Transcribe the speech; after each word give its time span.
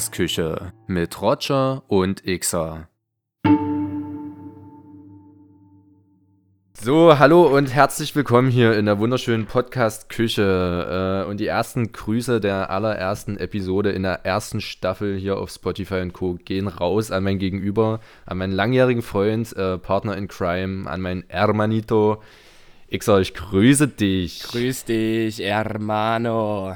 Podcast-Küche 0.00 0.72
mit 0.86 1.20
Roger 1.20 1.82
und 1.88 2.22
Xer. 2.24 2.88
So, 6.72 7.18
hallo 7.18 7.54
und 7.54 7.66
herzlich 7.66 8.16
willkommen 8.16 8.50
hier 8.50 8.78
in 8.78 8.86
der 8.86 8.98
wunderschönen 8.98 9.44
Podcast-Küche. 9.44 11.24
Äh, 11.26 11.28
und 11.28 11.38
die 11.38 11.48
ersten 11.48 11.92
Grüße 11.92 12.40
der 12.40 12.70
allerersten 12.70 13.36
Episode 13.36 13.90
in 13.90 14.02
der 14.02 14.24
ersten 14.24 14.62
Staffel 14.62 15.18
hier 15.18 15.36
auf 15.36 15.50
Spotify 15.50 16.00
und 16.00 16.14
Co. 16.14 16.38
gehen 16.42 16.68
raus 16.68 17.10
an 17.10 17.22
mein 17.22 17.38
Gegenüber, 17.38 18.00
an 18.24 18.38
meinen 18.38 18.54
langjährigen 18.54 19.02
Freund, 19.02 19.54
äh, 19.54 19.76
Partner 19.76 20.16
in 20.16 20.28
Crime, 20.28 20.88
an 20.88 21.02
meinen 21.02 21.24
Hermanito. 21.28 22.22
Xer, 22.90 23.20
ich 23.20 23.34
grüße 23.34 23.86
dich. 23.86 24.44
Grüß 24.44 24.86
dich, 24.86 25.40
Hermano. 25.40 26.74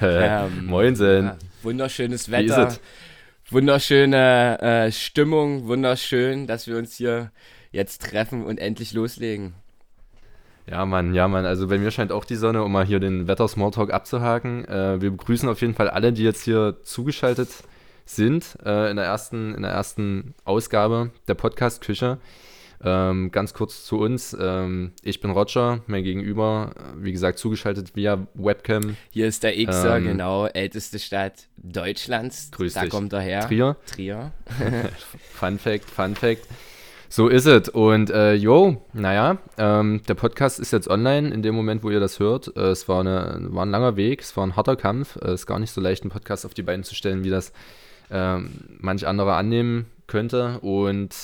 ähm, 0.00 0.66
Moinsen. 0.66 1.26
Ja, 1.26 1.36
wunderschönes 1.66 2.30
Wetter. 2.30 2.74
Wunderschöne 3.50 4.60
äh, 4.60 4.92
Stimmung, 4.92 5.66
wunderschön, 5.66 6.46
dass 6.46 6.66
wir 6.66 6.78
uns 6.78 6.96
hier 6.96 7.30
jetzt 7.70 8.02
treffen 8.02 8.44
und 8.44 8.58
endlich 8.58 8.92
loslegen. 8.92 9.54
Ja, 10.68 10.84
Mann, 10.84 11.14
ja, 11.14 11.28
Mann. 11.28 11.44
Also 11.44 11.68
bei 11.68 11.78
mir 11.78 11.90
scheint 11.92 12.10
auch 12.10 12.24
die 12.24 12.34
Sonne, 12.34 12.64
um 12.64 12.72
mal 12.72 12.84
hier 12.84 12.98
den 12.98 13.28
Wetter-Smalltalk 13.28 13.92
abzuhaken. 13.92 14.64
Äh, 14.64 15.00
wir 15.00 15.10
begrüßen 15.10 15.48
auf 15.48 15.60
jeden 15.60 15.74
Fall 15.74 15.88
alle, 15.88 16.12
die 16.12 16.24
jetzt 16.24 16.42
hier 16.42 16.78
zugeschaltet 16.82 17.50
sind 18.04 18.58
äh, 18.64 18.90
in, 18.90 18.96
der 18.96 19.04
ersten, 19.04 19.54
in 19.54 19.62
der 19.62 19.70
ersten 19.70 20.34
Ausgabe 20.44 21.10
der 21.28 21.34
Podcast-Küche. 21.34 22.18
Ähm, 22.84 23.30
ganz 23.30 23.54
kurz 23.54 23.84
zu 23.84 23.98
uns. 23.98 24.36
Ähm, 24.38 24.92
ich 25.02 25.20
bin 25.20 25.30
Roger, 25.30 25.80
mein 25.86 26.04
Gegenüber, 26.04 26.72
wie 26.96 27.12
gesagt, 27.12 27.38
zugeschaltet 27.38 27.96
via 27.96 28.26
Webcam. 28.34 28.96
Hier 29.10 29.26
ist 29.26 29.42
der 29.42 29.52
Xer, 29.52 29.96
ähm, 29.96 30.04
genau, 30.04 30.46
älteste 30.46 30.98
Stadt 30.98 31.48
Deutschlands. 31.56 32.50
Grüß 32.52 32.74
da 32.74 32.82
dich. 32.82 32.90
kommt 32.90 33.12
er 33.12 33.20
her. 33.20 33.40
Trier. 33.46 33.76
Trier. 33.86 34.32
Fun 35.32 35.58
Fact, 35.58 35.88
Fun 35.90 36.14
Fact. 36.14 36.46
So 37.08 37.28
ist 37.28 37.46
es. 37.46 37.68
Und 37.68 38.10
äh, 38.10 38.34
yo, 38.34 38.82
naja, 38.92 39.38
ähm, 39.58 40.02
der 40.08 40.14
Podcast 40.14 40.58
ist 40.58 40.72
jetzt 40.72 40.88
online 40.88 41.32
in 41.32 41.42
dem 41.42 41.54
Moment, 41.54 41.82
wo 41.82 41.90
ihr 41.90 42.00
das 42.00 42.18
hört. 42.18 42.54
Äh, 42.56 42.70
es 42.70 42.88
war, 42.88 43.00
eine, 43.00 43.38
war 43.50 43.64
ein 43.64 43.70
langer 43.70 43.96
Weg, 43.96 44.20
es 44.20 44.36
war 44.36 44.46
ein 44.46 44.56
harter 44.56 44.76
Kampf. 44.76 45.16
Es 45.16 45.32
ist 45.32 45.46
gar 45.46 45.58
nicht 45.58 45.70
so 45.70 45.80
leicht, 45.80 46.02
einen 46.02 46.10
Podcast 46.10 46.44
auf 46.44 46.54
die 46.54 46.62
Beine 46.62 46.82
zu 46.82 46.94
stellen, 46.94 47.24
wie 47.24 47.30
das 47.30 47.52
ähm, 48.10 48.50
manch 48.80 49.06
anderer 49.06 49.36
annehmen 49.36 49.86
könnte. 50.06 50.58
Und 50.60 51.14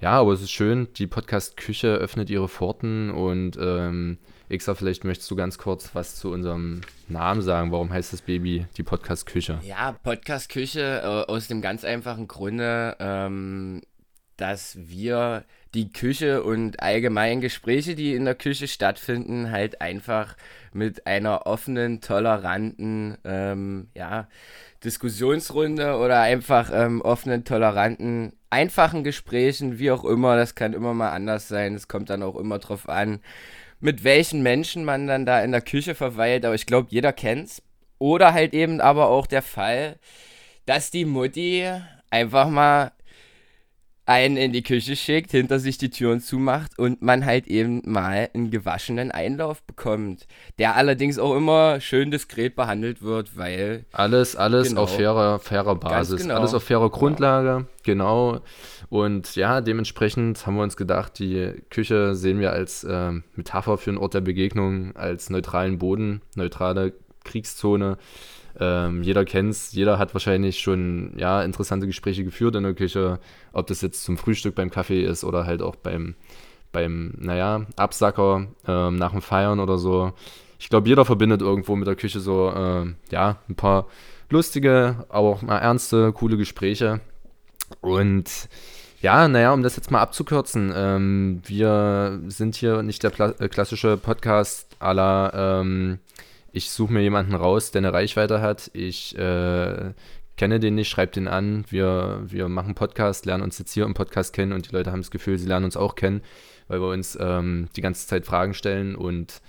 ja, 0.00 0.12
aber 0.12 0.32
es 0.32 0.40
ist 0.40 0.50
schön, 0.50 0.88
die 0.96 1.06
Podcast-Küche 1.06 1.88
öffnet 1.88 2.30
ihre 2.30 2.48
Pforten 2.48 3.10
und 3.10 3.58
ähm, 3.60 4.18
Xa, 4.48 4.74
vielleicht 4.74 5.04
möchtest 5.04 5.30
du 5.30 5.36
ganz 5.36 5.58
kurz 5.58 5.94
was 5.94 6.16
zu 6.16 6.30
unserem 6.32 6.80
Namen 7.08 7.42
sagen. 7.42 7.70
Warum 7.70 7.92
heißt 7.92 8.12
das 8.12 8.22
Baby 8.22 8.66
die 8.76 8.82
Podcast-Küche? 8.82 9.60
Ja, 9.62 9.92
Podcast-Küche 9.92 11.02
äh, 11.02 11.30
aus 11.30 11.48
dem 11.48 11.60
ganz 11.60 11.84
einfachen 11.84 12.26
Grunde, 12.26 12.96
ähm, 12.98 13.82
dass 14.36 14.76
wir 14.80 15.44
die 15.74 15.92
Küche 15.92 16.42
und 16.42 16.82
allgemein 16.82 17.40
Gespräche, 17.40 17.94
die 17.94 18.14
in 18.14 18.24
der 18.24 18.34
Küche 18.34 18.66
stattfinden, 18.66 19.50
halt 19.50 19.80
einfach 19.80 20.36
mit 20.72 21.06
einer 21.06 21.46
offenen, 21.46 22.00
toleranten, 22.00 23.16
ähm, 23.24 23.88
ja, 23.94 24.28
Diskussionsrunde 24.84 25.96
oder 25.96 26.20
einfach 26.20 26.70
ähm, 26.72 27.02
offenen, 27.02 27.44
toleranten, 27.44 28.32
einfachen 28.48 29.04
Gesprächen, 29.04 29.78
wie 29.78 29.90
auch 29.90 30.04
immer, 30.04 30.36
das 30.36 30.54
kann 30.54 30.72
immer 30.72 30.94
mal 30.94 31.10
anders 31.10 31.48
sein, 31.48 31.74
es 31.74 31.86
kommt 31.86 32.10
dann 32.10 32.22
auch 32.22 32.36
immer 32.36 32.58
drauf 32.58 32.88
an, 32.88 33.20
mit 33.78 34.02
welchen 34.04 34.42
Menschen 34.42 34.84
man 34.84 35.06
dann 35.06 35.24
da 35.24 35.42
in 35.42 35.52
der 35.52 35.62
Küche 35.62 35.94
verweilt, 35.94 36.44
aber 36.44 36.54
ich 36.54 36.66
glaube, 36.66 36.88
jeder 36.90 37.12
kennt's. 37.12 37.62
Oder 37.98 38.32
halt 38.32 38.54
eben 38.54 38.80
aber 38.80 39.08
auch 39.08 39.26
der 39.26 39.42
Fall, 39.42 39.98
dass 40.66 40.90
die 40.90 41.04
Mutti 41.04 41.66
einfach 42.10 42.48
mal 42.48 42.92
einen 44.10 44.36
in 44.36 44.52
die 44.52 44.64
Küche 44.64 44.96
schickt, 44.96 45.30
hinter 45.30 45.60
sich 45.60 45.78
die 45.78 45.88
Türen 45.88 46.20
zumacht 46.20 46.76
und 46.80 47.00
man 47.00 47.24
halt 47.24 47.46
eben 47.46 47.80
mal 47.84 48.28
einen 48.34 48.50
gewaschenen 48.50 49.12
Einlauf 49.12 49.62
bekommt, 49.62 50.26
der 50.58 50.74
allerdings 50.74 51.16
auch 51.20 51.36
immer 51.36 51.80
schön 51.80 52.10
diskret 52.10 52.56
behandelt 52.56 53.02
wird, 53.02 53.36
weil 53.36 53.84
alles 53.92 54.34
alles 54.34 54.70
genau, 54.70 54.82
auf 54.82 54.96
fairer 54.96 55.38
fairer 55.38 55.76
Basis, 55.76 56.22
genau. 56.22 56.34
alles 56.34 56.54
auf 56.54 56.64
fairer 56.64 56.90
Grundlage, 56.90 57.48
ja. 57.48 57.64
genau. 57.84 58.40
Und 58.88 59.36
ja, 59.36 59.60
dementsprechend 59.60 60.44
haben 60.44 60.56
wir 60.56 60.64
uns 60.64 60.76
gedacht, 60.76 61.20
die 61.20 61.52
Küche 61.70 62.16
sehen 62.16 62.40
wir 62.40 62.50
als 62.50 62.82
äh, 62.82 63.12
Metapher 63.36 63.78
für 63.78 63.90
einen 63.90 63.98
Ort 63.98 64.14
der 64.14 64.22
Begegnung, 64.22 64.96
als 64.96 65.30
neutralen 65.30 65.78
Boden, 65.78 66.20
neutrale 66.34 66.94
Kriegszone 67.22 67.96
ähm, 68.58 69.02
jeder 69.02 69.24
kennt 69.24 69.50
es, 69.50 69.72
jeder 69.72 69.98
hat 69.98 70.14
wahrscheinlich 70.14 70.58
schon 70.58 71.12
ja, 71.16 71.42
interessante 71.42 71.86
Gespräche 71.86 72.24
geführt 72.24 72.56
in 72.56 72.62
der 72.62 72.74
Küche, 72.74 73.20
ob 73.52 73.66
das 73.66 73.80
jetzt 73.80 74.04
zum 74.04 74.16
Frühstück 74.16 74.54
beim 74.54 74.70
Kaffee 74.70 75.02
ist 75.02 75.24
oder 75.24 75.46
halt 75.46 75.62
auch 75.62 75.76
beim, 75.76 76.14
beim 76.72 77.14
naja, 77.18 77.66
Absacker 77.76 78.46
ähm, 78.66 78.96
nach 78.96 79.12
dem 79.12 79.22
Feiern 79.22 79.60
oder 79.60 79.78
so. 79.78 80.12
Ich 80.58 80.68
glaube, 80.68 80.88
jeder 80.88 81.04
verbindet 81.04 81.40
irgendwo 81.40 81.76
mit 81.76 81.86
der 81.86 81.96
Küche 81.96 82.20
so, 82.20 82.50
äh, 82.50 82.86
ja, 83.10 83.38
ein 83.48 83.54
paar 83.54 83.86
lustige, 84.28 85.06
aber 85.08 85.28
auch 85.28 85.42
mal 85.42 85.58
ernste, 85.58 86.12
coole 86.12 86.36
Gespräche. 86.36 87.00
Und 87.80 88.48
ja, 89.00 89.28
naja, 89.28 89.52
um 89.52 89.62
das 89.62 89.76
jetzt 89.76 89.90
mal 89.90 90.00
abzukürzen, 90.00 90.72
ähm, 90.74 91.42
wir 91.46 92.20
sind 92.28 92.54
hier 92.56 92.82
nicht 92.82 93.02
der 93.02 93.18
äh, 93.40 93.48
klassische 93.48 93.96
Podcast 93.96 94.76
aller 94.78 95.32
ähm, 95.34 95.98
ich 96.52 96.70
suche 96.70 96.92
mir 96.92 97.02
jemanden 97.02 97.34
raus, 97.34 97.70
der 97.70 97.80
eine 97.80 97.92
Reichweite 97.92 98.40
hat. 98.40 98.70
Ich 98.74 99.16
äh, 99.16 99.92
kenne 100.36 100.60
den 100.60 100.74
nicht, 100.74 100.88
schreibe 100.88 101.12
den 101.12 101.28
an. 101.28 101.64
Wir, 101.68 102.22
wir 102.24 102.48
machen 102.48 102.74
Podcast, 102.74 103.26
lernen 103.26 103.44
uns 103.44 103.58
jetzt 103.58 103.72
hier 103.72 103.84
im 103.84 103.94
Podcast 103.94 104.32
kennen 104.32 104.52
und 104.52 104.70
die 104.70 104.74
Leute 104.74 104.90
haben 104.92 105.00
das 105.00 105.10
Gefühl, 105.10 105.38
sie 105.38 105.46
lernen 105.46 105.66
uns 105.66 105.76
auch 105.76 105.94
kennen, 105.94 106.22
weil 106.68 106.80
wir 106.80 106.88
uns 106.88 107.16
ähm, 107.20 107.68
die 107.76 107.82
ganze 107.82 108.06
Zeit 108.06 108.26
Fragen 108.26 108.54
stellen 108.54 108.94
und 108.94 109.42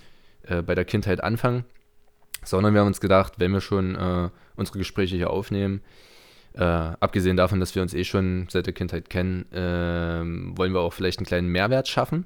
äh, 0.44 0.62
bei 0.62 0.76
der 0.76 0.86
Kindheit 0.86 1.24
anfangen. 1.24 1.66
Sondern 2.44 2.74
wir 2.74 2.82
haben 2.82 2.88
uns 2.88 3.02
gedacht, 3.02 3.34
wenn 3.38 3.52
wir 3.52 3.62
schon 3.62 3.96
äh, 3.96 4.30
unsere 4.56 4.80
Gespräche 4.80 5.16
hier 5.16 5.30
aufnehmen, 5.30 5.82
äh, 6.54 6.64
abgesehen 6.64 7.38
davon, 7.38 7.60
dass 7.60 7.76
wir 7.76 7.82
uns 7.82 7.94
eh 7.94 8.04
schon 8.04 8.48
seit 8.50 8.66
der 8.66 8.74
Kindheit 8.74 9.10
kennen, 9.10 9.50
äh, 9.54 10.58
wollen 10.58 10.74
wir 10.74 10.82
auch 10.82 10.94
vielleicht 10.94 11.20
einen 11.20 11.26
kleinen 11.26 11.48
Mehrwert 11.48 11.88
schaffen. 11.88 12.26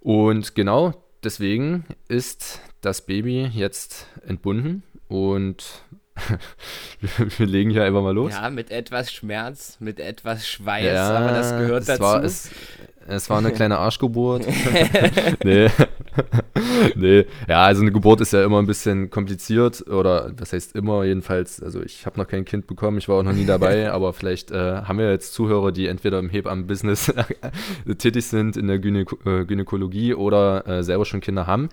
Und 0.00 0.54
genau 0.54 0.94
deswegen 1.22 1.84
ist 2.08 2.60
das 2.80 3.02
Baby 3.02 3.50
jetzt 3.52 4.06
entbunden 4.26 4.82
und 5.08 5.82
wir 7.38 7.46
legen 7.46 7.70
hier 7.70 7.84
einfach 7.84 8.02
mal 8.02 8.14
los. 8.14 8.32
Ja, 8.32 8.50
mit 8.50 8.70
etwas 8.70 9.12
Schmerz, 9.12 9.76
mit 9.80 10.00
etwas 10.00 10.46
Schweiß, 10.46 10.84
ja, 10.84 11.10
aber 11.10 11.32
das 11.32 11.50
gehört 11.50 11.88
dazu. 11.88 12.02
War, 12.02 12.24
es, 12.24 12.50
es 13.06 13.30
war 13.30 13.38
eine 13.38 13.52
kleine 13.52 13.78
Arschgeburt. 13.78 14.46
nee. 15.44 15.68
nee. 16.94 17.26
Ja, 17.48 17.64
also 17.64 17.82
eine 17.82 17.92
Geburt 17.92 18.20
ist 18.20 18.32
ja 18.32 18.44
immer 18.44 18.58
ein 18.58 18.66
bisschen 18.66 19.10
kompliziert 19.10 19.86
oder 19.88 20.30
das 20.30 20.52
heißt 20.52 20.74
immer 20.76 21.04
jedenfalls. 21.04 21.62
Also 21.62 21.82
ich 21.82 22.06
habe 22.06 22.18
noch 22.18 22.26
kein 22.26 22.44
Kind 22.44 22.66
bekommen, 22.66 22.98
ich 22.98 23.08
war 23.08 23.16
auch 23.16 23.22
noch 23.22 23.32
nie 23.32 23.46
dabei, 23.46 23.90
aber 23.90 24.12
vielleicht 24.12 24.50
äh, 24.50 24.82
haben 24.82 24.98
wir 24.98 25.10
jetzt 25.10 25.32
Zuhörer, 25.32 25.72
die 25.72 25.86
entweder 25.86 26.18
im 26.18 26.28
Hebammen-Business 26.28 27.12
tätig 27.98 28.26
sind, 28.26 28.56
in 28.56 28.66
der 28.66 28.78
Gynä 28.78 29.04
äh, 29.24 29.44
Gynäkologie 29.44 30.14
oder 30.14 30.66
äh, 30.66 30.82
selber 30.82 31.04
schon 31.04 31.20
Kinder 31.20 31.46
haben. 31.46 31.68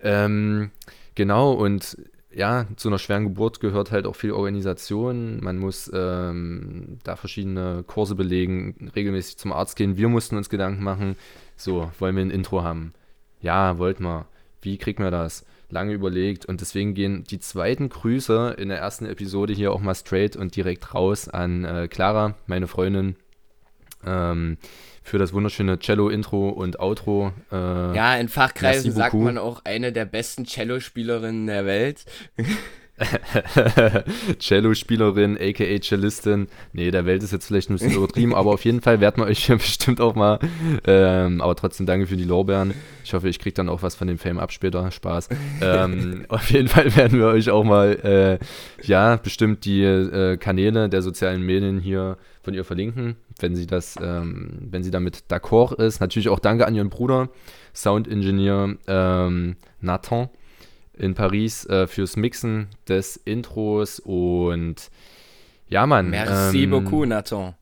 Ähm, 0.00 0.70
genau, 1.14 1.52
und 1.52 1.96
ja, 2.34 2.66
zu 2.76 2.88
einer 2.88 2.98
schweren 2.98 3.24
Geburt 3.24 3.60
gehört 3.60 3.92
halt 3.92 4.06
auch 4.06 4.16
viel 4.16 4.32
Organisation. 4.32 5.38
Man 5.42 5.58
muss 5.58 5.90
ähm, 5.94 6.98
da 7.04 7.16
verschiedene 7.16 7.84
Kurse 7.86 8.14
belegen, 8.14 8.90
regelmäßig 8.94 9.38
zum 9.38 9.52
Arzt 9.52 9.76
gehen. 9.76 9.96
Wir 9.96 10.08
mussten 10.08 10.36
uns 10.36 10.48
Gedanken 10.48 10.82
machen, 10.82 11.16
so, 11.56 11.90
wollen 11.98 12.16
wir 12.16 12.24
ein 12.24 12.30
Intro 12.30 12.62
haben? 12.62 12.92
Ja, 13.40 13.78
wollten 13.78 14.04
wir. 14.04 14.26
Wie 14.62 14.78
kriegt 14.78 14.98
man 14.98 15.12
das? 15.12 15.44
Lange 15.70 15.92
überlegt 15.92 16.46
und 16.46 16.60
deswegen 16.60 16.94
gehen 16.94 17.24
die 17.24 17.40
zweiten 17.40 17.88
Grüße 17.88 18.56
in 18.58 18.68
der 18.68 18.78
ersten 18.78 19.06
Episode 19.06 19.52
hier 19.52 19.72
auch 19.72 19.80
mal 19.80 19.94
straight 19.94 20.36
und 20.36 20.56
direkt 20.56 20.94
raus 20.94 21.28
an 21.28 21.64
äh, 21.64 21.88
Clara, 21.88 22.34
meine 22.46 22.66
Freundin. 22.66 23.16
Ähm, 24.04 24.58
für 25.04 25.18
das 25.18 25.34
wunderschöne 25.34 25.78
Cello-Intro 25.78 26.48
und 26.48 26.80
Outro. 26.80 27.32
Äh, 27.52 27.56
ja, 27.94 28.16
in 28.16 28.28
Fachkreisen 28.28 28.90
sagt 28.90 29.14
man 29.14 29.36
auch 29.36 29.60
eine 29.64 29.92
der 29.92 30.06
besten 30.06 30.46
Cello-Spielerinnen 30.46 31.46
der 31.46 31.66
Welt. 31.66 32.04
Cello-Spielerin, 34.38 35.36
aka 35.40 35.80
Cellistin. 35.80 36.46
Nee, 36.72 36.90
der 36.90 37.06
Welt 37.06 37.22
ist 37.22 37.32
jetzt 37.32 37.46
vielleicht 37.46 37.68
ein 37.68 37.74
bisschen 37.74 37.94
übertrieben, 37.94 38.34
aber 38.34 38.52
auf 38.52 38.64
jeden 38.64 38.80
Fall 38.80 39.00
werden 39.00 39.22
wir 39.22 39.26
euch 39.26 39.48
ja 39.48 39.54
bestimmt 39.56 40.00
auch 40.00 40.14
mal. 40.14 40.38
Ähm, 40.86 41.40
aber 41.40 41.56
trotzdem 41.56 41.86
danke 41.86 42.06
für 42.06 42.16
die 42.16 42.24
Lorbeeren. 42.24 42.72
Ich 43.02 43.12
hoffe, 43.12 43.28
ich 43.28 43.38
kriege 43.38 43.54
dann 43.54 43.68
auch 43.68 43.82
was 43.82 43.96
von 43.96 44.06
dem 44.06 44.18
Fame 44.18 44.38
ab 44.38 44.52
später. 44.52 44.90
Spaß. 44.90 45.28
Ähm, 45.60 46.24
auf 46.28 46.50
jeden 46.50 46.68
Fall 46.68 46.94
werden 46.96 47.18
wir 47.18 47.26
euch 47.26 47.50
auch 47.50 47.64
mal, 47.64 48.38
äh, 48.40 48.86
ja, 48.86 49.16
bestimmt 49.16 49.64
die 49.64 49.82
äh, 49.82 50.36
Kanäle 50.36 50.88
der 50.88 51.02
sozialen 51.02 51.42
Medien 51.42 51.80
hier 51.80 52.16
von 52.42 52.54
ihr 52.54 52.64
verlinken, 52.64 53.16
wenn 53.40 53.56
sie 53.56 53.66
das, 53.66 53.96
ähm, 54.00 54.68
wenn 54.70 54.84
sie 54.84 54.90
damit 54.90 55.24
d'accord 55.30 55.82
ist. 55.82 56.00
Natürlich 56.00 56.28
auch 56.28 56.38
danke 56.38 56.66
an 56.66 56.74
ihren 56.74 56.90
Bruder, 56.90 57.28
Sound 57.74 58.06
Engineer 58.06 58.76
ähm, 58.86 59.56
Nathan 59.80 60.28
in 60.96 61.14
Paris 61.14 61.66
äh, 61.66 61.86
fürs 61.86 62.16
Mixen 62.16 62.68
des 62.88 63.16
Intros 63.16 64.00
und 64.00 64.90
ja, 65.68 65.86
Mann. 65.86 66.10
Merci 66.10 66.64
ähm, 66.64 66.70
beaucoup, 66.70 67.06
Nathan. 67.06 67.54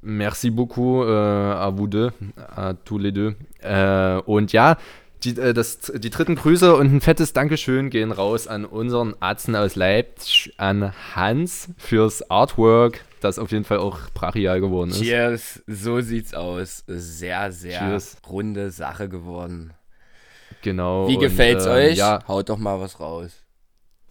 Merci 0.00 0.50
beaucoup 0.50 1.02
äh, 1.04 1.08
à 1.08 1.70
vous 1.70 1.88
deux, 1.88 2.10
à 2.56 2.74
tous 2.74 2.98
les 2.98 3.12
deux. 3.12 3.34
Äh, 3.62 4.20
und 4.26 4.52
ja, 4.52 4.76
die, 5.24 5.30
äh, 5.38 5.52
das, 5.52 5.92
die 5.94 6.10
dritten 6.10 6.36
Grüße 6.36 6.74
und 6.76 6.92
ein 6.92 7.00
fettes 7.00 7.32
Dankeschön 7.32 7.90
gehen 7.90 8.12
raus 8.12 8.46
an 8.46 8.64
unseren 8.64 9.14
Arzt 9.20 9.54
aus 9.54 9.74
Leipzig, 9.74 10.54
an 10.56 10.92
Hans 11.14 11.70
fürs 11.76 12.30
Artwork, 12.30 13.04
das 13.20 13.38
auf 13.38 13.50
jeden 13.50 13.64
Fall 13.64 13.78
auch 13.78 13.98
brachial 14.14 14.60
geworden 14.60 14.90
ist. 14.90 15.02
Cheers, 15.02 15.62
so 15.66 16.00
sieht's 16.00 16.34
aus. 16.34 16.84
Sehr, 16.86 17.50
sehr 17.50 17.80
Cheers. 17.80 18.16
runde 18.28 18.70
Sache 18.70 19.08
geworden. 19.08 19.72
Genau. 20.62 21.08
Wie 21.08 21.18
gefällt's 21.18 21.66
und, 21.66 21.72
äh, 21.72 21.90
euch? 21.90 21.98
Ja. 21.98 22.20
Haut 22.26 22.48
doch 22.48 22.58
mal 22.58 22.80
was 22.80 23.00
raus. 23.00 23.44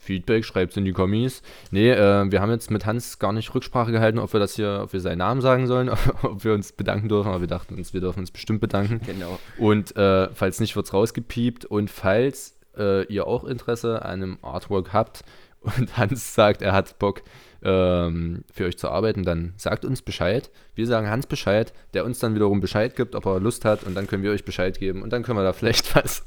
Feedback, 0.08 0.46
schreibt 0.46 0.72
es 0.72 0.78
in 0.78 0.86
die 0.86 0.94
Kommis. 0.94 1.42
Nee, 1.70 1.92
äh, 1.92 2.32
wir 2.32 2.40
haben 2.42 2.52
jetzt 2.52 2.72
mit 2.72 2.86
Hans 2.86 3.20
gar 3.20 3.34
nicht 3.34 3.54
Rücksprache 3.54 3.92
gehalten, 3.92 4.20
ob 4.20 4.32
wir 4.32 4.40
das 4.40 4.56
hier, 4.56 4.82
ob 4.84 4.94
wir 4.94 5.02
seinen 5.02 5.18
Namen 5.18 5.42
sagen 5.42 5.68
sollen, 5.68 5.90
ob 6.22 6.44
wir 6.46 6.54
uns 6.54 6.72
bedanken 6.72 7.10
dürfen, 7.10 7.28
aber 7.28 7.42
wir 7.42 7.48
dachten 7.48 7.76
uns, 7.76 7.94
wir 7.94 8.00
dürfen 8.00 8.20
uns 8.20 8.32
bestimmt 8.32 8.62
bedanken. 8.62 9.02
Genau. 9.06 9.38
Und 9.58 9.96
äh, 9.98 10.30
falls 10.34 10.62
nicht, 10.62 10.76
wird 10.78 10.86
es 10.86 10.94
rausgepiept. 10.94 11.66
Und 11.66 11.90
falls 11.90 12.58
äh, 12.78 13.06
ihr 13.08 13.28
auch 13.28 13.44
Interesse 13.44 14.06
an 14.06 14.12
einem 14.12 14.38
Artwork 14.42 14.94
habt 14.94 15.24
und 15.62 15.98
Hans 15.98 16.34
sagt, 16.34 16.62
er 16.62 16.72
hat 16.72 17.00
Bock 17.00 17.22
ähm, 17.64 18.44
für 18.54 18.66
euch 18.66 18.78
zu 18.78 18.90
arbeiten, 18.90 19.24
dann 19.24 19.54
sagt 19.58 19.86
uns 19.86 20.02
Bescheid. 20.02 20.50
Wir 20.76 20.88
sagen 20.88 21.10
Hans 21.10 21.28
Bescheid, 21.28 21.74
der 21.94 22.06
uns 22.06 22.20
dann 22.20 22.36
wiederum 22.36 22.60
Bescheid 22.60 22.96
gibt, 22.96 23.16
ob 23.16 23.26
er 23.26 23.40
Lust 23.40 23.66
hat 23.66 23.84
und 23.84 23.96
dann 23.96 24.08
können 24.08 24.24
wir 24.24 24.32
euch 24.32 24.46
Bescheid 24.46 24.78
geben 24.80 25.02
und 25.02 25.12
dann 25.12 25.24
können 25.24 25.38
wir 25.38 25.44
da 25.44 25.54
vielleicht 25.54 25.96
was 25.96 26.26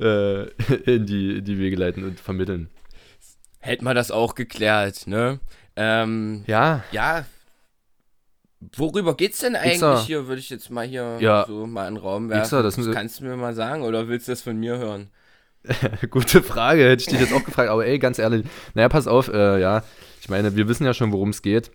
äh, 0.00 0.42
in, 0.84 1.06
die, 1.06 1.38
in 1.38 1.44
die 1.44 1.58
Wege 1.58 1.76
leiten 1.76 2.04
und 2.04 2.20
vermitteln 2.20 2.68
hätten 3.60 3.84
wir 3.84 3.94
das 3.94 4.10
auch 4.10 4.34
geklärt, 4.34 5.06
ne? 5.06 5.38
Ähm, 5.76 6.44
ja. 6.46 6.82
Ja. 6.90 7.24
Worüber 8.76 9.14
geht's 9.16 9.38
denn 9.38 9.56
eigentlich 9.56 9.76
Xer. 9.76 10.02
hier? 10.02 10.26
Würde 10.26 10.40
ich 10.40 10.50
jetzt 10.50 10.70
mal 10.70 10.86
hier 10.86 11.16
ja. 11.20 11.44
so 11.46 11.66
mal 11.66 11.88
in 11.88 11.94
den 11.94 12.02
Raum 12.02 12.28
werfen. 12.28 12.44
Xer, 12.44 12.62
das, 12.62 12.76
das 12.76 12.90
kannst 12.90 13.20
du 13.20 13.24
mir 13.24 13.36
mal 13.36 13.54
sagen 13.54 13.82
oder 13.82 14.08
willst 14.08 14.28
du 14.28 14.32
das 14.32 14.42
von 14.42 14.56
mir 14.56 14.76
hören? 14.76 15.10
Gute 16.10 16.42
Frage, 16.42 16.84
hätte 16.84 17.02
ich 17.02 17.08
dich 17.08 17.20
jetzt 17.20 17.32
auch 17.32 17.44
gefragt, 17.44 17.70
aber 17.70 17.86
ey, 17.86 17.98
ganz 17.98 18.18
ehrlich, 18.18 18.46
naja, 18.74 18.88
pass 18.88 19.06
auf, 19.06 19.28
äh, 19.28 19.60
ja, 19.60 19.82
ich 20.20 20.28
meine, 20.28 20.56
wir 20.56 20.68
wissen 20.68 20.84
ja 20.84 20.94
schon, 20.94 21.12
worum 21.12 21.30
es 21.30 21.42
geht. 21.42 21.70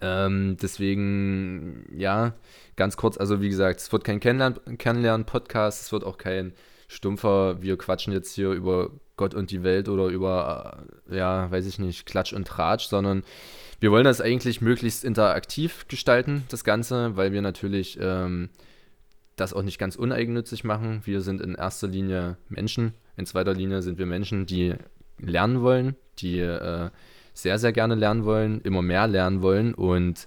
Ähm, 0.00 0.56
deswegen, 0.60 1.84
ja, 1.96 2.34
ganz 2.76 2.96
kurz, 2.96 3.18
also 3.18 3.42
wie 3.42 3.50
gesagt, 3.50 3.80
es 3.80 3.92
wird 3.92 4.04
kein 4.04 4.20
Kennenlernen-Podcast, 4.20 5.82
es 5.82 5.92
wird 5.92 6.04
auch 6.04 6.16
kein 6.16 6.54
stumpfer, 6.88 7.62
wir 7.62 7.76
quatschen 7.76 8.12
jetzt 8.12 8.34
hier 8.34 8.50
über 8.50 8.90
Gott 9.16 9.34
und 9.34 9.50
die 9.50 9.62
Welt 9.62 9.88
oder 9.88 10.06
über, 10.06 10.84
äh, 11.10 11.18
ja, 11.18 11.50
weiß 11.50 11.66
ich 11.66 11.78
nicht, 11.78 12.06
Klatsch 12.06 12.32
und 12.32 12.48
Tratsch, 12.48 12.86
sondern 12.86 13.22
wir 13.80 13.90
wollen 13.90 14.04
das 14.04 14.20
eigentlich 14.20 14.60
möglichst 14.60 15.04
interaktiv 15.04 15.86
gestalten, 15.88 16.44
das 16.48 16.64
Ganze, 16.64 17.16
weil 17.16 17.32
wir 17.32 17.42
natürlich 17.42 17.98
ähm, 18.00 18.48
das 19.36 19.52
auch 19.52 19.62
nicht 19.62 19.78
ganz 19.78 19.96
uneigennützig 19.96 20.64
machen. 20.64 21.02
Wir 21.04 21.20
sind 21.20 21.40
in 21.40 21.54
erster 21.54 21.88
Linie 21.88 22.36
Menschen, 22.48 22.94
in 23.16 23.26
zweiter 23.26 23.54
Linie 23.54 23.82
sind 23.82 23.98
wir 23.98 24.06
Menschen, 24.06 24.46
die 24.46 24.74
lernen 25.18 25.62
wollen, 25.62 25.96
die 26.18 26.40
äh, 26.40 26.90
sehr, 27.32 27.58
sehr 27.58 27.72
gerne 27.72 27.94
lernen 27.94 28.24
wollen, 28.24 28.60
immer 28.62 28.82
mehr 28.82 29.06
lernen 29.06 29.42
wollen 29.42 29.74
und 29.74 30.26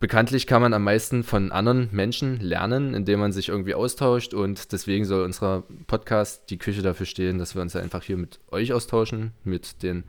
Bekanntlich 0.00 0.46
kann 0.46 0.62
man 0.62 0.72
am 0.72 0.82
meisten 0.82 1.22
von 1.22 1.52
anderen 1.52 1.90
Menschen 1.92 2.40
lernen, 2.40 2.94
indem 2.94 3.20
man 3.20 3.32
sich 3.32 3.50
irgendwie 3.50 3.74
austauscht 3.74 4.32
und 4.32 4.72
deswegen 4.72 5.04
soll 5.04 5.22
unser 5.24 5.64
Podcast 5.88 6.48
die 6.48 6.56
Küche 6.56 6.80
dafür 6.80 7.04
stehen, 7.04 7.38
dass 7.38 7.54
wir 7.54 7.60
uns 7.60 7.76
einfach 7.76 8.02
hier 8.02 8.16
mit 8.16 8.40
euch 8.50 8.72
austauschen, 8.72 9.32
mit 9.44 9.82
den 9.82 10.04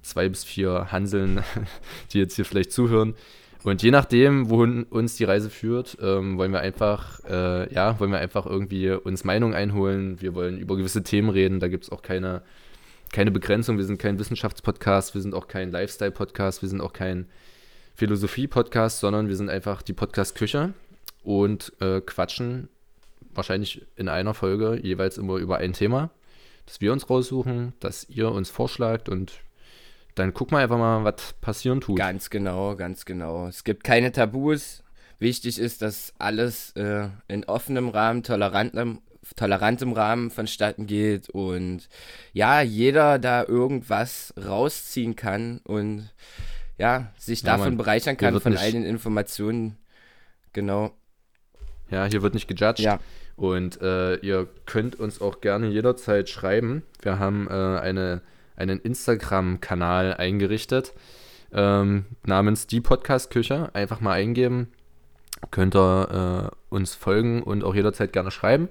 zwei 0.00 0.28
bis 0.28 0.44
vier 0.44 0.92
Hanseln, 0.92 1.42
die 2.12 2.20
jetzt 2.20 2.36
hier 2.36 2.44
vielleicht 2.44 2.70
zuhören. 2.70 3.16
Und 3.66 3.82
je 3.82 3.90
nachdem, 3.90 4.48
wohin 4.48 4.84
uns 4.84 5.16
die 5.16 5.24
Reise 5.24 5.50
führt, 5.50 5.98
ähm, 6.00 6.38
wollen 6.38 6.52
wir 6.52 6.60
einfach, 6.60 7.18
äh, 7.24 7.74
ja, 7.74 7.98
wollen 7.98 8.12
wir 8.12 8.20
einfach 8.20 8.46
irgendwie 8.46 8.92
uns 8.92 9.24
Meinung 9.24 9.54
einholen. 9.54 10.20
Wir 10.20 10.36
wollen 10.36 10.58
über 10.58 10.76
gewisse 10.76 11.02
Themen 11.02 11.30
reden. 11.30 11.58
Da 11.58 11.66
gibt 11.66 11.82
es 11.82 11.90
auch 11.90 12.00
keine, 12.00 12.42
keine 13.12 13.32
Begrenzung. 13.32 13.76
Wir 13.76 13.84
sind 13.84 13.98
kein 13.98 14.20
Wissenschaftspodcast, 14.20 15.14
wir 15.14 15.20
sind 15.20 15.34
auch 15.34 15.48
kein 15.48 15.72
Lifestyle-Podcast, 15.72 16.62
wir 16.62 16.68
sind 16.68 16.80
auch 16.80 16.92
kein 16.92 17.26
Philosophie-Podcast, 17.96 19.00
sondern 19.00 19.26
wir 19.26 19.34
sind 19.34 19.50
einfach 19.50 19.82
die 19.82 19.94
Podcast-Küche 19.94 20.72
und 21.24 21.72
äh, 21.80 22.00
quatschen 22.02 22.68
wahrscheinlich 23.34 23.84
in 23.96 24.08
einer 24.08 24.34
Folge 24.34 24.78
jeweils 24.80 25.18
immer 25.18 25.38
über 25.38 25.56
ein 25.56 25.72
Thema, 25.72 26.10
das 26.66 26.80
wir 26.80 26.92
uns 26.92 27.10
raussuchen, 27.10 27.72
das 27.80 28.08
ihr 28.08 28.30
uns 28.30 28.48
vorschlagt 28.48 29.08
und 29.08 29.40
dann 30.16 30.34
gucken 30.34 30.56
wir 30.56 30.62
einfach 30.62 30.78
mal, 30.78 31.04
was 31.04 31.34
passieren 31.40 31.80
tut. 31.80 31.98
Ganz 31.98 32.30
genau, 32.30 32.74
ganz 32.74 33.04
genau. 33.04 33.46
Es 33.46 33.64
gibt 33.64 33.84
keine 33.84 34.12
Tabus. 34.12 34.82
Wichtig 35.18 35.58
ist, 35.58 35.82
dass 35.82 36.12
alles 36.18 36.72
äh, 36.72 37.08
in 37.28 37.44
offenem 37.44 37.88
Rahmen, 37.88 38.22
tolerantem, 38.22 39.00
tolerantem 39.36 39.92
Rahmen 39.92 40.30
vonstatten 40.30 40.86
geht 40.86 41.28
und 41.30 41.88
ja, 42.32 42.60
jeder 42.60 43.18
da 43.18 43.44
irgendwas 43.44 44.34
rausziehen 44.42 45.16
kann 45.16 45.60
und 45.64 46.10
ja, 46.78 47.12
sich 47.18 47.42
ja, 47.42 47.52
davon 47.52 47.68
man, 47.68 47.76
bereichern 47.78 48.16
kann, 48.16 48.40
von 48.40 48.56
all 48.56 48.72
den 48.72 48.84
Informationen. 48.84 49.76
Genau. 50.52 50.92
Ja, 51.90 52.06
hier 52.06 52.22
wird 52.22 52.34
nicht 52.34 52.48
gejudged. 52.48 52.80
Ja. 52.80 52.98
Und 53.36 53.80
äh, 53.82 54.16
ihr 54.16 54.48
könnt 54.64 54.96
uns 54.96 55.20
auch 55.20 55.42
gerne 55.42 55.68
jederzeit 55.68 56.28
schreiben. 56.30 56.82
Wir 57.02 57.18
haben 57.18 57.48
äh, 57.48 57.52
eine, 57.52 58.22
einen 58.56 58.80
Instagram-Kanal 58.80 60.14
eingerichtet 60.14 60.92
ähm, 61.52 62.06
namens 62.24 62.66
Die 62.66 62.80
Podcast-Küche. 62.80 63.70
Einfach 63.74 64.00
mal 64.00 64.12
eingeben. 64.12 64.68
Könnt 65.50 65.76
ihr 65.76 66.50
äh, 66.50 66.74
uns 66.74 66.94
folgen 66.94 67.42
und 67.42 67.64
auch 67.64 67.74
jederzeit 67.74 68.12
gerne 68.12 68.30
schreiben. 68.30 68.68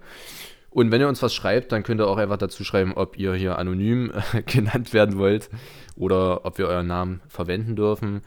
Und 0.69 0.91
wenn 0.91 0.99
ihr 0.99 1.07
uns 1.07 1.21
was 1.21 1.33
schreibt, 1.33 1.71
dann 1.71 1.83
könnt 1.83 2.01
ihr 2.01 2.07
auch 2.07 2.17
einfach 2.17 2.37
dazu 2.37 2.63
schreiben, 2.63 2.93
ob 2.93 3.17
ihr 3.17 3.33
hier 3.33 3.57
anonym 3.57 4.11
genannt 4.45 4.93
werden 4.93 5.17
wollt 5.17 5.49
oder 5.95 6.45
ob 6.45 6.57
wir 6.57 6.67
euren 6.67 6.87
Namen 6.87 7.21
verwenden 7.29 7.75
dürfen. 7.75 8.21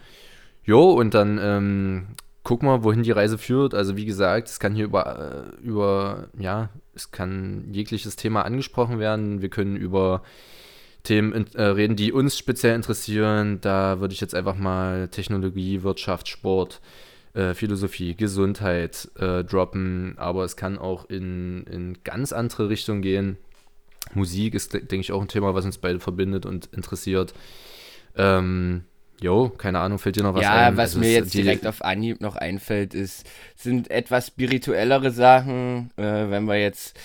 Jo, 0.65 0.93
und 0.93 1.15
dann 1.15 1.39
ähm, 1.43 2.07
gucken 2.45 2.69
wir, 2.69 2.85
wohin 2.85 3.03
die 3.03 3.11
Reise 3.11 3.37
führt. 3.37 3.75
Also 3.75 3.97
wie 3.97 4.07
gesagt, 4.07 4.49
es 4.49 4.61
kann 4.61 4.75
hier 4.75 4.87
über, 4.87 5.53
äh, 5.61 5.63
über, 5.63 6.29
ja, 6.39 6.71
es 6.95 7.11
kann 7.11 7.69
jegliches 7.71 8.17
Thema 8.17 8.43
angesprochen 8.43 8.99
werden. 8.99 9.43
Wir 9.43 9.51
können 9.51 9.77
über 9.77 10.23
Themen 11.09 11.47
äh, 11.55 11.63
reden, 11.63 11.97
die 11.97 12.13
uns 12.13 12.37
speziell 12.37 12.75
interessieren. 12.75 13.61
Da 13.63 14.01
würde 14.01 14.13
ich 14.13 14.21
jetzt 14.21 14.35
einfach 14.35 14.57
mal 14.57 15.09
Technologie, 15.09 15.83
Wirtschaft, 15.83 16.29
Sport, 16.29 16.81
äh, 17.35 17.55
Philosophie, 17.55 18.15
Gesundheit 18.15 19.09
äh, 19.19 19.43
droppen. 19.43 20.15
Aber 20.19 20.45
es 20.45 20.57
kann 20.57 20.77
auch 20.77 21.09
in, 21.09 21.65
in 21.65 21.99
ganz 22.05 22.33
andere 22.33 22.69
Richtungen 22.69 23.01
gehen. 23.01 23.39
Musik 24.13 24.55
ist, 24.55 24.75
denke 24.75 24.97
ich, 24.97 25.13
auch 25.13 25.23
ein 25.23 25.29
Thema, 25.29 25.55
was 25.55 25.65
uns 25.65 25.79
beide 25.79 25.99
verbindet 25.99 26.45
und 26.45 26.67
interessiert. 26.73 27.33
Ähm, 28.17 28.85
Jo, 29.21 29.49
keine 29.49 29.81
Ahnung, 29.81 29.99
fällt 29.99 30.15
dir 30.15 30.23
noch 30.23 30.35
was 30.35 30.43
ja, 30.43 30.53
ein? 30.53 30.73
Ja, 30.73 30.77
was 30.77 30.91
also 30.91 31.01
mir 31.01 31.11
jetzt 31.11 31.35
direkt 31.35 31.67
auf 31.67 31.83
Anhieb 31.83 32.21
noch 32.21 32.37
einfällt, 32.37 32.95
ist, 32.95 33.27
sind 33.57 33.91
etwas 33.91 34.29
spirituellere 34.29 35.11
Sachen, 35.11 35.91
äh, 35.97 36.31
wenn 36.31 36.45
wir 36.45 36.61
jetzt 36.61 36.97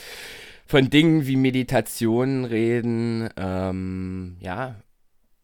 von 0.66 0.90
Dingen 0.90 1.28
wie 1.28 1.36
Meditationen 1.36 2.46
reden, 2.46 3.30
ähm, 3.38 4.38
ja, 4.40 4.82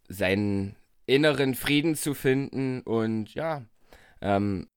seinen 0.07 0.75
inneren 1.05 1.55
Frieden 1.55 1.95
zu 1.95 2.13
finden 2.13 2.81
und 2.81 3.33
ja, 3.33 3.63
ähm, 4.21 4.67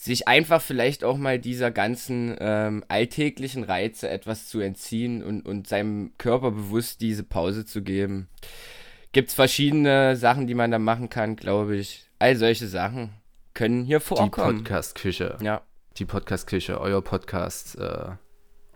sich 0.00 0.26
einfach 0.26 0.60
vielleicht 0.60 1.04
auch 1.04 1.16
mal 1.16 1.38
dieser 1.38 1.70
ganzen 1.70 2.36
ähm, 2.40 2.84
alltäglichen 2.88 3.62
Reize 3.62 4.08
etwas 4.08 4.48
zu 4.48 4.60
entziehen 4.60 5.22
und, 5.22 5.46
und 5.46 5.68
seinem 5.68 6.12
Körper 6.18 6.50
bewusst 6.50 7.00
diese 7.00 7.22
Pause 7.22 7.64
zu 7.64 7.82
geben. 7.82 8.28
Gibt 9.12 9.28
es 9.28 9.34
verschiedene 9.34 10.16
Sachen, 10.16 10.46
die 10.46 10.54
man 10.54 10.70
da 10.70 10.78
machen 10.78 11.08
kann, 11.08 11.36
glaube 11.36 11.76
ich. 11.76 12.06
All 12.18 12.36
solche 12.36 12.66
Sachen 12.66 13.10
können 13.54 13.84
hier 13.84 14.00
vorkommen. 14.00 14.56
Die 14.56 14.62
Podcast-Küche. 14.62 15.38
Ja. 15.40 15.62
Die 15.98 16.06
Podcast-Küche, 16.06 16.80
euer 16.80 17.02
Podcast 17.02 17.78
äh, 17.78 18.12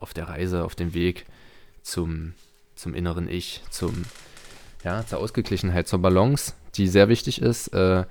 auf 0.00 0.14
der 0.14 0.28
Reise, 0.28 0.64
auf 0.64 0.74
dem 0.74 0.94
Weg 0.94 1.26
zum, 1.82 2.34
zum 2.74 2.94
inneren 2.94 3.28
Ich, 3.28 3.62
zum, 3.70 4.04
ja, 4.84 5.06
zur 5.06 5.18
Ausgeglichenheit, 5.18 5.88
zur 5.88 6.00
Balance, 6.00 6.52
die 6.74 6.88
sehr 6.88 7.08
wichtig 7.08 7.40
ist. 7.40 7.68
Äh, 7.68 8.04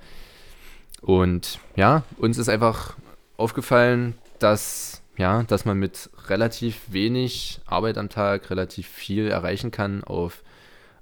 und 1.02 1.60
ja, 1.76 2.02
uns 2.18 2.38
ist 2.38 2.48
einfach 2.48 2.96
aufgefallen, 3.36 4.14
dass, 4.38 5.02
ja, 5.16 5.42
dass 5.44 5.64
man 5.64 5.78
mit 5.78 6.10
relativ 6.28 6.80
wenig 6.88 7.60
Arbeit 7.66 7.98
am 7.98 8.08
Tag 8.08 8.50
relativ 8.50 8.88
viel 8.88 9.28
erreichen 9.28 9.70
kann 9.70 10.02
auf 10.04 10.42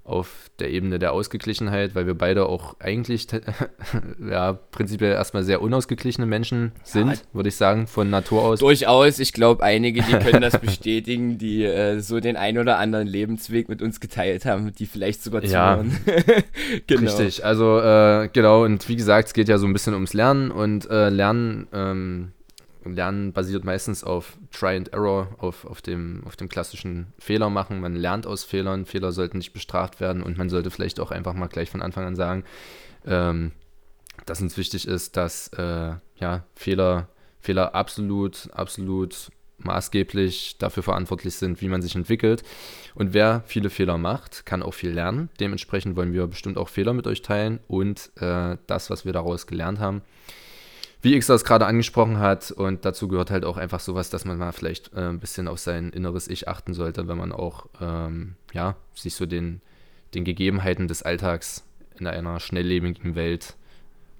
auf 0.05 0.51
der 0.59 0.69
Ebene 0.69 0.99
der 0.99 1.13
Ausgeglichenheit, 1.13 1.95
weil 1.95 2.05
wir 2.05 2.13
beide 2.13 2.47
auch 2.47 2.79
eigentlich 2.79 3.27
ja, 4.29 4.53
prinzipiell 4.53 5.13
erstmal 5.13 5.43
sehr 5.43 5.63
unausgeglichene 5.63 6.27
Menschen 6.27 6.73
sind, 6.83 7.09
ja, 7.09 7.17
würde 7.33 7.49
ich 7.49 7.55
sagen, 7.55 7.87
von 7.87 8.11
Natur 8.11 8.43
aus. 8.43 8.59
Durchaus, 8.59 9.17
ich 9.17 9.33
glaube, 9.33 9.63
einige, 9.63 10.03
die 10.03 10.13
können 10.13 10.41
das 10.41 10.57
bestätigen, 10.61 11.39
die 11.39 11.63
äh, 11.63 11.99
so 11.99 12.19
den 12.19 12.37
ein 12.37 12.59
oder 12.59 12.77
anderen 12.77 13.07
Lebensweg 13.07 13.67
mit 13.67 13.81
uns 13.81 13.99
geteilt 13.99 14.45
haben, 14.45 14.71
die 14.75 14.85
vielleicht 14.85 15.23
sogar 15.23 15.41
zuhören. 15.41 15.97
Ja, 16.05 16.13
genau. 16.87 17.01
Richtig, 17.01 17.43
also 17.43 17.79
äh, 17.79 18.29
genau, 18.31 18.63
und 18.63 18.87
wie 18.87 18.95
gesagt, 18.95 19.29
es 19.29 19.33
geht 19.33 19.49
ja 19.49 19.57
so 19.57 19.65
ein 19.65 19.73
bisschen 19.73 19.95
ums 19.95 20.13
Lernen 20.13 20.51
und 20.51 20.87
äh, 20.87 21.09
Lernen 21.09 21.67
ähm, 21.73 22.31
Lernen 22.93 23.33
basiert 23.33 23.63
meistens 23.63 24.03
auf 24.03 24.37
Try 24.51 24.77
and 24.77 24.93
Error, 24.93 25.29
auf, 25.37 25.65
auf, 25.65 25.81
dem, 25.81 26.23
auf 26.25 26.35
dem 26.35 26.49
klassischen 26.49 27.13
Fehler 27.17 27.49
machen. 27.49 27.79
Man 27.81 27.95
lernt 27.95 28.27
aus 28.27 28.43
Fehlern. 28.43 28.85
Fehler 28.85 29.11
sollten 29.11 29.37
nicht 29.37 29.53
bestraft 29.53 29.99
werden 29.99 30.21
und 30.21 30.37
man 30.37 30.49
sollte 30.49 30.71
vielleicht 30.71 30.99
auch 30.99 31.11
einfach 31.11 31.33
mal 31.33 31.47
gleich 31.47 31.69
von 31.69 31.81
Anfang 31.81 32.05
an 32.05 32.15
sagen, 32.15 32.43
ähm, 33.05 33.51
dass 34.25 34.41
uns 34.41 34.57
wichtig 34.57 34.87
ist, 34.87 35.17
dass 35.17 35.47
äh, 35.49 35.93
ja, 36.17 36.43
Fehler, 36.55 37.09
Fehler 37.39 37.75
absolut, 37.75 38.49
absolut 38.53 39.31
maßgeblich 39.57 40.57
dafür 40.57 40.83
verantwortlich 40.83 41.35
sind, 41.35 41.61
wie 41.61 41.69
man 41.69 41.81
sich 41.81 41.95
entwickelt. 41.95 42.43
Und 42.93 43.13
wer 43.13 43.43
viele 43.45 43.69
Fehler 43.69 43.97
macht, 43.97 44.45
kann 44.45 44.63
auch 44.63 44.73
viel 44.73 44.91
lernen. 44.91 45.29
Dementsprechend 45.39 45.95
wollen 45.95 46.13
wir 46.13 46.27
bestimmt 46.27 46.57
auch 46.57 46.69
Fehler 46.69 46.93
mit 46.93 47.07
euch 47.07 47.21
teilen 47.21 47.59
und 47.67 48.11
äh, 48.17 48.57
das, 48.67 48.89
was 48.89 49.05
wir 49.05 49.13
daraus 49.13 49.47
gelernt 49.47 49.79
haben, 49.79 50.01
wie 51.05 51.13
X 51.13 51.27
das 51.27 51.45
gerade 51.45 51.67
angesprochen 51.67 52.17
hat. 52.19 52.51
Und 52.51 52.83
dazu 52.83 53.07
gehört 53.07 53.29
halt 53.29 53.45
auch 53.45 53.57
einfach 53.57 53.79
sowas, 53.79 54.09
dass 54.09 54.25
man 54.25 54.39
mal 54.39 54.51
vielleicht 54.51 54.91
äh, 54.93 55.07
ein 55.07 55.19
bisschen 55.19 55.47
auf 55.47 55.59
sein 55.59 55.91
inneres 55.91 56.27
Ich 56.27 56.47
achten 56.47 56.73
sollte, 56.73 57.07
wenn 57.07 57.17
man 57.17 57.31
auch 57.31 57.67
ähm, 57.79 58.35
ja, 58.53 58.75
sich 58.95 59.13
so 59.13 59.25
den, 59.25 59.61
den 60.15 60.25
Gegebenheiten 60.25 60.87
des 60.87 61.03
Alltags 61.03 61.63
in 61.99 62.07
einer 62.07 62.39
schnelllebigen 62.39 63.15
Welt 63.15 63.55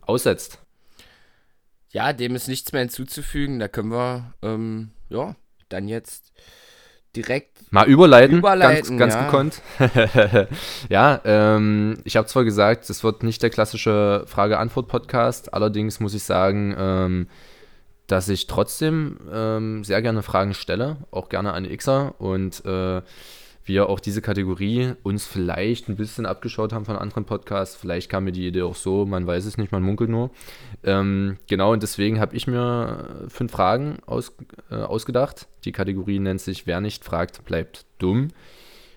aussetzt. 0.02 0.60
Ja, 1.90 2.14
dem 2.14 2.36
ist 2.36 2.48
nichts 2.48 2.72
mehr 2.72 2.82
hinzuzufügen. 2.82 3.58
Da 3.58 3.68
können 3.68 3.90
wir 3.90 4.34
ähm, 4.44 4.92
ja 5.10 5.36
dann 5.70 5.88
jetzt 5.88 6.34
direkt 7.16 7.72
mal 7.72 7.88
überleiten, 7.88 8.38
überleiten 8.38 8.98
ganz, 8.98 9.14
ganz 9.14 9.14
ja. 9.16 9.26
gekonnt. 9.26 9.62
ja, 10.90 11.22
ähm, 11.26 11.98
ich 12.04 12.16
habe 12.18 12.28
zwar 12.28 12.44
gesagt, 12.44 12.90
es 12.90 13.04
wird 13.04 13.24
nicht 13.24 13.44
der 13.44 13.50
klassische 13.50 14.24
Frage-Antwort-Podcast, 14.28 15.54
allerdings 15.54 16.00
muss 16.00 16.14
ich 16.14 16.24
sagen, 16.24 16.76
ähm, 16.78 17.28
dass 18.08 18.30
ich 18.30 18.48
trotzdem 18.48 19.18
ähm, 19.32 19.84
sehr 19.84 20.02
gerne 20.02 20.22
Fragen 20.22 20.54
stelle, 20.54 20.98
auch 21.12 21.30
gerne 21.30 21.54
an 21.54 21.66
Xer 21.66 22.14
und 22.20 22.64
äh, 22.66 23.02
wir 23.66 23.90
auch 23.90 24.00
diese 24.00 24.22
Kategorie 24.22 24.94
uns 25.04 25.26
vielleicht 25.26 25.90
ein 25.90 25.96
bisschen 25.96 26.26
abgeschaut 26.26 26.72
haben 26.72 26.86
von 26.86 26.96
anderen 26.96 27.26
Podcasts. 27.26 27.76
Vielleicht 27.76 28.10
kam 28.10 28.26
mir 28.26 28.32
die 28.32 28.48
Idee 28.48 28.62
auch 28.62 28.76
so, 28.76 29.06
man 29.06 29.26
weiß 29.26 29.46
es 29.46 29.58
nicht, 29.58 29.72
man 29.72 29.84
munkelt 29.84 30.10
nur. 30.10 30.30
Ähm, 30.84 31.38
genau, 31.48 31.74
und 31.74 31.84
deswegen 31.84 32.20
habe 32.20 32.36
ich 32.36 32.48
mir 32.48 33.26
fünf 33.28 33.52
Fragen 33.52 33.98
aus, 34.06 34.34
äh, 34.70 34.76
ausgedacht. 34.76 35.48
Die 35.66 35.72
Kategorie 35.72 36.20
nennt 36.20 36.42
sich 36.42 36.68
Wer 36.68 36.80
nicht 36.80 37.04
fragt, 37.04 37.44
bleibt 37.46 37.86
dumm. 37.98 38.30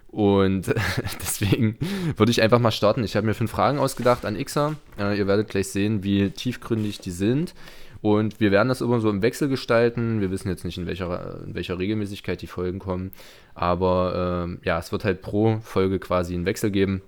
Und 0.08 0.74
deswegen 1.20 1.78
würde 2.16 2.32
ich 2.32 2.42
einfach 2.42 2.58
mal 2.58 2.70
starten. 2.70 3.04
Ich 3.04 3.16
habe 3.16 3.26
mir 3.26 3.34
fünf 3.34 3.50
Fragen 3.50 3.78
ausgedacht 3.78 4.24
an 4.24 4.42
Xer. 4.42 4.74
Ihr 4.98 5.26
werdet 5.26 5.48
gleich 5.48 5.68
sehen, 5.68 6.02
wie 6.02 6.30
tiefgründig 6.30 6.98
die 6.98 7.10
sind. 7.10 7.54
Und 8.00 8.38
wir 8.40 8.50
werden 8.52 8.68
das 8.68 8.80
immer 8.80 9.00
so 9.00 9.10
im 9.10 9.22
Wechsel 9.22 9.48
gestalten. 9.48 10.20
Wir 10.20 10.30
wissen 10.30 10.48
jetzt 10.48 10.64
nicht, 10.64 10.78
in 10.78 10.86
welcher, 10.86 11.42
in 11.44 11.54
welcher 11.54 11.78
Regelmäßigkeit 11.78 12.40
die 12.40 12.46
Folgen 12.46 12.78
kommen. 12.78 13.12
Aber 13.54 14.44
ähm, 14.44 14.60
ja, 14.64 14.78
es 14.78 14.92
wird 14.92 15.04
halt 15.04 15.20
pro 15.20 15.58
Folge 15.62 15.98
quasi 15.98 16.34
einen 16.34 16.46
Wechsel 16.46 16.70
geben 16.70 17.02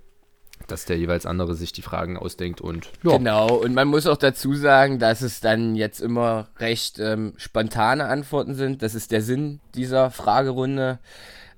dass 0.67 0.85
der 0.85 0.99
jeweils 0.99 1.27
andere 1.27 1.55
sich 1.55 1.73
die 1.73 1.83
Fragen 1.83 2.17
ausdenkt 2.17 2.61
und 2.61 2.91
ja. 3.03 3.17
Genau, 3.17 3.55
und 3.55 3.75
man 3.75 3.89
muss 3.89 4.07
auch 4.07 4.17
dazu 4.17 4.55
sagen, 4.55 4.99
dass 4.99 5.23
es 5.23 5.41
dann 5.41 5.75
jetzt 5.75 6.01
immer 6.01 6.49
recht 6.59 6.99
ähm, 6.99 7.33
spontane 7.37 8.05
Antworten 8.07 8.55
sind. 8.55 8.83
Das 8.83 8.95
ist 8.95 9.11
der 9.11 9.23
Sinn 9.23 9.61
dieser 9.75 10.11
Fragerunde. 10.11 10.99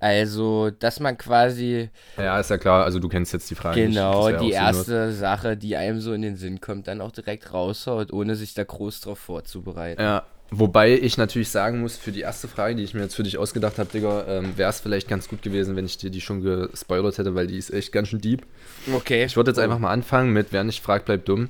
Also, 0.03 0.71
dass 0.71 0.99
man 0.99 1.17
quasi. 1.17 1.89
Ja, 2.17 2.41
ist 2.41 2.51
ja 2.51 2.59
klar, 2.59 2.85
also 2.85 2.99
du 2.99 3.09
kennst 3.09 3.33
jetzt 3.33 3.49
die 3.49 3.55
Frage. 3.55 3.87
Genau, 3.87 4.29
nicht, 4.29 4.41
die 4.41 4.51
erste 4.51 4.91
wird. 4.91 5.15
Sache, 5.15 5.57
die 5.57 5.77
einem 5.77 6.01
so 6.01 6.13
in 6.13 6.23
den 6.23 6.35
Sinn 6.35 6.61
kommt, 6.61 6.89
dann 6.89 7.01
auch 7.01 7.13
direkt 7.13 7.55
raushaut, 7.55 8.13
ohne 8.13 8.35
sich 8.35 8.53
da 8.53 8.65
groß 8.65 9.03
drauf 9.03 9.21
vorzubereiten. 9.21 10.03
Ja, 10.03 10.25
wobei 10.51 10.99
ich 10.99 11.19
natürlich 11.19 11.51
sagen 11.51 11.81
muss, 11.81 11.97
für 11.97 12.11
die 12.11 12.23
erste 12.23 12.49
Frage, 12.49 12.75
die 12.75 12.83
ich 12.83 12.95
mir 12.95 13.03
jetzt 13.03 13.15
für 13.15 13.23
dich 13.23 13.39
ausgedacht 13.39 13.79
habe, 13.79 13.91
Digga, 13.93 14.25
ähm, 14.27 14.59
wäre 14.59 14.71
es 14.71 14.81
vielleicht 14.81 15.07
ganz 15.07 15.29
gut 15.29 15.41
gewesen, 15.41 15.77
wenn 15.77 15.87
ich 15.87 15.99
dir 15.99 16.11
die 16.11 16.21
schon 16.21 16.43
gespoilert 16.43 17.19
hätte, 17.19 17.37
weil 17.37 17.47
die 17.47 17.57
ist 17.57 17.71
echt 17.71 17.93
ganz 17.93 18.09
schön 18.09 18.21
deep. 18.21 18.45
Okay. 18.93 19.25
Ich 19.25 19.37
würde 19.37 19.53
jetzt 19.53 19.59
oh. 19.59 19.63
einfach 19.63 19.79
mal 19.79 19.93
anfangen 19.93 20.33
mit 20.33 20.49
Wer 20.51 20.65
nicht 20.65 20.83
fragt, 20.83 21.05
bleibt 21.05 21.29
dumm. 21.29 21.49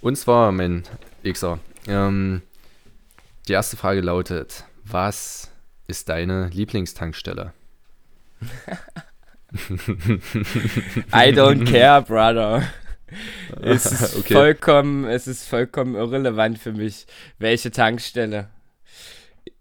Und 0.00 0.16
zwar, 0.16 0.50
mein 0.50 0.82
Xer, 1.22 1.60
ähm, 1.86 2.42
die 3.46 3.52
erste 3.52 3.76
Frage 3.76 4.00
lautet: 4.00 4.64
Was 4.82 5.52
ist 5.86 6.08
deine 6.08 6.48
Lieblingstankstelle? 6.48 7.52
I 11.12 11.32
don't 11.32 11.64
care, 11.64 12.02
brother. 12.02 12.62
Es 13.62 13.86
ist, 13.86 14.16
okay. 14.16 14.34
vollkommen, 14.34 15.04
es 15.04 15.28
ist 15.28 15.46
vollkommen 15.48 15.94
irrelevant 15.94 16.58
für 16.58 16.72
mich, 16.72 17.06
welche 17.38 17.70
Tankstelle. 17.70 18.48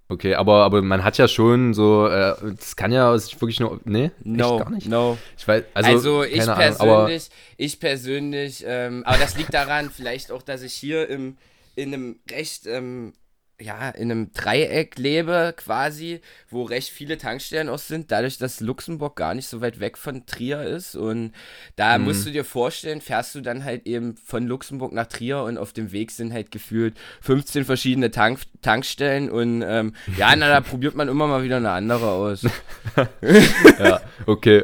Okay, 0.10 0.36
aber, 0.36 0.64
aber 0.64 0.82
man 0.82 1.04
hat 1.04 1.18
ja 1.18 1.28
schon 1.28 1.74
so, 1.74 2.08
äh, 2.08 2.36
das 2.56 2.76
kann 2.76 2.92
ja 2.92 3.14
wirklich 3.14 3.60
nur, 3.60 3.80
nee, 3.86 4.12
no, 4.24 4.60
gar 4.60 4.70
nicht. 4.70 4.88
No. 4.88 5.18
Ich 5.38 5.48
weiß, 5.48 5.64
also, 5.74 5.90
also 5.90 6.24
ich 6.24 6.46
persönlich, 6.46 6.82
Ahnung, 6.82 7.20
ich 7.58 7.80
persönlich, 7.80 8.64
ähm, 8.68 9.04
aber 9.06 9.18
das 9.18 9.38
liegt 9.38 9.54
daran, 9.54 9.90
vielleicht 9.90 10.32
auch, 10.32 10.42
dass 10.42 10.62
ich 10.62 10.74
hier 10.74 11.10
im, 11.10 11.38
in 11.76 11.94
einem 11.94 12.20
recht 12.30 12.68
ähm, 12.68 13.14
ja, 13.60 13.90
in 13.90 14.12
einem 14.12 14.34
Dreieck 14.34 14.98
lebe 14.98 15.54
quasi, 15.56 16.22
wo 16.50 16.64
recht 16.64 16.90
viele 16.90 17.18
Tankstellen 17.18 17.70
auch 17.70 17.80
sind, 17.80 18.12
dadurch, 18.12 18.38
dass 18.38 18.60
Luxemburg 18.60 19.16
gar 19.16 19.36
nicht 19.36 19.48
so 19.48 19.62
weit 19.62 19.80
weg 19.80 19.98
von 19.98 20.26
Trier 20.26 20.64
ist. 20.64 20.96
Und 20.96 21.32
da 21.76 21.98
mhm. 21.98 22.06
musst 22.06 22.26
du 22.26 22.32
dir 22.32 22.44
vorstellen, 22.44 23.00
fährst 23.00 23.36
du 23.36 23.42
dann 23.42 23.64
halt 23.64 23.86
eben 23.86 24.16
von 24.18 24.48
Luxemburg 24.48 24.92
nach 24.92 25.08
Trier 25.08 25.44
und 25.44 25.58
auf 25.58 25.72
dem 25.72 25.92
Weg 25.92 26.12
sind 26.12 26.34
halt 26.34 26.52
gefühlt 26.52 26.98
15 27.22 27.66
verschiedene 27.66 28.12
Tank 28.12 28.40
Tankstellen 28.62 29.30
und 29.30 29.62
ähm, 29.62 29.94
ja, 30.18 30.36
na, 30.36 30.48
da 30.48 30.62
probiert 30.62 30.96
man 30.96 31.10
immer 31.10 31.28
mal 31.28 31.44
wieder 31.44 31.58
eine 31.58 31.72
andere 31.72 32.10
aus. 32.10 32.44
ja, 33.80 34.02
okay. 34.26 34.64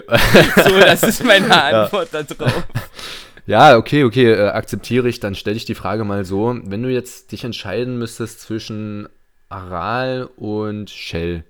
so, 0.55 0.79
das 0.79 1.03
ist 1.03 1.23
meine 1.23 1.51
Antwort 1.63 2.11
ja. 2.13 2.23
darauf. 2.23 2.63
Ja, 3.45 3.77
okay, 3.77 4.03
okay, 4.03 4.31
äh, 4.31 4.49
akzeptiere 4.49 5.09
ich. 5.09 5.19
Dann 5.19 5.35
stelle 5.35 5.57
ich 5.57 5.65
die 5.65 5.75
Frage 5.75 6.03
mal 6.03 6.25
so: 6.25 6.57
Wenn 6.63 6.83
du 6.83 6.89
jetzt 6.89 7.31
dich 7.31 7.43
entscheiden 7.43 7.97
müsstest 7.97 8.41
zwischen 8.41 9.09
Aral 9.49 10.29
und 10.35 10.89
Shell, 10.89 11.43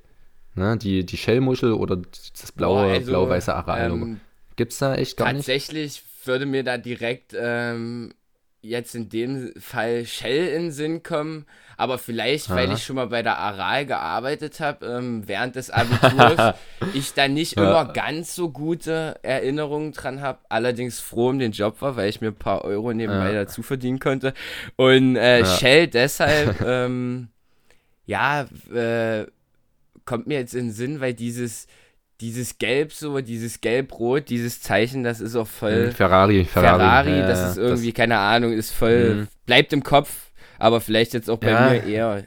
ne? 0.55 0.77
die, 0.77 1.05
die 1.05 1.17
Shell-Muschel 1.17 1.73
oder 1.73 1.97
das 1.97 2.51
blaue, 2.51 2.93
also, 2.93 3.11
blau-weiße 3.11 3.53
Aral, 3.53 3.91
ähm, 3.91 4.19
gibt 4.55 4.71
es 4.71 4.79
da 4.79 4.95
echt 4.95 5.17
gar 5.17 5.33
tatsächlich 5.33 5.73
nicht? 5.73 5.97
Tatsächlich 5.97 6.25
würde 6.25 6.45
mir 6.45 6.63
da 6.63 6.77
direkt 6.77 7.35
ähm, 7.37 8.13
jetzt 8.61 8.95
in 8.95 9.09
dem 9.09 9.53
Fall 9.59 10.05
Shell 10.05 10.47
in 10.47 10.63
den 10.63 10.71
Sinn 10.71 11.03
kommen, 11.03 11.45
aber 11.77 11.97
vielleicht, 11.97 12.49
Aha. 12.49 12.57
weil 12.57 12.71
ich 12.73 12.83
schon 12.83 12.97
mal 12.97 13.07
bei 13.07 13.21
der 13.21 13.37
Aral 13.37 13.85
gearbeitet 13.85 14.59
habe, 14.59 14.85
ähm, 14.85 15.27
während 15.27 15.55
des 15.55 15.69
Abiturs, 15.69 16.55
ich 16.93 17.13
da 17.13 17.27
nicht 17.27 17.55
ja. 17.55 17.63
immer 17.63 17.93
ganz 17.93 18.35
so 18.35 18.49
gute 18.49 19.17
Erinnerungen 19.23 19.93
dran 19.93 20.21
habe, 20.21 20.39
allerdings 20.49 20.99
froh 20.99 21.29
um 21.29 21.39
den 21.39 21.53
Job 21.53 21.81
war, 21.81 21.95
weil 21.95 22.09
ich 22.09 22.19
mir 22.19 22.27
ein 22.27 22.35
paar 22.35 22.65
Euro 22.65 22.93
nebenbei 22.93 23.33
ja. 23.33 23.43
dazu 23.43 23.63
verdienen 23.63 23.99
konnte. 23.99 24.33
Und 24.75 25.15
äh, 25.15 25.39
ja. 25.39 25.45
Shell 25.45 25.87
deshalb, 25.87 26.59
ähm, 26.65 27.29
ja, 28.05 28.45
äh, 28.73 29.25
kommt 30.03 30.27
mir 30.27 30.39
jetzt 30.39 30.55
in 30.55 30.67
den 30.67 30.73
Sinn, 30.73 30.99
weil 30.99 31.13
dieses 31.13 31.67
dieses 32.21 32.57
Gelb 32.57 32.91
so, 32.91 33.19
dieses 33.21 33.61
Gelb-Rot, 33.61 34.29
dieses 34.29 34.61
Zeichen, 34.61 35.03
das 35.03 35.21
ist 35.21 35.35
auch 35.35 35.47
voll. 35.47 35.87
Mhm, 35.87 35.91
Ferrari, 35.91 36.45
Ferrari. 36.45 36.79
Ferrari, 36.79 37.21
das 37.21 37.39
ja, 37.39 37.49
ist 37.51 37.57
irgendwie, 37.57 37.91
das 37.91 37.97
keine 37.97 38.17
Ahnung, 38.17 38.51
ist 38.51 38.71
voll, 38.71 39.15
mh. 39.15 39.27
bleibt 39.45 39.73
im 39.73 39.83
Kopf, 39.83 40.31
aber 40.57 40.81
vielleicht 40.81 41.13
jetzt 41.13 41.29
auch 41.29 41.37
bei 41.37 41.51
ja. 41.51 41.69
mir 41.69 41.83
eher, 41.83 42.23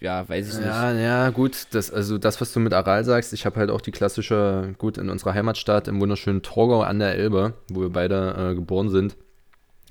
ja, 0.00 0.28
weiß 0.28 0.48
ich 0.48 0.54
nicht. 0.54 0.66
Ja, 0.66 0.92
ja, 0.92 1.30
gut, 1.30 1.66
das, 1.72 1.90
also 1.90 2.18
das, 2.18 2.40
was 2.40 2.52
du 2.52 2.60
mit 2.60 2.72
Aral 2.72 3.04
sagst, 3.04 3.32
ich 3.32 3.44
habe 3.44 3.60
halt 3.60 3.70
auch 3.70 3.80
die 3.80 3.92
klassische, 3.92 4.74
gut, 4.78 4.96
in 4.98 5.10
unserer 5.10 5.34
Heimatstadt 5.34 5.88
im 5.88 6.00
wunderschönen 6.00 6.42
Torgau 6.42 6.82
an 6.82 6.98
der 6.98 7.14
Elbe, 7.14 7.54
wo 7.68 7.82
wir 7.82 7.90
beide 7.90 8.50
äh, 8.52 8.54
geboren 8.54 8.88
sind, 8.88 9.16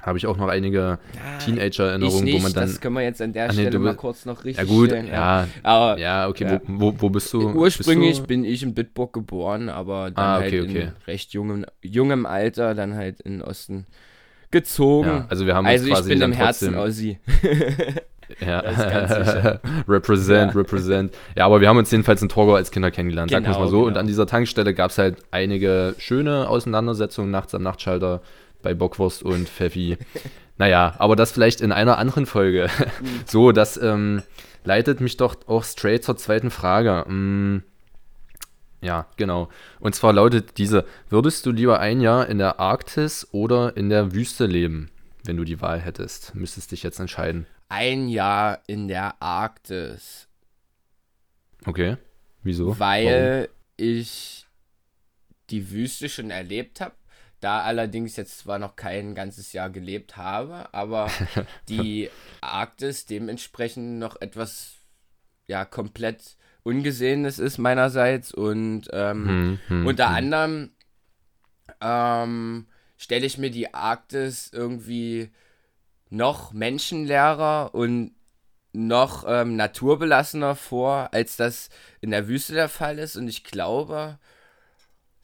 habe 0.02 0.18
ich 0.18 0.28
auch 0.28 0.38
noch 0.38 0.48
einige 0.48 0.78
ja, 1.14 1.38
Teenager-Erinnerungen, 1.44 2.34
wo 2.34 2.40
man 2.40 2.54
dann. 2.54 2.68
Das 2.68 2.80
können 2.80 2.96
wir 2.96 3.02
jetzt 3.02 3.22
an 3.22 3.34
der 3.34 3.52
Stelle 3.52 3.72
nee, 3.72 3.78
mal 3.78 3.96
kurz 3.96 4.25
noch 4.25 4.44
richtig 4.44 4.68
Ja, 4.68 4.74
gut, 4.74 4.90
stellen, 4.90 5.08
ja. 5.08 5.48
Aber, 5.64 6.00
ja, 6.00 6.28
okay, 6.28 6.46
ja. 6.46 6.62
Wo, 6.68 6.92
wo, 6.92 7.02
wo, 7.02 7.10
bist 7.10 7.34
du? 7.34 7.50
Ursprünglich 7.50 8.10
bist 8.10 8.22
du? 8.22 8.28
bin 8.28 8.46
ich 8.46 8.62
in 8.62 8.74
Bitburg 8.74 9.14
geboren, 9.14 9.70
aber 9.70 10.12
dann 10.12 10.25
ah, 10.25 10.38
okay, 10.40 10.62
halt 10.62 10.75
in 10.75 10.92
recht 11.08 11.34
jungem, 11.34 11.66
jungem 11.82 12.25
Alter 12.25 12.75
dann 12.75 12.96
halt 12.96 13.22
in 13.22 13.40
den 13.40 13.42
Osten 13.42 13.86
gezogen. 14.52 15.08
Ja, 15.08 15.25
also 15.30 15.46
wir 15.46 15.56
haben 15.56 15.66
also 15.66 15.88
ich 15.88 16.04
bin 16.06 16.22
im 16.22 16.34
Herzen 16.34 16.75
Aussie. 16.75 17.18
Ja, 18.40 18.60
represent, 19.88 20.54
ja. 20.54 20.60
represent. 20.60 21.14
Ja, 21.36 21.46
aber 21.46 21.62
wir 21.62 21.70
haben 21.70 21.78
uns 21.78 21.92
jedenfalls 21.92 22.22
in 22.22 22.30
Torgau 22.30 22.56
als 22.56 22.72
Kinder 22.72 22.92
kennengelernt, 22.92 23.30
genau, 23.30 23.42
sagen 23.42 23.56
wir 23.56 23.60
mal 23.60 23.70
so. 23.70 23.78
Genau. 23.78 23.88
Und 23.88 23.98
an 23.98 24.08
dieser 24.08 24.25
Tankstelle 24.28 24.74
gab 24.74 24.92
es 24.92 24.98
halt 24.98 25.18
einige 25.32 25.96
schöne 26.00 26.50
Auseinandersetzungen 26.50 27.32
nachts 27.32 27.54
am 27.54 27.64
Nachtschalter 27.64 28.22
bei 28.66 28.74
Bockwurst 28.74 29.24
und 29.24 29.48
Pfeffi. 29.48 29.98
naja, 30.58 30.96
aber 30.98 31.16
das 31.16 31.32
vielleicht 31.32 31.62
in 31.62 31.72
einer 31.72 31.98
anderen 32.00 32.26
Folge. 32.26 32.68
Mhm. 33.00 33.08
so, 33.26 33.52
das 33.54 33.78
ähm, 33.78 34.24
leitet 34.66 35.00
mich 35.00 35.16
doch 35.18 35.36
auch 35.48 35.64
straight 35.64 36.04
zur 36.04 36.18
zweiten 36.18 36.50
Frage. 36.50 37.06
Mm, 37.08 37.64
ja, 38.82 39.08
genau. 39.18 39.50
Und 39.80 39.94
zwar 39.94 40.14
lautet 40.14 40.58
diese: 40.58 40.86
Würdest 41.10 41.46
du 41.46 41.52
lieber 41.52 41.80
ein 41.80 42.02
Jahr 42.02 42.28
in 42.28 42.40
der 42.40 42.60
Arktis 42.60 43.28
oder 43.32 43.78
in 43.78 43.90
der 43.90 44.14
Wüste 44.14 44.48
leben, 44.48 44.90
wenn 45.24 45.38
du 45.38 45.44
die 45.44 45.62
Wahl 45.62 45.80
hättest? 45.80 46.34
Müsstest 46.34 46.72
dich 46.72 46.82
jetzt 46.82 47.00
entscheiden. 47.00 47.46
Ein 47.70 48.10
Jahr 48.10 48.60
in 48.66 48.88
der 48.88 49.22
Arktis. 49.22 50.28
Okay. 51.66 51.98
Wieso? 52.42 52.80
Weil 52.80 53.48
Warum? 53.48 53.48
ich 53.78 54.48
die 55.52 55.70
Wüste 55.70 56.10
schon 56.10 56.32
erlebt 56.32 56.82
habe. 56.82 56.96
Da 57.46 57.62
allerdings 57.62 58.16
jetzt 58.16 58.40
zwar 58.40 58.58
noch 58.58 58.75
kein 58.75 59.14
ganzes 59.14 59.54
Jahr 59.54 59.70
gelebt 59.70 60.18
habe, 60.18 60.74
aber 60.74 61.12
die 61.70 62.10
Arktis 62.42 63.06
dementsprechend 63.06 64.00
noch 64.00 64.20
etwas 64.20 64.78
ja 65.46 65.64
komplett 65.64 66.38
Ungesehenes 66.64 67.38
ist 67.38 67.60
meinerseits 67.60 68.34
und 68.34 68.90
ähm, 68.94 69.28
hm, 69.28 69.60
hm, 69.68 69.86
unter 69.86 70.10
hm. 70.10 70.16
anderem 70.16 70.72
ähm, 71.82 72.66
stelle 72.98 73.28
ich 73.28 73.38
mir 73.38 73.52
die 73.52 73.75
Arktis 73.75 74.50
irgendwie 74.52 75.30
noch 76.10 76.52
menschenleerer 76.52 77.75
und 77.75 78.16
noch 78.74 79.24
ähm, 79.28 79.56
naturbelassener 79.56 80.56
vor, 80.56 81.10
als 81.14 81.38
das 81.38 81.70
in 82.02 82.10
der 82.10 82.28
Wüste 82.28 82.56
der 82.56 82.70
Fall 82.70 82.98
ist. 82.98 83.16
Und 83.18 83.28
ich 83.28 83.44
glaube, 83.44 84.18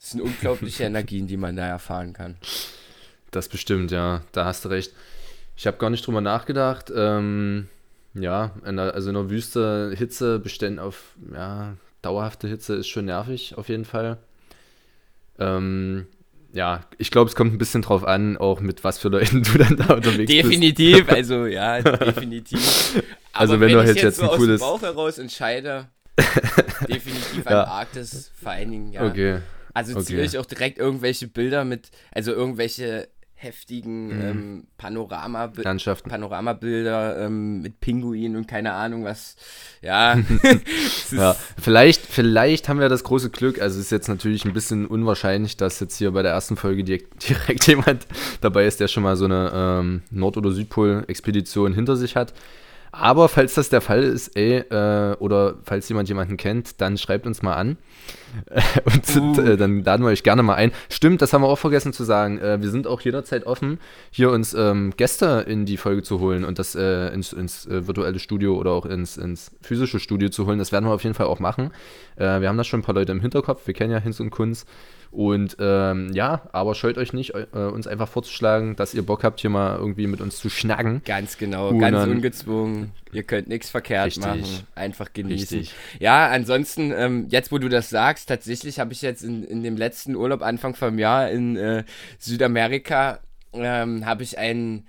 es 0.02 0.12
sind 0.12 0.22
unglaubliche 0.22 0.84
Energien, 0.86 1.28
die 1.28 1.38
man 1.38 1.56
da 1.56 1.68
erfahren 1.68 2.14
kann. 2.14 2.36
Das 3.30 3.48
bestimmt, 3.48 3.92
ja. 3.92 4.22
Da 4.32 4.46
hast 4.46 4.66
du 4.66 4.70
recht. 4.70 4.94
Ich 5.56 5.68
habe 5.68 5.78
gar 5.78 5.90
nicht 5.90 6.06
drüber 6.06 6.22
nachgedacht. 6.22 6.92
Ähm, 6.94 7.68
ja, 8.14 8.52
in 8.66 8.78
der, 8.78 8.94
also 8.94 9.10
in 9.10 9.16
der 9.16 9.30
Wüste 9.30 9.94
Hitze 9.96 10.40
bestehen 10.40 10.80
auf, 10.80 11.16
ja, 11.34 11.76
dauerhafte 12.02 12.48
Hitze 12.48 12.76
ist 12.76 12.88
schon 12.88 13.06
nervig, 13.06 13.58
auf 13.58 13.70
jeden 13.70 13.86
Fall. 13.86 14.18
Ähm, 15.40 16.08
ja, 16.52 16.82
ich 16.98 17.12
glaube, 17.12 17.30
es 17.30 17.36
kommt 17.36 17.54
ein 17.54 17.58
bisschen 17.58 17.84
drauf 17.84 18.04
an, 18.04 18.36
auch 18.38 18.60
mit 18.60 18.84
was 18.84 18.98
für 18.98 19.08
Leuten 19.08 19.44
du 19.54 19.58
dann 19.58 19.78
da 19.78 19.94
unterwegs 19.94 20.30
definitiv, 20.30 21.06
bist. 21.06 21.10
Definitiv, 21.10 21.10
also 21.14 21.46
ja, 21.46 21.82
definitiv. 21.82 23.04
also 23.32 23.54
wenn, 23.54 23.70
wenn 23.70 23.78
du 23.78 23.84
jetzt, 23.84 24.02
jetzt 24.02 24.18
so 24.18 24.30
ein 24.30 24.38
cooles... 24.38 24.62
aus 24.62 24.82
dem 24.82 24.82
Bauch 24.82 24.96
heraus 24.96 25.18
entscheide, 25.20 25.88
definitiv 26.90 27.46
ja. 27.46 27.64
Antarktis 27.64 28.32
vor 28.42 28.52
allen 28.52 28.72
Dingen, 28.72 28.92
ja. 28.92 29.06
Okay. 29.06 29.40
Also 29.74 30.02
ziehe 30.02 30.20
okay. 30.20 30.28
ich 30.28 30.38
auch 30.38 30.46
direkt 30.46 30.78
irgendwelche 30.78 31.28
Bilder 31.28 31.66
mit, 31.66 31.90
also 32.12 32.32
irgendwelche 32.32 33.08
heftigen 33.42 34.08
mhm. 34.08 34.22
ähm, 34.22 34.64
Panorama 34.78 35.48
Panoramabilder 35.48 37.26
ähm, 37.26 37.62
mit 37.62 37.80
Pinguinen 37.80 38.38
und 38.38 38.48
keine 38.48 38.74
Ahnung 38.74 39.04
was. 39.04 39.36
Ja. 39.82 40.16
ja. 41.12 41.36
Vielleicht, 41.60 42.06
vielleicht 42.06 42.70
haben 42.70 42.80
wir 42.80 42.88
das 42.88 43.04
große 43.04 43.32
Glück. 43.32 43.60
Also 43.60 43.80
es 43.80 43.86
ist 43.86 43.92
jetzt 43.92 44.08
natürlich 44.08 44.46
ein 44.46 44.54
bisschen 44.54 44.86
unwahrscheinlich, 44.86 45.58
dass 45.58 45.80
jetzt 45.80 45.98
hier 45.98 46.12
bei 46.12 46.22
der 46.22 46.32
ersten 46.34 46.56
Folge 46.56 46.84
direkt, 46.84 47.28
direkt 47.30 47.66
jemand 47.66 48.06
dabei 48.42 48.66
ist, 48.66 48.80
der 48.80 48.88
schon 48.88 49.04
mal 49.04 49.16
so 49.16 49.26
eine 49.26 49.52
ähm, 49.54 50.04
Nord- 50.12 50.38
oder 50.38 50.52
Südpol-Expedition 50.52 51.74
hinter 51.74 51.96
sich 51.96 52.16
hat. 52.16 52.34
Aber 52.94 53.30
falls 53.30 53.54
das 53.54 53.70
der 53.70 53.80
Fall 53.80 54.04
ist, 54.04 54.36
ey, 54.36 54.58
äh, 54.58 55.16
oder 55.20 55.56
falls 55.64 55.88
jemand 55.88 56.10
jemanden 56.10 56.36
kennt, 56.36 56.82
dann 56.82 56.98
schreibt 56.98 57.26
uns 57.26 57.42
mal 57.42 57.56
an. 57.56 57.78
und 58.86 59.38
uh. 59.38 59.42
äh, 59.42 59.58
dann 59.58 59.84
laden 59.84 60.04
wir 60.04 60.10
euch 60.10 60.24
gerne 60.24 60.44
mal 60.44 60.56
ein. 60.56 60.74
Stimmt, 60.90 61.22
das 61.22 61.32
haben 61.32 61.42
wir 61.42 61.48
auch 61.48 61.58
vergessen 61.58 61.94
zu 61.94 62.04
sagen. 62.04 62.40
Äh, 62.40 62.62
wir 62.62 62.70
sind 62.70 62.88
auch 62.88 63.00
jederzeit 63.00 63.46
offen, 63.46 63.80
hier 64.10 64.32
uns 64.32 64.54
ähm, 64.54 64.94
Gäste 64.98 65.46
in 65.48 65.66
die 65.66 65.78
Folge 65.78 66.04
zu 66.04 66.20
holen 66.20 66.44
und 66.44 66.60
das 66.60 66.76
äh, 66.76 67.08
ins, 67.14 67.32
ins 67.32 67.68
virtuelle 67.70 68.20
Studio 68.20 68.58
oder 68.58 68.72
auch 68.72 68.86
ins, 68.86 69.16
ins 69.16 69.52
physische 69.62 70.00
Studio 70.00 70.30
zu 70.30 70.46
holen. 70.46 70.60
Das 70.60 70.74
werden 70.74 70.86
wir 70.86 70.94
auf 70.94 71.04
jeden 71.04 71.16
Fall 71.16 71.28
auch 71.28 71.40
machen. 71.40 71.72
Wir 72.18 72.48
haben 72.48 72.58
da 72.58 72.64
schon 72.64 72.82
ein 72.82 72.84
paar 72.84 72.94
Leute 72.94 73.12
im 73.14 73.22
Hinterkopf. 73.22 73.66
Wir 73.66 73.74
kennen 73.74 73.92
ja 73.92 74.00
Hinz 74.00 74.20
und 74.20 74.30
Kunz. 74.30 74.66
Und 75.12 75.58
ähm, 75.60 76.12
ja, 76.14 76.44
aber 76.54 76.74
scheut 76.74 76.98
euch 76.98 77.12
nicht, 77.12 77.34
äh, 77.36 77.46
uns 77.54 77.86
einfach 77.86 78.08
vorzuschlagen, 78.08 78.78
dass 78.78 78.94
ihr 78.94 79.06
Bock 79.06 79.26
habt, 79.26 79.42
hier 79.42 79.50
mal 79.50 79.78
irgendwie 79.78 80.08
mit 80.08 80.22
uns 80.22 80.38
zu 80.40 80.50
schnacken. 80.50 81.02
Ganz 81.06 81.38
genau, 81.38 81.68
und 81.68 81.80
ganz 81.80 82.08
ungezwungen. 82.08 82.94
Ihr 83.12 83.24
könnt 83.24 83.50
nichts 83.50 83.70
verkehrt 83.70 84.06
richtig, 84.06 84.26
machen. 84.26 84.44
Einfach 84.74 85.12
genießen. 85.12 85.60
Richtig. 85.60 85.76
Ja, 86.00 86.30
ansonsten, 86.30 86.94
ähm, 86.96 87.28
jetzt 87.30 87.52
wo 87.52 87.58
du 87.58 87.68
das 87.68 87.90
sagst, 87.90 88.30
tatsächlich 88.30 88.80
habe 88.80 88.94
ich 88.94 89.02
jetzt 89.02 89.22
in, 89.22 89.44
in 89.44 89.64
dem 89.64 89.76
letzten 89.76 90.16
Urlaub 90.16 90.42
Anfang 90.42 90.76
vom 90.76 90.98
Jahr 90.98 91.30
in 91.30 91.58
äh, 91.58 91.84
Südamerika, 92.18 93.20
ähm, 93.52 94.06
habe 94.06 94.24
ich 94.24 94.38
einen 94.38 94.88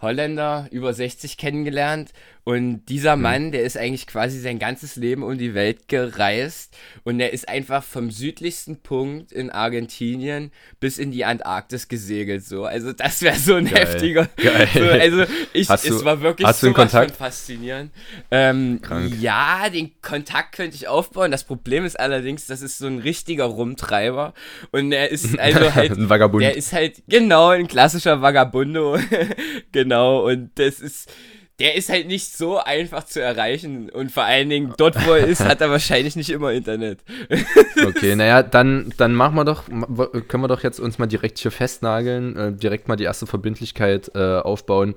Holländer 0.00 0.68
über 0.70 0.92
60 0.92 1.38
kennengelernt 1.38 2.12
und 2.48 2.86
dieser 2.86 3.16
mhm. 3.16 3.22
Mann, 3.22 3.50
der 3.50 3.64
ist 3.64 3.76
eigentlich 3.76 4.06
quasi 4.06 4.38
sein 4.38 4.60
ganzes 4.60 4.94
Leben 4.94 5.24
um 5.24 5.36
die 5.36 5.52
Welt 5.52 5.88
gereist 5.88 6.76
und 7.02 7.18
der 7.18 7.32
ist 7.32 7.48
einfach 7.48 7.82
vom 7.82 8.12
südlichsten 8.12 8.76
Punkt 8.76 9.32
in 9.32 9.50
Argentinien 9.50 10.52
bis 10.78 10.98
in 10.98 11.10
die 11.10 11.24
Antarktis 11.24 11.88
gesegelt. 11.88 12.44
So, 12.44 12.64
also 12.64 12.92
das 12.92 13.20
wäre 13.22 13.34
so 13.34 13.56
ein 13.56 13.64
Geil. 13.64 13.80
heftiger. 13.80 14.28
Geil. 14.36 14.68
So, 14.72 14.84
also 14.84 15.24
ich, 15.54 15.68
hast 15.68 15.86
es 15.86 16.04
war 16.04 16.20
wirklich 16.20 16.46
hast 16.46 16.60
so 16.60 16.72
Kontakt? 16.72 17.16
faszinierend. 17.16 17.90
Ähm, 18.30 18.80
ja, 19.18 19.68
den 19.68 20.00
Kontakt 20.00 20.52
könnte 20.52 20.76
ich 20.76 20.86
aufbauen. 20.86 21.32
Das 21.32 21.42
Problem 21.42 21.84
ist 21.84 21.98
allerdings, 21.98 22.46
das 22.46 22.62
ist 22.62 22.78
so 22.78 22.86
ein 22.86 23.00
richtiger 23.00 23.46
Rumtreiber 23.46 24.34
und 24.70 24.92
er 24.92 25.10
ist 25.10 25.36
also 25.40 25.74
halt 25.74 25.98
ein 25.98 26.08
Vagabund. 26.08 26.44
Der 26.44 26.56
ist 26.56 26.72
halt 26.72 27.02
genau 27.08 27.48
ein 27.48 27.66
klassischer 27.66 28.22
Vagabundo, 28.22 29.00
genau 29.72 30.24
und 30.28 30.52
das 30.54 30.78
ist 30.78 31.10
der 31.58 31.74
ist 31.74 31.88
halt 31.88 32.06
nicht 32.06 32.36
so 32.36 32.58
einfach 32.58 33.04
zu 33.04 33.22
erreichen 33.22 33.88
und 33.88 34.12
vor 34.12 34.24
allen 34.24 34.50
Dingen 34.50 34.74
dort, 34.76 34.94
wo 35.06 35.12
er 35.12 35.26
ist, 35.26 35.42
hat 35.42 35.62
er 35.62 35.70
wahrscheinlich 35.70 36.14
nicht 36.14 36.28
immer 36.28 36.52
Internet. 36.52 36.98
okay, 37.86 38.14
naja, 38.14 38.42
dann, 38.42 38.92
dann 38.98 39.14
machen 39.14 39.36
wir 39.36 39.44
doch, 39.44 39.64
können 39.66 40.42
wir 40.42 40.48
doch 40.48 40.62
jetzt 40.62 40.78
uns 40.78 40.98
mal 40.98 41.06
direkt 41.06 41.38
hier 41.38 41.50
festnageln, 41.50 42.36
äh, 42.36 42.52
direkt 42.52 42.88
mal 42.88 42.96
die 42.96 43.04
erste 43.04 43.26
Verbindlichkeit 43.26 44.10
äh, 44.14 44.38
aufbauen. 44.38 44.94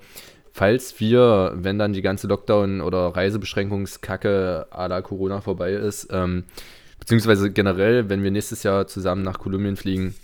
Falls 0.52 1.00
wir, 1.00 1.54
wenn 1.56 1.80
dann 1.80 1.94
die 1.94 2.02
ganze 2.02 2.28
Lockdown- 2.28 2.82
oder 2.82 3.16
Reisebeschränkungskacke 3.16 4.68
à 4.72 4.88
la 4.88 5.02
Corona 5.02 5.40
vorbei 5.40 5.72
ist, 5.72 6.10
ähm, 6.12 6.44
beziehungsweise 7.00 7.52
generell, 7.52 8.10
wenn 8.10 8.24
wir 8.24 8.32
nächstes 8.32 8.64
Jahr 8.64 8.86
zusammen 8.88 9.24
nach 9.24 9.40
Kolumbien 9.40 9.78
fliegen, 9.78 10.16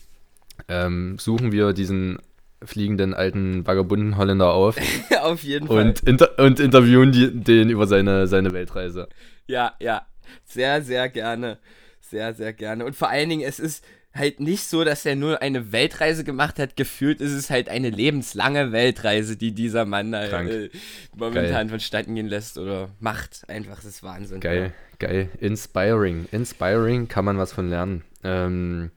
ähm, 0.68 1.18
suchen 1.18 1.54
wir 1.54 1.72
diesen 1.72 2.20
fliegenden 2.64 3.14
alten 3.14 3.66
vagabunden 3.66 4.18
Holländer 4.18 4.54
auf. 4.54 4.78
auf 5.22 5.44
jeden 5.44 5.68
Fall. 5.68 5.88
Und, 5.88 6.02
inter 6.02 6.40
und 6.40 6.60
interviewen 6.60 7.12
die, 7.12 7.32
den 7.32 7.70
über 7.70 7.88
seine, 7.88 8.28
seine 8.28 8.52
Weltreise. 8.52 9.08
Ja, 9.48 9.74
ja. 9.80 10.06
Sehr, 10.44 10.82
sehr 10.82 11.10
gerne. 11.10 11.60
Sehr, 12.02 12.34
sehr 12.34 12.54
gerne. 12.54 12.86
Und 12.86 12.96
vor 12.96 13.10
allen 13.10 13.30
Dingen, 13.30 13.48
es 13.48 13.60
ist 13.60 13.84
halt 14.16 14.40
nicht 14.40 14.64
so, 14.64 14.84
dass 14.84 15.06
er 15.06 15.16
nur 15.16 15.42
eine 15.42 15.72
Weltreise 15.72 16.24
gemacht 16.24 16.58
hat. 16.58 16.78
Gefühlt 16.78 17.20
ist 17.20 17.34
es 17.34 17.50
halt 17.50 17.68
eine 17.70 17.90
lebenslange 17.90 18.72
Weltreise, 18.72 19.36
die 19.36 19.54
dieser 19.54 19.86
Mann 19.86 20.14
da 20.14 20.24
äh, 20.24 20.70
momentan 21.16 21.52
geil. 21.52 21.70
vonstatten 21.70 22.16
gehen 22.16 22.28
lässt 22.28 22.58
oder 22.58 22.90
macht. 23.00 23.44
Einfach, 23.50 23.76
das 23.76 23.86
ist 23.86 24.04
Wahnsinn. 24.04 24.40
Geil, 24.40 24.74
ja. 25.02 25.08
geil. 25.08 25.30
Inspiring. 25.40 26.28
Inspiring 26.32 27.08
kann 27.08 27.26
man 27.26 27.38
was 27.38 27.52
von 27.52 27.70
lernen. 27.70 28.04
Ähm, 28.24 28.92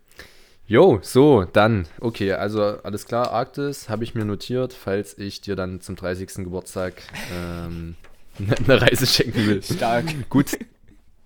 Jo, 0.71 0.99
so, 1.01 1.45
dann, 1.45 1.87
okay, 1.99 2.35
also 2.35 2.63
alles 2.83 3.07
klar, 3.07 3.31
Arktis 3.31 3.89
habe 3.89 4.05
ich 4.05 4.15
mir 4.15 4.27
notiert, 4.27 4.75
falls 4.75 5.17
ich 5.17 5.41
dir 5.41 5.57
dann 5.57 5.81
zum 5.81 5.97
30. 5.97 6.45
Geburtstag 6.45 6.93
ähm, 7.33 7.95
eine 8.39 8.83
Reise 8.83 9.07
schenken 9.07 9.47
will. 9.47 9.63
Stark. 9.63 10.05
Gut, 10.29 10.59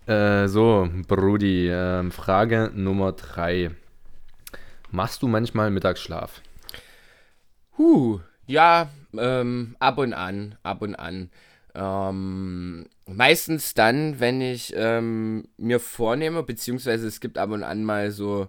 äh, 0.07 0.47
so, 0.47 0.89
Brudi, 1.09 1.69
äh, 1.69 2.09
Frage 2.13 2.71
Nummer 2.73 3.11
3. 3.11 3.73
Machst 4.93 5.23
du 5.23 5.27
manchmal 5.27 5.73
Mittagsschlaf? 5.73 6.41
Huh, 7.77 8.21
ja, 8.47 8.91
ähm, 9.19 9.75
ab 9.81 9.99
und 9.99 10.15
an, 10.15 10.55
ab 10.63 10.83
und 10.83 10.95
an. 10.95 11.31
Ähm, 11.75 12.87
meistens 13.07 13.75
dann, 13.75 14.21
wenn 14.21 14.41
ich 14.41 14.73
ähm, 14.77 15.49
mir 15.57 15.81
vornehme, 15.81 16.45
beziehungsweise 16.45 17.09
es 17.09 17.19
gibt 17.19 17.39
ab 17.39 17.51
und 17.51 17.65
an 17.65 17.83
mal 17.83 18.13
so 18.13 18.47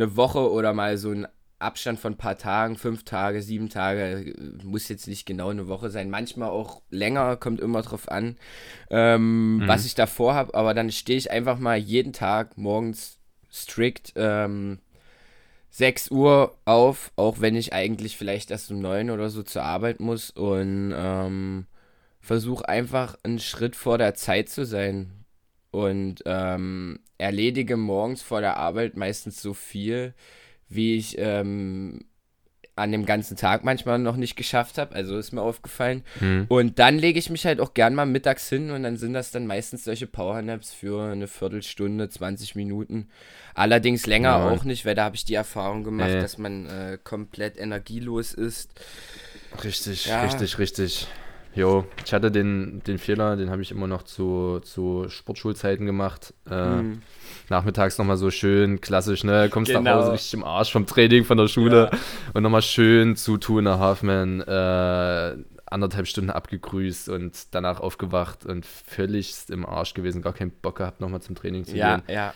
eine 0.00 0.16
Woche 0.16 0.50
oder 0.50 0.72
mal 0.72 0.96
so 0.96 1.10
ein 1.10 1.26
Abstand 1.58 2.00
von 2.00 2.14
ein 2.14 2.18
paar 2.18 2.38
Tagen, 2.38 2.76
fünf 2.76 3.04
Tage, 3.04 3.42
sieben 3.42 3.68
Tage, 3.68 4.34
muss 4.64 4.88
jetzt 4.88 5.06
nicht 5.06 5.26
genau 5.26 5.50
eine 5.50 5.68
Woche 5.68 5.90
sein, 5.90 6.08
manchmal 6.08 6.48
auch 6.48 6.80
länger, 6.88 7.36
kommt 7.36 7.60
immer 7.60 7.82
drauf 7.82 8.08
an, 8.08 8.36
ähm, 8.88 9.58
mhm. 9.58 9.68
was 9.68 9.84
ich 9.84 9.94
davor 9.94 10.34
habe, 10.34 10.54
aber 10.54 10.72
dann 10.72 10.90
stehe 10.90 11.18
ich 11.18 11.30
einfach 11.30 11.58
mal 11.58 11.76
jeden 11.76 12.14
Tag 12.14 12.56
morgens 12.56 13.18
strikt 13.52 14.14
ähm, 14.16 14.78
6 15.70 16.10
Uhr 16.10 16.56
auf, 16.64 17.12
auch 17.16 17.40
wenn 17.40 17.54
ich 17.54 17.72
eigentlich 17.72 18.16
vielleicht 18.16 18.50
erst 18.50 18.70
um 18.70 18.80
9 18.80 19.10
oder 19.10 19.30
so 19.30 19.42
zur 19.42 19.62
Arbeit 19.62 20.00
muss. 20.00 20.30
Und 20.30 20.92
ähm, 20.96 21.66
versuche 22.20 22.68
einfach 22.68 23.16
einen 23.22 23.38
Schritt 23.38 23.76
vor 23.76 23.96
der 23.96 24.14
Zeit 24.14 24.48
zu 24.48 24.66
sein 24.66 25.19
und 25.70 26.22
ähm, 26.26 27.00
erledige 27.18 27.76
morgens 27.76 28.22
vor 28.22 28.40
der 28.40 28.56
Arbeit 28.56 28.96
meistens 28.96 29.40
so 29.40 29.54
viel, 29.54 30.14
wie 30.68 30.96
ich 30.96 31.16
ähm, 31.18 32.00
an 32.80 32.92
dem 32.92 33.04
ganzen 33.04 33.36
Tag 33.36 33.62
manchmal 33.62 33.98
noch 33.98 34.16
nicht 34.16 34.36
geschafft 34.36 34.78
habe. 34.78 34.94
Also 34.94 35.16
ist 35.18 35.32
mir 35.32 35.42
aufgefallen. 35.42 36.02
Mhm. 36.20 36.46
Und 36.48 36.78
dann 36.78 36.98
lege 36.98 37.18
ich 37.18 37.30
mich 37.30 37.44
halt 37.44 37.60
auch 37.60 37.74
gern 37.74 37.94
mal 37.94 38.06
mittags 38.06 38.48
hin 38.48 38.70
und 38.70 38.82
dann 38.82 38.96
sind 38.96 39.12
das 39.12 39.30
dann 39.30 39.46
meistens 39.46 39.84
solche 39.84 40.06
Powernaps 40.06 40.72
für 40.72 41.12
eine 41.12 41.28
Viertelstunde, 41.28 42.08
20 42.08 42.54
Minuten. 42.56 43.08
Allerdings 43.54 44.06
länger 44.06 44.30
ja. 44.30 44.50
auch 44.50 44.64
nicht, 44.64 44.86
weil 44.86 44.94
da 44.94 45.04
habe 45.04 45.16
ich 45.16 45.24
die 45.24 45.34
Erfahrung 45.34 45.84
gemacht, 45.84 46.10
nee. 46.10 46.20
dass 46.20 46.38
man 46.38 46.66
äh, 46.66 46.98
komplett 47.02 47.58
energielos 47.58 48.32
ist. 48.32 48.72
Richtig, 49.62 50.06
ja. 50.06 50.22
richtig, 50.22 50.58
richtig. 50.58 51.06
Jo, 51.54 51.84
ich 52.04 52.12
hatte 52.12 52.30
den, 52.30 52.80
den 52.86 52.98
Fehler, 52.98 53.36
den 53.36 53.50
habe 53.50 53.60
ich 53.60 53.72
immer 53.72 53.88
noch 53.88 54.04
zu, 54.04 54.60
zu 54.60 55.06
Sportschulzeiten 55.08 55.84
gemacht. 55.84 56.32
Äh, 56.48 56.82
mhm. 56.82 57.02
Nachmittags 57.48 57.98
nochmal 57.98 58.16
so 58.16 58.30
schön 58.30 58.80
klassisch, 58.80 59.24
ne? 59.24 59.48
Kommst 59.50 59.72
genau. 59.72 59.82
nach 59.82 59.94
Hause 59.96 60.12
richtig 60.12 60.34
im 60.34 60.44
Arsch 60.44 60.70
vom 60.70 60.86
Training, 60.86 61.24
von 61.24 61.36
der 61.36 61.48
Schule 61.48 61.90
ja. 61.92 61.98
und 62.34 62.44
nochmal 62.44 62.62
schön 62.62 63.16
zu 63.16 63.36
Two 63.36 63.58
and 63.58 63.68
a 63.68 63.78
Half 63.78 64.02
Man, 64.04 64.40
äh, 64.42 65.36
anderthalb 65.66 66.06
Stunden 66.06 66.30
abgegrüßt 66.30 67.08
und 67.08 67.54
danach 67.54 67.80
aufgewacht 67.80 68.44
und 68.44 68.66
völlig 68.66 69.34
im 69.48 69.66
Arsch 69.66 69.94
gewesen, 69.94 70.22
gar 70.22 70.32
keinen 70.32 70.50
Bock 70.50 70.78
gehabt, 70.78 71.00
nochmal 71.00 71.22
zum 71.22 71.34
Training 71.34 71.64
zu 71.64 71.76
ja, 71.76 71.96
gehen. 71.96 72.04
Ja, 72.08 72.14
ja. 72.14 72.34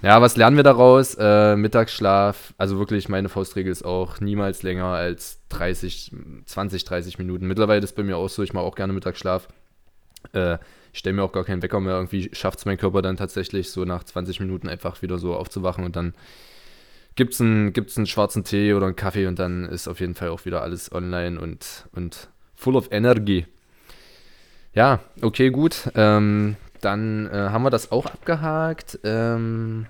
Ja, 0.00 0.22
was 0.22 0.36
lernen 0.36 0.56
wir 0.56 0.62
daraus? 0.62 1.16
Äh, 1.18 1.56
Mittagsschlaf, 1.56 2.54
also 2.56 2.78
wirklich 2.78 3.08
meine 3.08 3.28
Faustregel 3.28 3.72
ist 3.72 3.84
auch 3.84 4.20
niemals 4.20 4.62
länger 4.62 4.86
als 4.86 5.40
30, 5.48 6.12
20, 6.46 6.84
30 6.84 7.18
Minuten. 7.18 7.48
Mittlerweile 7.48 7.80
ist 7.80 7.90
es 7.90 7.96
bei 7.96 8.04
mir 8.04 8.16
auch 8.16 8.28
so, 8.28 8.44
ich 8.44 8.52
mache 8.52 8.64
auch 8.64 8.76
gerne 8.76 8.92
Mittagsschlaf. 8.92 9.48
Äh, 10.32 10.58
ich 10.92 11.00
stelle 11.00 11.16
mir 11.16 11.24
auch 11.24 11.32
gar 11.32 11.44
keinen 11.44 11.62
Wecker 11.62 11.80
mehr. 11.80 11.94
Irgendwie 11.94 12.30
schafft 12.32 12.60
es 12.60 12.64
mein 12.64 12.78
Körper 12.78 13.02
dann 13.02 13.16
tatsächlich 13.16 13.70
so 13.70 13.84
nach 13.84 14.04
20 14.04 14.38
Minuten 14.38 14.68
einfach 14.68 15.02
wieder 15.02 15.18
so 15.18 15.34
aufzuwachen 15.34 15.84
und 15.84 15.96
dann 15.96 16.14
gibt 17.16 17.34
es 17.34 17.40
einen, 17.40 17.72
gibt's 17.72 17.96
einen 17.96 18.06
schwarzen 18.06 18.44
Tee 18.44 18.74
oder 18.74 18.86
einen 18.86 18.96
Kaffee 18.96 19.26
und 19.26 19.40
dann 19.40 19.64
ist 19.64 19.88
auf 19.88 19.98
jeden 19.98 20.14
Fall 20.14 20.28
auch 20.28 20.44
wieder 20.44 20.62
alles 20.62 20.92
online 20.92 21.40
und, 21.40 21.88
und 21.90 22.28
full 22.54 22.76
of 22.76 22.92
energy. 22.92 23.46
Ja, 24.74 25.00
okay, 25.22 25.50
gut. 25.50 25.90
Ähm, 25.96 26.56
dann 26.80 27.26
äh, 27.26 27.50
haben 27.50 27.62
wir 27.62 27.70
das 27.70 27.92
auch 27.92 28.06
abgehakt. 28.06 28.98
Ähm, 29.04 29.86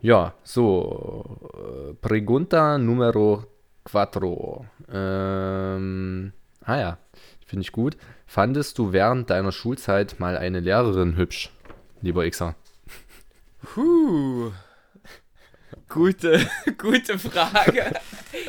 ja, 0.00 0.34
so. 0.42 1.50
Äh, 1.54 1.94
Pregunta 1.94 2.78
numero 2.78 3.44
quattro. 3.84 4.66
Ähm, 4.92 6.32
ah 6.62 6.76
ja, 6.76 6.98
finde 7.46 7.62
ich 7.62 7.72
gut. 7.72 7.96
Fandest 8.26 8.78
du 8.78 8.92
während 8.92 9.30
deiner 9.30 9.52
Schulzeit 9.52 10.18
mal 10.18 10.36
eine 10.36 10.60
Lehrerin 10.60 11.16
hübsch, 11.16 11.50
lieber 12.00 12.28
Xer? 12.28 12.54
Huh. 13.76 14.52
Gute, 15.88 16.44
gute 16.78 17.18
Frage. 17.18 17.92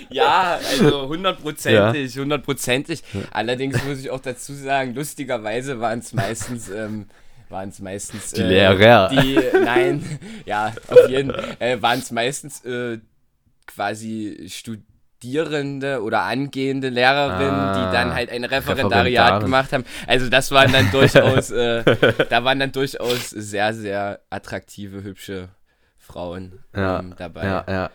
ja, 0.09 0.59
also 0.71 1.07
hundertprozentig, 1.07 2.17
hundertprozentig. 2.17 3.03
Allerdings 3.31 3.83
muss 3.83 3.99
ich 3.99 4.09
auch 4.09 4.19
dazu 4.19 4.53
sagen, 4.53 4.95
lustigerweise 4.95 5.79
waren 5.79 5.99
es 5.99 6.13
meistens 6.13 6.69
ähm, 6.69 7.07
waren 7.49 7.69
es 7.69 7.79
meistens 7.79 8.31
die 8.31 8.41
äh, 8.41 8.47
Lehrer. 8.47 9.09
Die, 9.09 9.39
nein, 9.63 10.19
ja, 10.45 10.73
auf 10.87 11.09
jeden 11.09 11.31
Fall 11.31 11.57
äh, 11.59 11.81
waren 11.81 11.99
es 11.99 12.11
meistens 12.11 12.63
äh, 12.65 12.99
quasi 13.65 14.47
Studierende 14.49 16.01
oder 16.01 16.21
angehende 16.21 16.89
Lehrerinnen, 16.89 17.59
ah, 17.59 17.73
die 17.73 17.95
dann 17.95 18.13
halt 18.13 18.29
ein 18.29 18.43
Referendariat 18.43 19.41
gemacht 19.41 19.73
haben. 19.73 19.85
Also 20.07 20.29
das 20.29 20.51
waren 20.51 20.71
dann 20.71 20.91
durchaus, 20.91 21.51
äh, 21.51 21.83
da 22.29 22.43
waren 22.43 22.59
dann 22.59 22.71
durchaus 22.71 23.29
sehr, 23.29 23.73
sehr 23.73 24.19
attraktive, 24.29 25.03
hübsche 25.03 25.49
Frauen 25.97 26.59
ja, 26.75 26.99
ähm, 26.99 27.15
dabei. 27.17 27.45
Ja, 27.45 27.65
ja. 27.67 27.89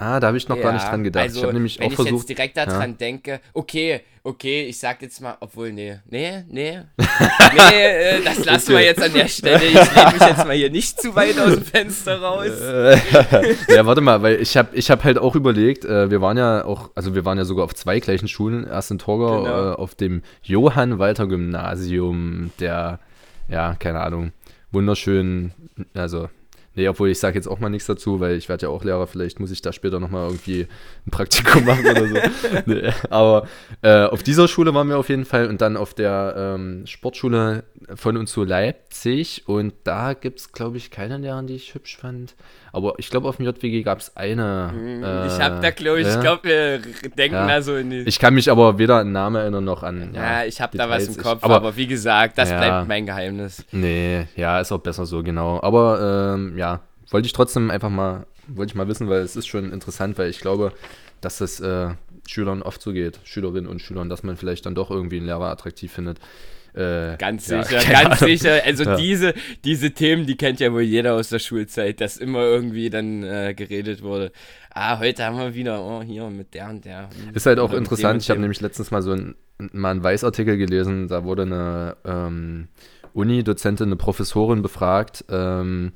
Ah, 0.00 0.18
da 0.18 0.28
habe 0.28 0.38
ich 0.38 0.48
noch 0.48 0.56
ja, 0.56 0.62
gar 0.62 0.72
nicht 0.72 0.86
dran 0.86 1.04
gedacht. 1.04 1.24
Also, 1.24 1.40
ich 1.40 1.42
habe 1.42 1.52
nämlich 1.52 1.78
wenn 1.78 1.88
auch 1.88 1.92
versucht. 1.92 2.08
Wenn 2.08 2.14
ich 2.14 2.20
jetzt 2.20 2.28
direkt 2.30 2.56
daran 2.56 2.92
ja. 2.92 2.96
denke, 2.96 3.40
okay, 3.52 4.00
okay, 4.22 4.64
ich 4.64 4.78
sag 4.78 5.02
jetzt 5.02 5.20
mal, 5.20 5.36
obwohl, 5.40 5.74
nee, 5.74 5.98
nee, 6.08 6.42
nee, 6.48 6.80
nee, 6.96 7.84
äh, 7.84 8.24
das 8.24 8.42
lassen 8.46 8.72
okay. 8.72 8.78
wir 8.78 8.86
jetzt 8.86 9.02
an 9.02 9.12
der 9.12 9.28
Stelle. 9.28 9.62
Ich 9.62 9.74
lege 9.74 10.12
mich 10.12 10.22
jetzt 10.22 10.46
mal 10.46 10.56
hier 10.56 10.70
nicht 10.70 11.02
zu 11.02 11.14
weit 11.14 11.38
aus 11.38 11.52
dem 11.52 11.64
Fenster 11.64 12.18
raus. 12.18 12.48
ja, 13.68 13.84
warte 13.84 14.00
mal, 14.00 14.22
weil 14.22 14.40
ich 14.40 14.56
habe 14.56 14.74
ich 14.74 14.90
hab 14.90 15.04
halt 15.04 15.18
auch 15.18 15.36
überlegt, 15.36 15.84
äh, 15.84 16.10
wir 16.10 16.22
waren 16.22 16.38
ja 16.38 16.64
auch, 16.64 16.92
also 16.94 17.14
wir 17.14 17.26
waren 17.26 17.36
ja 17.36 17.44
sogar 17.44 17.66
auf 17.66 17.74
zwei 17.74 18.00
gleichen 18.00 18.26
Schulen, 18.26 18.66
erst 18.66 18.90
in 18.90 18.98
Torgau 18.98 19.42
genau. 19.42 19.72
äh, 19.72 19.74
auf 19.74 19.94
dem 19.94 20.22
Johann-Walter-Gymnasium, 20.44 22.52
der, 22.58 23.00
ja, 23.50 23.74
keine 23.74 24.00
Ahnung, 24.00 24.32
wunderschön, 24.72 25.52
also 25.92 26.30
Nee, 26.80 26.88
obwohl 26.88 27.10
ich 27.10 27.18
sage 27.18 27.34
jetzt 27.34 27.46
auch 27.46 27.60
mal 27.60 27.68
nichts 27.68 27.86
dazu, 27.86 28.20
weil 28.20 28.36
ich 28.36 28.48
werde 28.48 28.64
ja 28.64 28.68
auch 28.70 28.82
Lehrer, 28.84 29.06
vielleicht 29.06 29.38
muss 29.38 29.50
ich 29.50 29.60
da 29.60 29.70
später 29.70 30.00
nochmal 30.00 30.28
irgendwie 30.28 30.66
ein 31.06 31.10
Praktikum 31.10 31.62
machen 31.66 31.84
oder 31.86 32.08
so. 32.08 32.16
nee, 32.64 32.90
aber 33.10 33.46
äh, 33.82 34.04
auf 34.04 34.22
dieser 34.22 34.48
Schule 34.48 34.72
waren 34.72 34.88
wir 34.88 34.96
auf 34.96 35.10
jeden 35.10 35.26
Fall 35.26 35.46
und 35.48 35.60
dann 35.60 35.76
auf 35.76 35.92
der 35.92 36.54
ähm, 36.56 36.86
Sportschule 36.86 37.64
von 37.96 38.16
und 38.16 38.28
zu 38.28 38.44
Leipzig 38.44 39.42
und 39.44 39.74
da 39.84 40.14
gibt 40.14 40.40
es, 40.40 40.52
glaube 40.52 40.78
ich, 40.78 40.90
keine 40.90 41.18
Lehrerin, 41.18 41.48
die 41.48 41.56
ich 41.56 41.74
hübsch 41.74 41.98
fand. 41.98 42.34
Aber 42.72 42.94
ich 42.98 43.10
glaube, 43.10 43.28
auf 43.28 43.36
dem 43.36 43.46
JWG 43.46 43.82
gab 43.82 43.98
es 43.98 44.16
eine. 44.16 44.70
Hm, 44.72 45.04
äh, 45.04 45.26
ich 45.26 45.40
habe 45.40 45.60
da, 45.60 45.70
glaube 45.70 46.00
ich, 46.00 46.06
ja. 46.06 46.14
ich 46.14 46.20
glaube, 46.20 46.48
wir 46.48 46.78
denken 47.10 47.34
ja. 47.34 47.46
da 47.46 47.62
so 47.62 47.76
in 47.76 47.90
die. 47.90 48.00
Ich 48.00 48.18
kann 48.18 48.34
mich 48.34 48.50
aber 48.50 48.78
weder 48.78 48.96
an 48.96 49.12
Namen 49.12 49.36
erinnern 49.36 49.64
noch 49.64 49.82
an. 49.82 50.12
Ja, 50.14 50.40
ja 50.40 50.46
ich 50.46 50.60
habe 50.60 50.76
da 50.76 50.88
was 50.88 51.08
im 51.08 51.16
Kopf, 51.16 51.42
aber, 51.42 51.56
aber, 51.56 51.76
wie 51.76 51.86
gesagt, 51.86 52.38
das 52.38 52.50
bleibt 52.50 52.88
mein 52.88 53.06
Geheimnis. 53.06 53.64
Nee, 53.72 54.26
ja, 54.36 54.60
ist 54.60 54.72
auch 54.72 54.78
besser 54.78 55.06
so, 55.06 55.22
genau. 55.22 55.60
Aber 55.62 56.34
ähm, 56.34 56.56
ja, 56.56 56.80
wollte 57.10 57.26
ich 57.26 57.32
trotzdem 57.32 57.70
einfach 57.70 57.90
mal, 57.90 58.26
wollte 58.46 58.70
ich 58.70 58.76
mal 58.76 58.88
wissen, 58.88 59.08
weil 59.08 59.20
es 59.20 59.36
ist 59.36 59.46
schon 59.46 59.72
interessant, 59.72 60.18
weil 60.18 60.30
ich 60.30 60.40
glaube, 60.40 60.72
dass 61.20 61.38
das 61.38 61.60
äh, 61.60 61.90
Schülern 62.26 62.62
oft 62.62 62.80
so 62.80 62.92
geht, 62.92 63.20
Schülerinnen 63.24 63.68
und 63.68 63.80
Schülern, 63.80 64.08
dass 64.08 64.22
man 64.22 64.36
vielleicht 64.36 64.66
dann 64.66 64.74
doch 64.74 64.90
irgendwie 64.90 65.16
einen 65.16 65.26
Lehrer 65.26 65.50
attraktiv 65.50 65.92
findet. 65.92 66.18
Äh, 66.74 67.16
ganz 67.16 67.48
ja, 67.48 67.62
sicher, 67.62 67.82
ganz 67.90 68.22
Ahnung. 68.22 68.36
sicher. 68.36 68.62
Also 68.64 68.84
ja. 68.84 68.96
diese, 68.96 69.34
diese 69.64 69.90
Themen, 69.92 70.26
die 70.26 70.36
kennt 70.36 70.60
ja 70.60 70.72
wohl 70.72 70.82
jeder 70.82 71.14
aus 71.14 71.28
der 71.30 71.38
Schulzeit, 71.38 72.00
dass 72.00 72.16
immer 72.16 72.42
irgendwie 72.42 72.90
dann 72.90 73.22
äh, 73.22 73.54
geredet 73.54 74.02
wurde. 74.02 74.32
Ah, 74.72 74.98
heute 75.00 75.24
haben 75.24 75.36
wir 75.36 75.54
wieder, 75.54 75.82
oh, 75.82 76.02
hier 76.02 76.28
mit 76.30 76.54
der 76.54 76.70
und 76.70 76.84
der. 76.84 77.10
Ist 77.34 77.46
halt 77.46 77.58
auch 77.58 77.72
interessant. 77.72 78.22
Ich 78.22 78.30
habe 78.30 78.40
nämlich 78.40 78.60
letztens 78.60 78.90
mal 78.90 79.02
so 79.02 79.12
ein, 79.12 79.34
mal 79.72 79.90
einen 79.90 80.04
Weißartikel 80.04 80.56
gelesen, 80.56 81.08
da 81.08 81.24
wurde 81.24 81.42
eine 81.42 81.96
ähm, 82.04 82.68
Uni-Dozentin, 83.12 83.86
eine 83.86 83.96
Professorin 83.96 84.62
befragt, 84.62 85.24
ähm, 85.28 85.92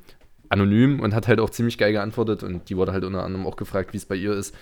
anonym 0.49 0.99
und 0.99 1.15
hat 1.15 1.27
halt 1.27 1.39
auch 1.39 1.49
ziemlich 1.49 1.77
geil 1.77 1.93
geantwortet 1.93 2.43
und 2.43 2.69
die 2.69 2.77
wurde 2.77 2.91
halt 2.91 3.03
unter 3.03 3.23
anderem 3.23 3.47
auch 3.47 3.55
gefragt, 3.55 3.93
wie 3.93 3.97
es 3.97 4.05
bei 4.05 4.15
ihr 4.15 4.33
ist, 4.33 4.55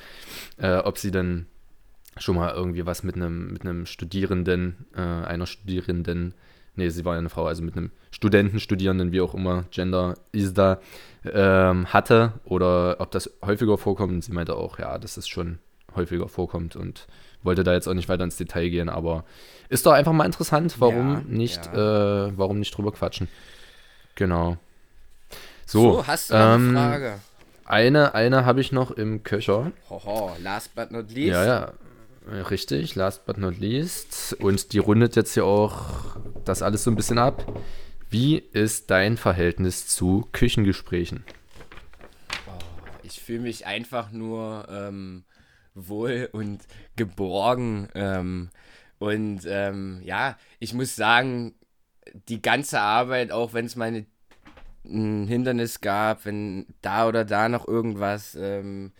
äh, 0.57 0.77
ob 0.77 0.97
sie 0.97 1.11
denn 1.11 1.47
schon 2.17 2.35
mal 2.35 2.53
irgendwie 2.53 2.85
was 2.85 3.03
mit 3.03 3.15
einem 3.15 3.51
mit 3.51 3.61
einem 3.61 3.85
Studierenden, 3.85 4.85
äh, 4.95 5.01
einer 5.01 5.45
Studierenden, 5.45 6.33
nee, 6.75 6.89
sie 6.89 7.05
war 7.05 7.13
ja 7.13 7.19
eine 7.19 7.29
Frau, 7.29 7.45
also 7.45 7.63
mit 7.63 7.75
einem 7.75 7.91
Studenten, 8.11 8.59
Studierenden, 8.59 9.11
wie 9.11 9.21
auch 9.21 9.33
immer, 9.33 9.65
Gender 9.71 10.15
ist 10.31 10.57
da, 10.57 10.79
ähm, 11.25 11.91
hatte 11.91 12.33
oder 12.45 12.97
ob 12.99 13.11
das 13.11 13.29
häufiger 13.43 13.77
vorkommt. 13.77 14.13
Und 14.13 14.23
sie 14.23 14.31
meinte 14.31 14.55
auch, 14.55 14.79
ja, 14.79 14.97
dass 14.97 15.17
es 15.17 15.27
schon 15.27 15.59
häufiger 15.95 16.27
vorkommt 16.27 16.75
und 16.75 17.07
wollte 17.43 17.63
da 17.63 17.73
jetzt 17.73 17.87
auch 17.87 17.93
nicht 17.93 18.09
weiter 18.09 18.23
ins 18.23 18.37
Detail 18.37 18.69
gehen, 18.69 18.89
aber 18.89 19.25
ist 19.69 19.85
doch 19.85 19.91
einfach 19.91 20.13
mal 20.13 20.25
interessant, 20.25 20.75
warum 20.79 21.13
ja, 21.13 21.21
nicht, 21.27 21.65
ja. 21.73 22.27
Äh, 22.27 22.37
warum 22.37 22.59
nicht 22.59 22.75
drüber 22.75 22.91
quatschen. 22.91 23.27
Genau. 24.15 24.57
So, 25.65 25.93
so 25.93 26.07
hast 26.07 26.29
du 26.29 26.35
noch 26.35 26.55
ähm, 26.55 26.77
eine 26.77 26.89
Frage? 26.89 27.19
Eine, 27.65 28.13
eine 28.13 28.45
habe 28.45 28.61
ich 28.61 28.71
noch 28.71 28.91
im 28.91 29.23
Köcher. 29.23 29.71
Hoho, 29.89 30.31
last 30.41 30.75
but 30.75 30.91
not 30.91 31.11
least. 31.11 31.31
Ja, 31.31 31.45
ja. 31.45 31.73
Richtig, 32.25 32.95
last 32.95 33.25
but 33.25 33.37
not 33.37 33.59
least. 33.59 34.35
Und 34.39 34.73
die 34.73 34.79
rundet 34.79 35.15
jetzt 35.15 35.33
hier 35.33 35.45
auch 35.45 36.17
das 36.45 36.61
alles 36.61 36.83
so 36.83 36.91
ein 36.91 36.95
bisschen 36.95 37.17
ab. 37.17 37.45
Wie 38.09 38.37
ist 38.37 38.91
dein 38.91 39.17
Verhältnis 39.17 39.87
zu 39.87 40.27
Küchengesprächen? 40.31 41.25
Ich 43.01 43.21
fühle 43.21 43.41
mich 43.41 43.65
einfach 43.65 44.11
nur 44.11 44.67
ähm, 44.69 45.25
wohl 45.73 46.29
und 46.31 46.61
geborgen. 46.95 47.89
Ähm, 47.95 48.49
und 48.99 49.41
ähm, 49.45 49.99
ja, 50.03 50.37
ich 50.59 50.73
muss 50.73 50.95
sagen, 50.95 51.55
die 52.29 52.41
ganze 52.41 52.79
Arbeit, 52.79 53.31
auch 53.31 53.53
wenn 53.53 53.65
es 53.65 53.75
meine 53.75 54.05
ein 54.85 55.27
Hindernis 55.27 55.81
gab, 55.81 56.25
wenn 56.25 56.67
da 56.81 57.07
oder 57.07 57.25
da 57.25 57.47
noch 57.49 57.67
irgendwas 57.67 58.35
ähm, 58.35 58.91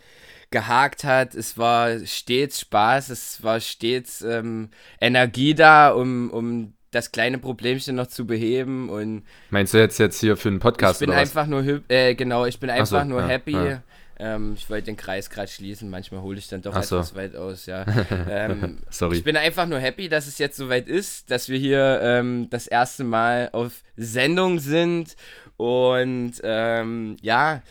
gehakt 0.54 1.02
hat. 1.02 1.34
Es 1.34 1.58
war 1.58 1.98
stets 2.06 2.60
Spaß, 2.60 3.10
es 3.10 3.42
war 3.42 3.58
stets 3.58 4.22
ähm, 4.22 4.70
Energie 5.00 5.52
da, 5.52 5.90
um, 5.90 6.30
um 6.30 6.74
das 6.92 7.10
kleine 7.10 7.38
Problemchen 7.38 7.96
noch 7.96 8.06
zu 8.06 8.24
beheben. 8.24 8.88
Und 8.88 9.24
Meinst 9.50 9.74
du 9.74 9.78
jetzt, 9.78 9.98
jetzt 9.98 10.20
hier 10.20 10.36
für 10.36 10.48
einen 10.48 10.60
Podcast? 10.60 11.02
Ich 11.02 11.08
bin 11.08 11.14
einfach 11.14 11.46
nur, 11.46 11.82
äh, 11.88 12.14
genau, 12.14 12.46
ich 12.46 12.60
bin 12.60 12.70
einfach 12.70 13.02
so, 13.02 13.08
nur 13.08 13.22
ja, 13.22 13.26
happy. 13.26 13.52
Ja. 13.52 13.82
Ähm, 14.16 14.54
ich 14.56 14.70
wollte 14.70 14.84
den 14.84 14.96
Kreis 14.96 15.28
gerade 15.28 15.48
schließen. 15.48 15.90
Manchmal 15.90 16.22
hole 16.22 16.38
ich 16.38 16.46
dann 16.46 16.62
doch 16.62 16.80
so. 16.84 16.98
etwas 16.98 17.16
weit 17.16 17.34
aus. 17.34 17.66
Ja. 17.66 17.84
Ähm, 18.30 18.78
Sorry. 18.90 19.16
Ich 19.16 19.24
bin 19.24 19.36
einfach 19.36 19.66
nur 19.66 19.80
happy, 19.80 20.08
dass 20.08 20.28
es 20.28 20.38
jetzt 20.38 20.56
soweit 20.56 20.86
ist, 20.86 21.32
dass 21.32 21.48
wir 21.48 21.58
hier 21.58 21.98
ähm, 22.00 22.46
das 22.48 22.68
erste 22.68 23.02
Mal 23.02 23.50
auf 23.50 23.82
Sendung 23.96 24.60
sind. 24.60 25.16
Und 25.56 26.34
ähm, 26.44 27.16
ja, 27.22 27.62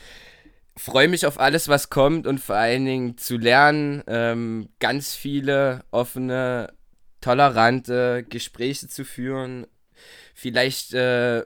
freue 0.75 1.07
mich 1.07 1.25
auf 1.25 1.39
alles, 1.39 1.67
was 1.67 1.89
kommt 1.89 2.27
und 2.27 2.39
vor 2.39 2.55
allen 2.55 2.85
Dingen 2.85 3.17
zu 3.17 3.37
lernen, 3.37 4.03
ähm, 4.07 4.69
ganz 4.79 5.15
viele 5.15 5.83
offene, 5.91 6.73
tolerante 7.21 8.25
Gespräche 8.27 8.87
zu 8.87 9.05
führen. 9.05 9.67
Vielleicht 10.33 10.93
äh, 10.93 11.43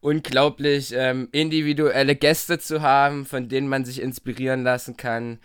unglaublich 0.00 0.92
ähm, 0.94 1.28
individuelle 1.32 2.16
Gäste 2.16 2.58
zu 2.58 2.82
haben, 2.82 3.26
von 3.26 3.48
denen 3.48 3.68
man 3.68 3.84
sich 3.84 4.00
inspirieren 4.00 4.62
lassen 4.62 4.96
kann, 4.96 5.38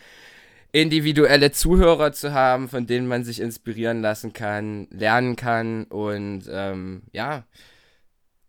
individuelle 0.71 1.52
Zuhörer 1.52 2.12
zu 2.13 2.34
haben, 2.34 2.67
von 2.67 2.88
denen 2.88 3.08
man 3.08 3.23
sich 3.23 3.39
inspirieren 3.39 4.02
lassen 4.02 4.34
kann, 4.34 4.88
lernen 4.89 5.36
kann 5.36 5.86
und 5.86 6.43
ähm, 6.49 7.04
ja, 7.12 7.45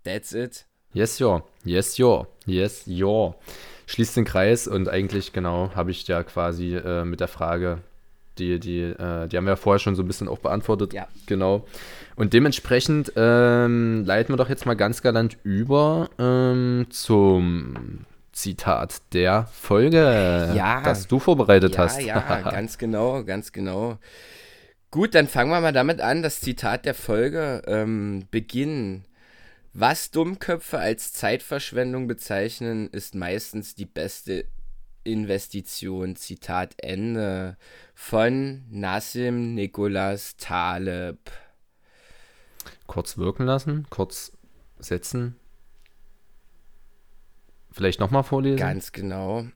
that's 0.05 0.33
it. 0.33 0.67
Yes, 0.95 1.19
yo. 1.19 1.43
Yes, 1.65 1.97
yo. 1.99 2.27
Yes, 2.47 2.83
yo. 2.87 3.35
Schließt 3.87 4.17
den 4.17 4.25
Kreis 4.25 4.67
und 4.67 4.89
eigentlich 4.89 5.33
genau 5.33 5.71
habe 5.75 5.91
ich 5.91 6.07
ja 6.07 6.23
quasi 6.23 6.77
äh, 6.77 7.05
mit 7.05 7.21
der 7.21 7.29
Frage, 7.29 7.79
die, 8.39 8.59
die, 8.59 8.81
äh, 8.81 9.29
die 9.29 9.37
haben 9.37 9.45
wir 9.45 9.53
ja 9.53 9.57
vorher 9.57 9.79
schon 9.79 9.95
so 9.95 10.03
ein 10.03 10.07
bisschen 10.07 10.29
auch 10.29 10.39
beantwortet. 10.39 10.93
Ja. 10.93 11.07
Genau. 11.27 11.67
Und 12.17 12.33
dementsprechend 12.33 13.13
ähm, 13.17 14.05
leiten 14.05 14.33
wir 14.33 14.37
doch 14.37 14.49
jetzt 14.49 14.67
mal 14.67 14.75
ganz 14.75 15.03
galant 15.03 15.37
über 15.43 16.09
ähm, 16.19 16.87
zum 16.91 18.07
Zitat 18.33 19.03
der 19.13 19.47
Folge, 19.53 20.53
ja, 20.55 20.81
das 20.83 21.07
du 21.07 21.21
vorbereitet 21.21 21.75
ja, 21.75 21.79
hast. 21.79 22.03
Ja, 22.03 22.41
ganz 22.51 22.79
genau, 22.79 23.23
ganz 23.23 23.53
genau. 23.53 23.99
Gut, 24.91 25.15
dann 25.15 25.27
fangen 25.27 25.51
wir 25.51 25.61
mal 25.61 25.73
damit 25.73 26.01
an. 26.01 26.23
Das 26.23 26.41
Zitat 26.41 26.85
der 26.85 26.95
Folge 26.95 27.63
ähm, 27.67 28.27
beginnen. 28.31 29.05
Was 29.77 30.13
Dummköpfe 30.13 30.79
als 30.79 31.13
Zeitverschwendung 31.13 32.07
bezeichnen, 32.07 32.89
ist 32.91 33.17
meistens 33.17 33.75
die 33.75 33.87
beste 33.87 34.47
Investition. 35.03 36.15
Zitat 36.15 36.75
Ende 36.79 37.57
von 37.93 38.65
Nassim 38.71 39.55
Nicholas 39.55 40.37
Taleb 40.37 41.19
kurz 42.87 43.19
wirken 43.19 43.47
lassen, 43.47 43.87
kurz 43.91 44.31
setzen. 44.79 45.35
Vielleicht 47.73 47.99
nochmal 47.99 48.23
vorlesen? 48.23 48.59
Ganz 48.59 48.93
genau. 48.93 49.47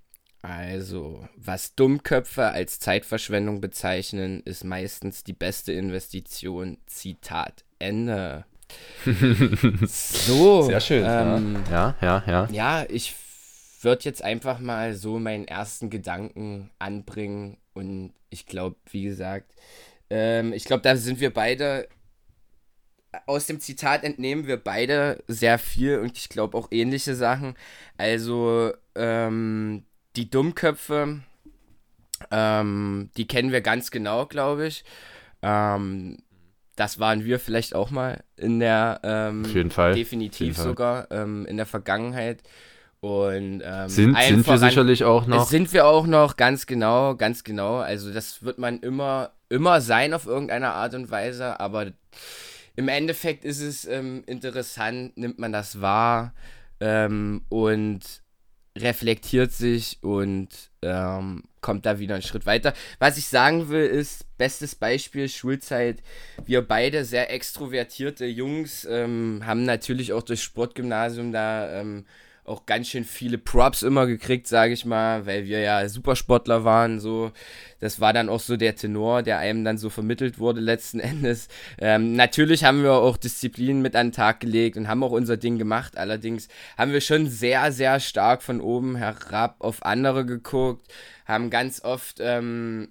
Also, 0.43 1.29
was 1.37 1.77
Dummköpfe 1.77 2.47
als 2.47 2.81
Zeitverschwendung 2.81 3.61
bezeichnen, 3.61 4.43
ist 4.45 4.65
meistens 4.65 5.23
die 5.23 5.33
beste 5.33 5.73
Investition. 5.73 6.79
Zitat 6.87 7.65
Ende. 7.79 8.45
So. 9.87 10.63
Sehr 10.63 10.81
schön. 10.81 11.05
Ähm, 11.07 11.63
ja, 11.71 11.95
ja, 12.01 12.23
ja. 12.27 12.49
Ja, 12.51 12.87
ich 12.89 13.15
würde 13.81 14.05
jetzt 14.05 14.23
einfach 14.23 14.59
mal 14.59 14.95
so 14.95 15.19
meinen 15.19 15.47
ersten 15.47 15.91
Gedanken 15.91 16.71
anbringen 16.79 17.59
und 17.75 18.13
ich 18.31 18.47
glaube, 18.47 18.77
wie 18.91 19.05
gesagt, 19.05 19.53
ähm, 20.11 20.53
ich 20.53 20.65
glaube, 20.65 20.83
da 20.83 20.97
sind 20.97 21.21
wir 21.21 21.33
beide 21.33 21.89
aus 23.27 23.47
dem 23.47 23.61
Zitat 23.61 24.05
entnehmen 24.05 24.47
wir 24.47 24.59
beide 24.59 25.23
sehr 25.27 25.59
viel 25.59 25.99
und 25.99 26.17
ich 26.19 26.29
glaube 26.29 26.57
auch 26.57 26.69
ähnliche 26.71 27.15
Sachen. 27.15 27.55
Also 27.97 28.73
ähm, 28.95 29.85
die 30.17 30.31
Dummköpfe, 30.31 31.21
ähm, 32.31 33.11
die 33.17 33.27
kennen 33.27 33.53
wir 33.53 33.61
ganz 33.61 33.91
genau, 33.91 34.27
glaube 34.27 34.67
ich. 34.67 34.85
Ähm, 35.43 36.19
das 36.79 37.01
waren 37.01 37.25
wir 37.25 37.41
vielleicht 37.41 37.75
auch 37.75 37.91
mal 37.91 38.23
in 38.37 38.61
der 38.61 39.01
ähm, 39.03 39.45
Auf 39.45 39.53
jeden 39.53 39.71
Fall. 39.71 39.95
definitiv 39.95 40.41
jeden 40.41 40.55
Fall. 40.55 40.65
sogar 40.65 41.11
ähm, 41.11 41.45
in 41.47 41.57
der 41.57 41.67
Vergangenheit. 41.67 42.43
Und 43.01 43.63
ähm, 43.65 43.89
sind, 43.89 44.17
sind 44.17 44.47
wir 44.47 44.59
sicherlich 44.59 45.05
auch 45.05 45.27
noch. 45.27 45.47
Sind 45.47 45.73
wir 45.73 45.87
auch 45.87 46.07
noch, 46.07 46.37
ganz 46.37 46.67
genau, 46.67 47.17
ganz 47.17 47.43
genau. 47.43 47.77
Also 47.79 48.13
das 48.13 48.43
wird 48.43 48.59
man 48.59 48.79
immer, 48.79 49.33
immer 49.49 49.81
sein 49.81 50.15
auf 50.15 50.27
irgendeine 50.27 50.71
Art 50.71 50.95
und 50.95 51.11
Weise, 51.11 51.59
aber 51.59 51.87
im 52.77 52.89
Endeffekt 52.89 53.45
ist 53.45 53.61
es 53.61 53.85
ähm, 53.85 54.23
interessant, 54.27 55.17
nimmt 55.17 55.39
man 55.41 55.53
das 55.53 55.81
wahr 55.81 56.33
ähm, 56.81 57.43
und 57.49 58.01
reflektiert 58.81 59.53
sich 59.53 59.99
und 60.03 60.49
ähm, 60.83 61.45
kommt 61.61 61.87
da 61.87 61.99
wieder 61.99 62.15
einen 62.15 62.23
Schritt 62.23 62.47
weiter. 62.47 62.73
Was 62.99 63.19
ich 63.19 63.27
sagen 63.27 63.69
will, 63.69 63.87
ist, 63.87 64.25
bestes 64.39 64.75
Beispiel 64.75 65.29
Schulzeit. 65.29 66.03
Wir 66.45 66.63
beide 66.63 67.05
sehr 67.05 67.33
extrovertierte 67.33 68.27
Jungs 68.27 68.87
ähm, 68.89 69.43
haben 69.45 69.65
natürlich 69.65 70.13
auch 70.13 70.23
durch 70.23 70.43
Sportgymnasium 70.43 71.33
da 71.33 71.81
ähm, 71.81 72.05
auch 72.49 72.67
ganz 72.67 72.89
schön 72.89 73.05
viele 73.05 73.39
Props 73.39 73.83
immer 73.83 74.07
gekriegt, 74.07 74.47
sage 74.47 74.73
ich 74.73 74.85
mal, 74.85 75.27
weil 75.27 75.47
wir 75.47 75.61
ja 75.61 75.89
Supersportler 75.89 76.65
waren. 76.65 77.01
So, 77.01 77.33
das 77.81 78.01
war 78.01 78.13
dann 78.13 78.29
auch 78.29 78.41
so 78.41 78.57
der 78.57 78.75
Tenor, 78.75 79.23
der 79.23 79.39
einem 79.39 79.65
dann 79.65 79.79
so 79.79 79.91
vermittelt 79.91 80.39
wurde 80.39 80.61
letzten 80.61 81.01
Endes. 81.01 81.49
Ähm, 81.79 82.15
natürlich 82.15 82.65
haben 82.65 82.83
wir 82.83 82.95
auch 82.95 83.17
Disziplinen 83.17 83.83
mit 83.83 83.95
an 83.95 84.09
den 84.09 84.13
Tag 84.13 84.41
gelegt 84.41 84.77
und 84.77 84.89
haben 84.89 85.03
auch 85.03 85.13
unser 85.13 85.37
Ding 85.37 85.59
gemacht. 85.59 85.97
Allerdings 85.97 86.49
haben 86.77 86.93
wir 86.93 87.01
schon 87.01 87.29
sehr, 87.29 87.73
sehr 87.73 88.01
stark 88.01 88.43
von 88.43 88.61
oben 88.61 88.97
herab 88.97 89.57
auf 89.61 89.85
andere 89.85 90.27
geguckt, 90.27 90.87
haben 91.27 91.51
ganz 91.51 91.85
oft 91.85 92.19
ähm, 92.21 92.89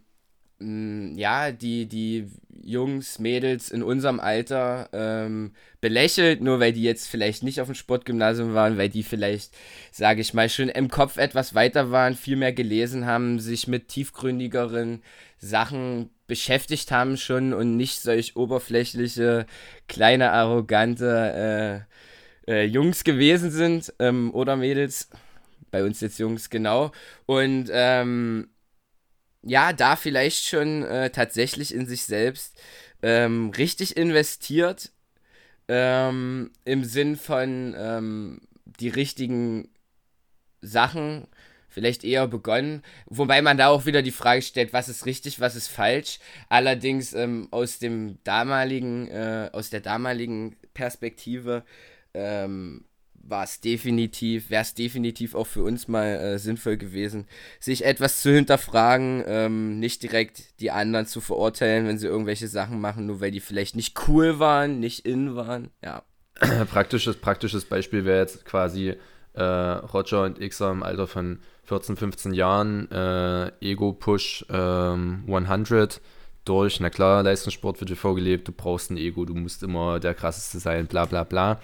ja, 0.60 1.52
die, 1.52 1.86
die 1.86 2.28
Jungs, 2.63 3.20
Mädels 3.20 3.70
in 3.70 3.84
unserem 3.84 4.20
Alter 4.20 4.89
ähm, 4.91 5.52
belächelt, 5.82 6.41
nur 6.41 6.60
weil 6.60 6.74
die 6.74 6.82
jetzt 6.82 7.08
vielleicht 7.08 7.43
nicht 7.43 7.62
auf 7.62 7.67
dem 7.67 7.76
Sportgymnasium 7.76 8.54
waren, 8.54 8.78
weil 8.78 8.89
die 8.89 9.04
vielleicht, 9.04 9.56
sage 9.91 10.22
ich 10.22 10.34
mal, 10.34 10.50
schon 10.50 10.70
im 10.70 10.89
Kopf 10.89 11.17
etwas 11.17 11.54
weiter 11.54 11.91
waren, 11.91 12.15
viel 12.15 12.36
mehr 12.36 12.54
gelesen 12.54 13.06
haben, 13.06 13.39
sich 13.39 13.67
mit 13.67 13.88
tiefgründigeren 13.88 15.04
Sachen 15.38 16.10
beschäftigt 16.26 16.91
haben 16.91 17.17
schon 17.17 17.54
und 17.54 17.78
nicht 17.78 18.02
solch 18.02 18.36
oberflächliche, 18.36 19.46
kleine, 19.88 20.32
arrogante 20.32 21.86
äh, 22.48 22.52
äh, 22.52 22.63
Jungs 22.65 23.04
gewesen 23.04 23.52
sind 23.52 23.93
ähm, 24.00 24.34
oder 24.34 24.56
Mädels. 24.56 25.10
Bei 25.70 25.84
uns 25.84 26.02
jetzt 26.02 26.17
Jungs, 26.17 26.50
genau. 26.50 26.91
Und 27.26 27.70
ähm, 27.72 28.50
ja, 29.43 29.73
da 29.73 29.95
vielleicht 29.95 30.45
schon 30.45 30.84
äh, 30.84 31.10
tatsächlich 31.10 31.73
in 31.73 31.86
sich 31.86 32.04
selbst 32.04 32.60
ähm, 33.02 33.52
richtig 33.52 33.97
investiert, 33.97 34.91
ähm, 35.67 36.52
im 36.65 36.84
Sinn 36.84 37.15
von 37.15 37.76
ähm, 37.78 38.41
die 38.65 38.89
richtigen 38.89 39.69
Sachen 40.62 41.28
vielleicht 41.69 42.04
eher 42.04 42.28
begonnen, 42.28 42.82
wobei 43.06 43.41
man 43.41 43.58
da 43.58 43.67
auch 43.67 43.86
wieder 43.86 44.02
die 44.02 44.12
Frage 44.12 44.41
stellt, 44.41 44.73
was 44.73 44.89
ist 44.89 45.06
richtig, 45.06 45.39
was 45.39 45.56
ist 45.56 45.67
falsch. 45.67 46.19
Allerdings 46.50 47.13
ähm, 47.13 47.50
aus 47.52 47.78
dem 47.78 48.17
damaligen, 48.23 49.08
äh, 49.10 49.50
aus 49.54 49.69
der 49.69 49.82
damaligen 49.82 50.56
Perspektive 50.73 51.63
ähm, 52.15 52.86
war 53.30 53.44
es 53.44 53.60
definitiv, 53.60 54.50
wäre 54.50 54.62
es 54.62 54.74
definitiv 54.74 55.36
auch 55.36 55.48
für 55.48 55.63
uns 55.63 55.88
mal 55.88 56.08
äh, 56.08 56.40
sinnvoll 56.40 56.78
gewesen, 56.78 57.28
sich 57.60 57.86
etwas 57.86 58.22
zu 58.22 58.32
hinterfragen, 58.32 59.24
ähm, 59.28 59.80
nicht 59.80 60.04
direkt 60.04 60.60
die 60.60 60.72
anderen 60.72 61.06
zu 61.06 61.22
verurteilen, 61.22 61.88
wenn 61.88 61.98
sie 61.98 62.08
irgendwelche 62.08 62.48
Sachen 62.48 62.80
machen, 62.80 63.06
nur 63.06 63.22
weil 63.22 63.32
die 63.32 63.40
vielleicht 63.40 63.76
nicht 63.76 64.08
cool 64.08 64.40
waren, 64.40 64.80
nicht 64.80 65.06
in 65.06 65.36
waren, 65.36 65.72
ja. 65.84 66.04
Praktisches, 66.72 67.18
praktisches 67.18 67.66
Beispiel 67.66 68.06
wäre 68.06 68.20
jetzt 68.20 68.46
quasi 68.46 68.96
äh, 69.34 69.44
Roger 69.44 70.24
und 70.24 70.40
Xer 70.40 70.72
im 70.72 70.84
Alter 70.84 71.08
von 71.08 71.40
14, 71.63 71.98
15 71.98 72.34
Jahren, 72.34 72.90
äh, 72.92 73.52
Ego-Push 73.60 74.46
ähm, 74.50 75.24
100 75.28 76.00
durch, 76.46 76.80
na 76.80 76.90
klar, 76.90 77.24
Leistungssport 77.24 77.80
wird 77.82 77.90
dir 77.90 77.96
vorgelebt, 77.96 78.48
du 78.48 78.52
brauchst 78.52 78.90
ein 78.90 78.98
Ego, 78.98 79.26
du 79.26 79.36
musst 79.36 79.63
immer 79.63 80.00
der 80.00 80.13
krasseste 80.13 80.60
sein, 80.60 80.88
bla 80.88 81.06
bla 81.06 81.24
bla. 81.24 81.60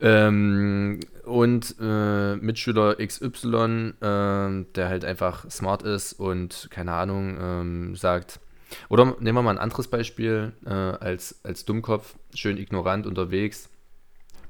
Ähm, 0.00 1.00
und 1.24 1.74
äh, 1.80 2.36
Mitschüler 2.36 2.96
XY, 2.96 3.94
äh, 4.00 4.64
der 4.74 4.88
halt 4.88 5.04
einfach 5.04 5.50
smart 5.50 5.82
ist 5.82 6.12
und 6.14 6.68
keine 6.70 6.92
Ahnung, 6.92 7.36
ähm, 7.40 7.96
sagt, 7.96 8.40
oder 8.88 9.16
nehmen 9.20 9.38
wir 9.38 9.42
mal 9.42 9.50
ein 9.50 9.58
anderes 9.58 9.88
Beispiel, 9.88 10.52
äh, 10.66 10.70
als, 10.70 11.40
als 11.44 11.64
Dummkopf, 11.64 12.14
schön 12.34 12.58
ignorant 12.58 13.06
unterwegs, 13.06 13.70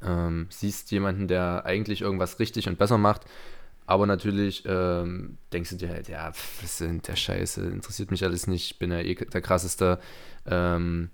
ähm, 0.03 0.47
siehst 0.51 0.91
jemanden, 0.91 1.29
der 1.29 1.65
eigentlich 1.65 2.03
irgendwas 2.03 2.39
richtig 2.41 2.69
und 2.69 2.79
besser 2.79 2.99
macht, 2.99 3.23
aber 3.87 4.07
natürlich 4.07 4.65
ähm, 4.67 5.39
denkst 5.53 5.71
du 5.71 5.77
dir 5.77 5.91
halt, 5.91 6.09
ja, 6.09 6.33
was 6.61 6.79
sind 6.79 7.07
der 7.07 7.17
Scheiße, 7.17 7.65
interessiert 7.67 8.11
mich 8.11 8.25
alles 8.25 8.49
nicht, 8.49 8.79
bin 8.81 8.91
ja 8.91 8.99
eh 8.99 9.15
der 9.15 9.41
krasseste. 9.41 10.01
Ähm, 10.45 11.11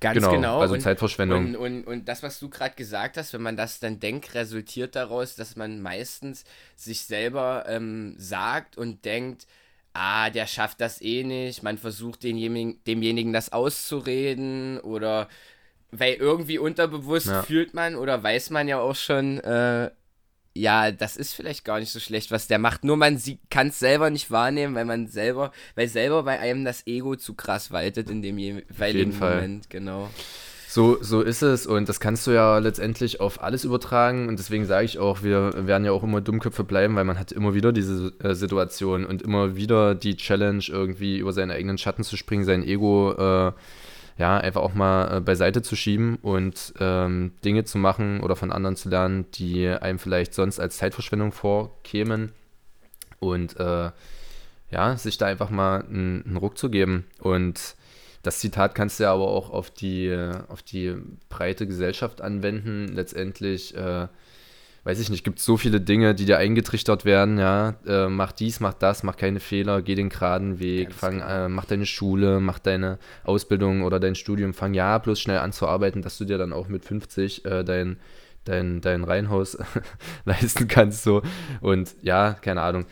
Ganz 0.00 0.16
genau. 0.16 0.30
genau. 0.30 0.60
Also 0.60 0.74
und, 0.74 0.80
Zeitverschwendung. 0.80 1.54
Und, 1.54 1.56
und, 1.56 1.84
und 1.84 2.08
das, 2.08 2.22
was 2.22 2.38
du 2.38 2.48
gerade 2.48 2.74
gesagt 2.76 3.16
hast, 3.16 3.32
wenn 3.32 3.42
man 3.42 3.56
das 3.56 3.80
dann 3.80 3.98
denkt, 3.98 4.34
resultiert 4.34 4.94
daraus, 4.94 5.34
dass 5.34 5.56
man 5.56 5.80
meistens 5.80 6.44
sich 6.76 7.02
selber 7.02 7.64
ähm, 7.66 8.14
sagt 8.16 8.78
und 8.78 9.04
denkt, 9.04 9.46
ah, 9.94 10.30
der 10.30 10.46
schafft 10.46 10.80
das 10.80 11.02
eh 11.02 11.24
nicht. 11.24 11.62
Man 11.62 11.78
versucht 11.78 12.22
denjenigen, 12.22 12.82
demjenigen 12.84 13.32
das 13.32 13.52
auszureden 13.52 14.78
oder 14.80 15.28
weil 15.90 16.14
irgendwie 16.14 16.58
unterbewusst 16.58 17.28
ja. 17.28 17.42
fühlt 17.42 17.74
man 17.74 17.96
oder 17.96 18.22
weiß 18.22 18.50
man 18.50 18.68
ja 18.68 18.78
auch 18.78 18.94
schon, 18.94 19.38
äh, 19.40 19.90
ja, 20.58 20.90
das 20.90 21.16
ist 21.16 21.34
vielleicht 21.34 21.64
gar 21.64 21.78
nicht 21.78 21.90
so 21.90 22.00
schlecht, 22.00 22.30
was 22.30 22.48
der 22.48 22.58
macht. 22.58 22.84
Nur 22.84 22.96
man 22.96 23.20
kann 23.50 23.68
es 23.68 23.78
selber 23.78 24.10
nicht 24.10 24.30
wahrnehmen, 24.30 24.74
weil 24.74 24.84
man 24.84 25.06
selber, 25.06 25.52
weil 25.74 25.88
selber 25.88 26.24
bei 26.24 26.38
einem 26.40 26.64
das 26.64 26.86
Ego 26.86 27.16
zu 27.16 27.34
krass 27.34 27.70
waltet 27.70 28.10
in 28.10 28.22
dem 28.22 28.38
jeweiligen 28.38 29.16
Moment, 29.18 29.70
genau. 29.70 30.10
So, 30.70 30.98
so 31.00 31.22
ist 31.22 31.40
es 31.40 31.66
und 31.66 31.88
das 31.88 31.98
kannst 31.98 32.26
du 32.26 32.30
ja 32.30 32.58
letztendlich 32.58 33.20
auf 33.20 33.42
alles 33.42 33.64
übertragen 33.64 34.28
und 34.28 34.38
deswegen 34.38 34.66
sage 34.66 34.84
ich 34.84 34.98
auch, 34.98 35.22
wir 35.22 35.66
werden 35.66 35.86
ja 35.86 35.92
auch 35.92 36.02
immer 36.02 36.20
Dummköpfe 36.20 36.62
bleiben, 36.62 36.94
weil 36.94 37.04
man 37.04 37.18
hat 37.18 37.32
immer 37.32 37.54
wieder 37.54 37.72
diese 37.72 38.12
äh, 38.22 38.34
Situation 38.34 39.06
und 39.06 39.22
immer 39.22 39.56
wieder 39.56 39.94
die 39.94 40.16
Challenge, 40.16 40.62
irgendwie 40.68 41.18
über 41.18 41.32
seinen 41.32 41.52
eigenen 41.52 41.78
Schatten 41.78 42.04
zu 42.04 42.18
springen, 42.18 42.44
sein 42.44 42.62
Ego 42.62 43.12
äh, 43.12 43.52
ja, 44.18 44.36
einfach 44.36 44.62
auch 44.62 44.74
mal 44.74 45.16
äh, 45.16 45.20
beiseite 45.20 45.62
zu 45.62 45.76
schieben 45.76 46.16
und 46.16 46.74
ähm, 46.80 47.32
Dinge 47.44 47.64
zu 47.64 47.78
machen 47.78 48.20
oder 48.20 48.34
von 48.34 48.50
anderen 48.50 48.74
zu 48.74 48.88
lernen, 48.88 49.26
die 49.34 49.68
einem 49.68 50.00
vielleicht 50.00 50.34
sonst 50.34 50.58
als 50.58 50.76
Zeitverschwendung 50.76 51.30
vorkämen. 51.30 52.32
Und 53.20 53.58
äh, 53.58 53.90
ja, 54.70 54.96
sich 54.96 55.18
da 55.18 55.26
einfach 55.26 55.50
mal 55.50 55.84
einen, 55.84 56.36
Ruck 56.36 56.58
zu 56.58 56.68
geben. 56.68 57.04
Und 57.20 57.76
das 58.22 58.40
Zitat 58.40 58.74
kannst 58.74 58.98
du 58.98 59.04
ja 59.04 59.12
aber 59.12 59.28
auch 59.28 59.50
auf 59.50 59.70
die, 59.70 60.14
auf 60.48 60.62
die 60.62 60.94
breite 61.28 61.66
Gesellschaft 61.68 62.20
anwenden. 62.20 62.88
Letztendlich 62.88 63.76
äh, 63.76 64.08
weiß 64.88 65.00
ich 65.00 65.10
nicht, 65.10 65.22
gibt 65.22 65.38
so 65.38 65.58
viele 65.58 65.82
Dinge, 65.82 66.14
die 66.14 66.24
dir 66.24 66.38
eingetrichtert 66.38 67.04
werden, 67.04 67.36
ja, 67.36 67.74
äh, 67.86 68.08
mach 68.08 68.32
dies, 68.32 68.58
mach 68.60 68.72
das, 68.72 69.02
mach 69.02 69.18
keine 69.18 69.38
Fehler, 69.38 69.82
geh 69.82 69.94
den 69.94 70.08
geraden 70.08 70.60
Weg, 70.60 70.94
fang, 70.94 71.18
genau. 71.18 71.28
äh, 71.28 71.48
mach 71.50 71.66
deine 71.66 71.84
Schule, 71.84 72.40
mach 72.40 72.58
deine 72.58 72.98
Ausbildung 73.22 73.82
oder 73.82 74.00
dein 74.00 74.14
Studium, 74.14 74.54
fang 74.54 74.72
ja 74.72 74.96
bloß 74.96 75.20
schnell 75.20 75.40
an 75.40 75.52
zu 75.52 75.68
arbeiten, 75.68 76.00
dass 76.00 76.16
du 76.16 76.24
dir 76.24 76.38
dann 76.38 76.54
auch 76.54 76.68
mit 76.68 76.86
50 76.86 77.44
äh, 77.44 77.64
dein, 77.64 77.98
dein, 78.46 78.80
dein 78.80 79.04
Reihenhaus 79.04 79.58
leisten 80.24 80.68
kannst, 80.68 81.02
so. 81.02 81.20
Und 81.60 81.94
ja, 82.00 82.32
keine 82.32 82.62
Ahnung. 82.62 82.86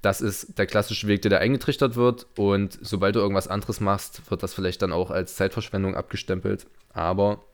Das 0.00 0.22
ist 0.22 0.58
der 0.58 0.64
klassische 0.64 1.06
Weg, 1.06 1.20
der 1.20 1.28
dir 1.28 1.40
eingetrichtert 1.40 1.96
wird. 1.96 2.26
Und 2.38 2.78
sobald 2.80 3.14
du 3.14 3.20
irgendwas 3.20 3.46
anderes 3.46 3.78
machst, 3.78 4.22
wird 4.30 4.42
das 4.42 4.54
vielleicht 4.54 4.80
dann 4.80 4.92
auch 4.92 5.10
als 5.10 5.36
Zeitverschwendung 5.36 5.96
abgestempelt. 5.96 6.66
Aber 6.94 7.44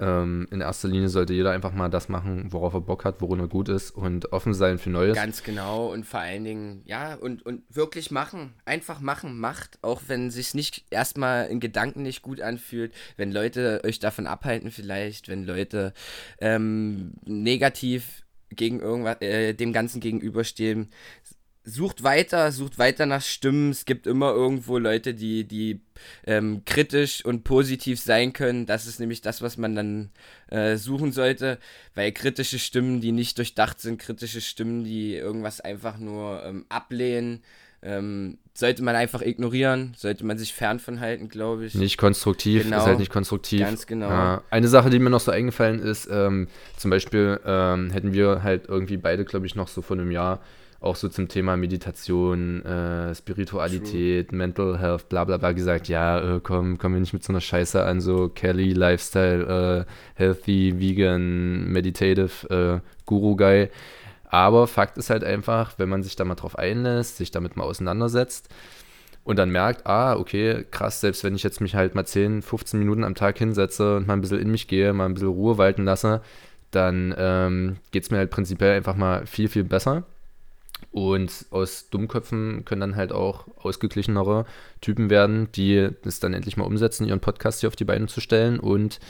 ähm, 0.00 0.46
in 0.50 0.60
erster 0.60 0.88
Linie 0.88 1.08
sollte 1.08 1.32
jeder 1.34 1.52
einfach 1.52 1.72
mal 1.72 1.88
das 1.88 2.08
machen, 2.08 2.52
worauf 2.52 2.74
er 2.74 2.80
Bock 2.80 3.04
hat, 3.04 3.20
worin 3.20 3.40
er 3.40 3.48
gut 3.48 3.68
ist 3.68 3.90
und 3.90 4.32
offen 4.32 4.54
sein 4.54 4.78
für 4.78 4.90
Neues. 4.90 5.14
Ganz 5.14 5.42
genau 5.42 5.92
und 5.92 6.04
vor 6.04 6.20
allen 6.20 6.44
Dingen, 6.44 6.82
ja, 6.84 7.14
und, 7.14 7.44
und 7.44 7.62
wirklich 7.68 8.10
machen. 8.10 8.54
Einfach 8.64 9.00
machen, 9.00 9.38
macht. 9.38 9.78
Auch 9.82 10.02
wenn 10.06 10.28
es 10.28 10.34
sich 10.34 10.54
nicht 10.54 10.84
erstmal 10.90 11.46
in 11.46 11.60
Gedanken 11.60 12.02
nicht 12.02 12.22
gut 12.22 12.40
anfühlt, 12.40 12.92
wenn 13.16 13.32
Leute 13.32 13.82
euch 13.84 13.98
davon 13.98 14.26
abhalten, 14.26 14.70
vielleicht, 14.70 15.28
wenn 15.28 15.44
Leute 15.44 15.92
ähm, 16.40 17.12
negativ 17.24 18.24
gegen 18.50 18.80
irgendwas, 18.80 19.20
äh, 19.20 19.54
dem 19.54 19.72
Ganzen 19.72 20.00
gegenüberstehen, 20.00 20.90
sucht 21.64 22.02
weiter, 22.02 22.52
sucht 22.52 22.78
weiter 22.78 23.06
nach 23.06 23.22
Stimmen. 23.22 23.70
Es 23.70 23.86
gibt 23.86 24.06
immer 24.06 24.32
irgendwo 24.32 24.78
Leute, 24.78 25.14
die, 25.14 25.44
die 25.44 25.80
ähm, 26.26 26.62
kritisch 26.66 27.24
und 27.24 27.42
positiv 27.44 27.98
sein 27.98 28.32
können. 28.32 28.66
Das 28.66 28.86
ist 28.86 29.00
nämlich 29.00 29.22
das, 29.22 29.40
was 29.40 29.56
man 29.56 29.74
dann 29.74 30.10
äh, 30.50 30.76
suchen 30.76 31.12
sollte, 31.12 31.58
weil 31.94 32.12
kritische 32.12 32.58
Stimmen, 32.58 33.00
die 33.00 33.12
nicht 33.12 33.38
durchdacht 33.38 33.80
sind, 33.80 33.98
kritische 33.98 34.42
Stimmen, 34.42 34.84
die 34.84 35.14
irgendwas 35.14 35.60
einfach 35.60 35.98
nur 35.98 36.44
ähm, 36.44 36.66
ablehnen, 36.68 37.42
ähm, 37.82 38.38
sollte 38.54 38.82
man 38.82 38.94
einfach 38.94 39.20
ignorieren, 39.20 39.94
sollte 39.96 40.24
man 40.24 40.38
sich 40.38 40.54
fern 40.54 40.78
von 40.78 41.00
halten, 41.00 41.28
glaube 41.28 41.66
ich. 41.66 41.74
Nicht 41.74 41.98
konstruktiv, 41.98 42.64
genau. 42.64 42.78
ist 42.78 42.86
halt 42.86 42.98
nicht 42.98 43.12
konstruktiv. 43.12 43.60
Ganz 43.60 43.86
genau. 43.86 44.08
Ja. 44.08 44.42
Eine 44.50 44.68
Sache, 44.68 44.90
die 44.90 44.98
mir 44.98 45.10
noch 45.10 45.20
so 45.20 45.30
eingefallen 45.30 45.80
ist, 45.80 46.08
ähm, 46.10 46.48
zum 46.76 46.90
Beispiel 46.90 47.40
ähm, 47.44 47.90
hätten 47.90 48.12
wir 48.12 48.42
halt 48.42 48.68
irgendwie 48.68 48.96
beide, 48.96 49.24
glaube 49.24 49.46
ich, 49.46 49.54
noch 49.54 49.68
so 49.68 49.82
vor 49.82 49.96
einem 49.96 50.10
Jahr 50.10 50.40
auch 50.84 50.96
so 50.96 51.08
zum 51.08 51.28
Thema 51.28 51.56
Meditation, 51.56 52.64
äh, 52.64 53.14
Spiritualität, 53.14 54.28
True. 54.28 54.38
Mental 54.38 54.78
Health, 54.78 55.08
bla 55.08 55.24
bla 55.24 55.38
bla 55.38 55.52
gesagt, 55.52 55.88
ja, 55.88 56.36
äh, 56.36 56.40
komm, 56.42 56.78
komm 56.78 56.92
wir 56.92 57.00
nicht 57.00 57.14
mit 57.14 57.24
so 57.24 57.32
einer 57.32 57.40
Scheiße 57.40 57.82
an, 57.84 58.00
so 58.00 58.28
Kelly, 58.28 58.72
Lifestyle, 58.72 59.86
äh, 59.86 59.92
Healthy, 60.14 60.78
Vegan, 60.78 61.64
Meditative, 61.72 62.82
äh, 62.82 62.88
Guru-Guy. 63.06 63.70
Aber 64.24 64.66
Fakt 64.66 64.98
ist 64.98 65.10
halt 65.10 65.24
einfach, 65.24 65.78
wenn 65.78 65.88
man 65.88 66.02
sich 66.02 66.16
da 66.16 66.24
mal 66.24 66.34
drauf 66.34 66.58
einlässt, 66.58 67.16
sich 67.16 67.30
damit 67.30 67.56
mal 67.56 67.64
auseinandersetzt 67.64 68.48
und 69.24 69.38
dann 69.38 69.50
merkt, 69.50 69.86
ah, 69.86 70.16
okay, 70.16 70.64
krass, 70.70 71.00
selbst 71.00 71.24
wenn 71.24 71.34
ich 71.34 71.42
jetzt 71.42 71.60
mich 71.60 71.74
halt 71.74 71.94
mal 71.94 72.04
10, 72.04 72.42
15 72.42 72.78
Minuten 72.78 73.04
am 73.04 73.14
Tag 73.14 73.38
hinsetze 73.38 73.96
und 73.96 74.06
mal 74.06 74.14
ein 74.14 74.20
bisschen 74.20 74.40
in 74.40 74.50
mich 74.50 74.68
gehe, 74.68 74.92
mal 74.92 75.06
ein 75.06 75.14
bisschen 75.14 75.28
Ruhe 75.28 75.56
walten 75.56 75.84
lasse, 75.84 76.20
dann 76.70 77.14
ähm, 77.16 77.76
geht 77.90 78.02
es 78.02 78.10
mir 78.10 78.18
halt 78.18 78.30
prinzipiell 78.30 78.76
einfach 78.76 78.96
mal 78.96 79.26
viel, 79.26 79.48
viel 79.48 79.64
besser. 79.64 80.04
Und 80.94 81.46
aus 81.50 81.90
Dummköpfen 81.90 82.64
können 82.64 82.80
dann 82.80 82.94
halt 82.94 83.10
auch 83.10 83.48
ausgeglichenere 83.60 84.46
Typen 84.80 85.10
werden, 85.10 85.48
die 85.50 85.90
es 86.04 86.20
dann 86.20 86.34
endlich 86.34 86.56
mal 86.56 86.62
umsetzen, 86.62 87.04
ihren 87.04 87.18
Podcast 87.18 87.58
hier 87.58 87.68
auf 87.68 87.74
die 87.74 87.84
Beine 87.84 88.06
zu 88.06 88.20
stellen. 88.20 88.60
Und 88.60 89.00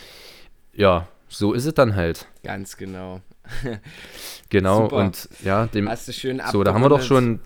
ja, 0.73 1.07
so 1.29 1.53
ist 1.53 1.67
es 1.67 1.75
dann 1.75 1.95
halt. 1.95 2.27
Ganz 2.43 2.79
genau. 2.79 3.21
genau, 4.49 4.85
Super. 4.85 4.97
und 4.97 5.29
ja, 5.45 5.67
dem. 5.67 5.87
Hast 5.91 6.09
du 6.09 6.15
schön 6.15 6.41
So, 6.51 6.65
da 6.65 6.73
haben 6.73 6.81
wir 6.81 6.89
doch 6.89 7.03
schon, 7.03 7.41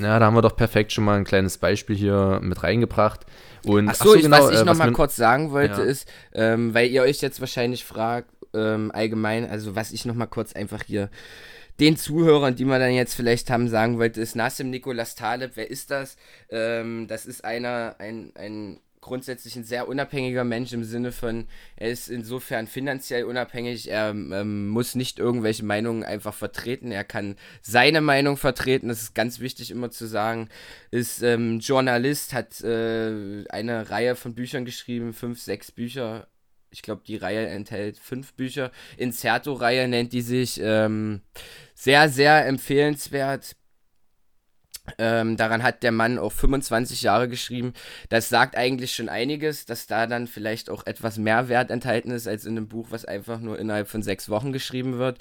ja, 0.00 0.20
da 0.20 0.26
haben 0.26 0.36
wir 0.36 0.42
doch 0.42 0.54
perfekt 0.54 0.92
schon 0.92 1.02
mal 1.02 1.16
ein 1.16 1.24
kleines 1.24 1.58
Beispiel 1.58 1.96
hier 1.96 2.38
mit 2.44 2.62
reingebracht. 2.62 3.26
Und, 3.64 3.88
achso, 3.88 4.04
ach 4.04 4.14
so, 4.14 4.22
genau, 4.22 4.38
was 4.38 4.50
ich 4.52 4.60
äh, 4.60 4.64
noch 4.64 4.76
mal 4.76 4.92
kurz 4.92 5.16
sagen 5.16 5.50
wollte, 5.50 5.80
ja. 5.80 5.88
ist, 5.88 6.08
ähm, 6.32 6.74
weil 6.74 6.90
ihr 6.90 7.02
euch 7.02 7.20
jetzt 7.20 7.40
wahrscheinlich 7.40 7.84
fragt, 7.84 8.30
ähm, 8.54 8.92
allgemein, 8.94 9.50
also 9.50 9.74
was 9.74 9.90
ich 9.90 10.04
noch 10.04 10.14
mal 10.14 10.26
kurz 10.26 10.52
einfach 10.52 10.84
hier 10.84 11.10
den 11.80 11.96
Zuhörern, 11.96 12.56
die 12.56 12.64
man 12.64 12.80
dann 12.80 12.92
jetzt 12.92 13.14
vielleicht 13.14 13.50
haben, 13.50 13.68
sagen 13.68 13.98
wollte, 13.98 14.20
ist 14.20 14.36
Nassim 14.36 14.70
Nikolas 14.70 15.14
Taleb. 15.14 15.52
Wer 15.54 15.70
ist 15.70 15.90
das? 15.90 16.16
Ähm, 16.50 17.06
das 17.08 17.26
ist 17.26 17.44
einer, 17.44 17.96
ein, 17.98 18.32
ein 18.36 18.80
grundsätzlich 19.04 19.54
ein 19.54 19.64
sehr 19.64 19.86
unabhängiger 19.86 20.44
Mensch 20.44 20.72
im 20.72 20.82
Sinne 20.82 21.12
von, 21.12 21.46
er 21.76 21.90
ist 21.90 22.08
insofern 22.08 22.66
finanziell 22.66 23.24
unabhängig, 23.24 23.90
er 23.90 24.10
ähm, 24.10 24.68
muss 24.68 24.94
nicht 24.94 25.18
irgendwelche 25.18 25.62
Meinungen 25.62 26.04
einfach 26.04 26.32
vertreten, 26.32 26.90
er 26.90 27.04
kann 27.04 27.36
seine 27.60 28.00
Meinung 28.00 28.38
vertreten, 28.38 28.88
das 28.88 29.02
ist 29.02 29.14
ganz 29.14 29.40
wichtig 29.40 29.70
immer 29.70 29.90
zu 29.90 30.06
sagen, 30.06 30.48
ist 30.90 31.22
ähm, 31.22 31.60
Journalist, 31.60 32.32
hat 32.32 32.62
äh, 32.62 33.44
eine 33.50 33.90
Reihe 33.90 34.16
von 34.16 34.34
Büchern 34.34 34.64
geschrieben, 34.64 35.12
fünf, 35.12 35.38
sechs 35.38 35.70
Bücher, 35.70 36.26
ich 36.74 36.82
glaube, 36.82 37.02
die 37.06 37.16
Reihe 37.16 37.46
enthält 37.46 37.98
fünf 37.98 38.34
Bücher. 38.34 38.72
Incerto-Reihe 38.96 39.86
nennt 39.86 40.12
die 40.12 40.22
sich. 40.22 40.60
Ähm, 40.60 41.22
sehr, 41.74 42.08
sehr 42.08 42.46
empfehlenswert. 42.46 43.56
Ähm, 44.98 45.36
daran 45.36 45.62
hat 45.62 45.82
der 45.82 45.92
Mann 45.92 46.18
auch 46.18 46.32
25 46.32 47.02
Jahre 47.02 47.28
geschrieben. 47.28 47.72
Das 48.08 48.28
sagt 48.28 48.56
eigentlich 48.56 48.94
schon 48.94 49.08
einiges, 49.08 49.64
dass 49.64 49.86
da 49.86 50.06
dann 50.06 50.26
vielleicht 50.26 50.68
auch 50.68 50.84
etwas 50.84 51.16
mehr 51.16 51.48
Wert 51.48 51.70
enthalten 51.70 52.10
ist 52.10 52.26
als 52.26 52.44
in 52.44 52.56
einem 52.56 52.68
Buch, 52.68 52.88
was 52.90 53.04
einfach 53.04 53.38
nur 53.38 53.58
innerhalb 53.58 53.88
von 53.88 54.02
sechs 54.02 54.28
Wochen 54.28 54.52
geschrieben 54.52 54.98
wird. 54.98 55.18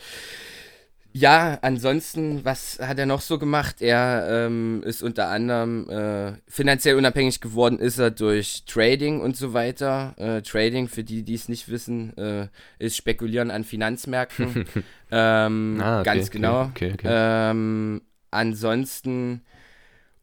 Ja, 1.15 1.59
ansonsten, 1.61 2.43
was 2.43 2.79
hat 2.79 2.97
er 2.97 3.05
noch 3.05 3.21
so 3.21 3.37
gemacht? 3.37 3.83
Er 3.83 4.27
ähm, 4.47 4.81
ist 4.83 5.03
unter 5.03 5.29
anderem 5.29 5.87
äh, 5.87 6.33
finanziell 6.47 6.95
unabhängig 6.95 7.39
geworden, 7.39 7.77
ist 7.77 7.99
er 7.99 8.09
durch 8.09 8.63
Trading 8.65 9.21
und 9.21 9.37
so 9.37 9.53
weiter. 9.53 10.15
Äh, 10.17 10.41
Trading, 10.41 10.87
für 10.87 11.03
die, 11.03 11.21
die 11.21 11.35
es 11.35 11.49
nicht 11.49 11.69
wissen, 11.69 12.17
äh, 12.17 12.47
ist 12.79 12.97
Spekulieren 12.97 13.51
an 13.51 13.63
Finanzmärkten. 13.63 14.65
ähm, 15.11 15.79
ah, 15.81 15.99
okay, 15.99 16.03
ganz 16.03 16.31
genau. 16.31 16.63
Okay, 16.63 16.93
okay, 16.93 17.07
ähm, 17.07 18.01
ansonsten 18.31 19.41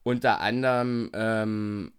unter 0.03 0.41
anderem 0.41 1.11
ähm, 1.15 1.93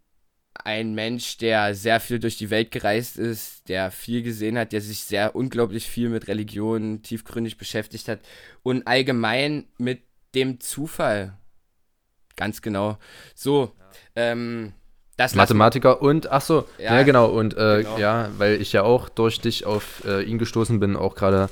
ein 0.54 0.94
Mensch, 0.94 1.38
der 1.38 1.76
sehr 1.76 2.00
viel 2.00 2.20
durch 2.20 2.38
die 2.38 2.50
Welt 2.50 2.72
gereist 2.72 3.18
ist, 3.18 3.70
der 3.70 3.92
viel 3.92 4.22
gesehen 4.22 4.58
hat, 4.58 4.74
der 4.74 4.82
sich 4.82 5.04
sehr 5.04 5.36
unglaublich 5.36 5.88
viel 5.88 6.10
mit 6.10 6.28
Religion 6.28 7.02
tiefgründig 7.02 7.58
beschäftigt 7.58 8.08
hat 8.08 8.20
und 8.64 8.86
allgemein 8.88 9.66
mit 9.78 10.02
dem 10.36 10.60
Zufall. 10.60 11.38
Ganz 12.36 12.62
genau. 12.62 12.98
So, 13.36 13.74
ähm, 14.16 14.74
das 15.18 15.36
Mathematiker 15.36 16.02
und, 16.02 16.32
ach 16.32 16.42
so, 16.42 16.68
ja, 16.78 16.96
ja 16.96 17.04
genau, 17.04 17.28
und 17.28 17.54
äh, 17.54 17.84
genau. 17.84 17.98
ja, 17.98 18.30
weil 18.38 18.62
ich 18.62 18.74
ja 18.74 18.84
auch 18.84 19.10
durch 19.10 19.40
dich 19.40 19.66
auf 19.66 20.04
äh, 20.06 20.24
ihn 20.24 20.40
gestoßen 20.40 20.80
bin, 20.80 20.96
auch 20.96 21.16
gerade 21.16 21.50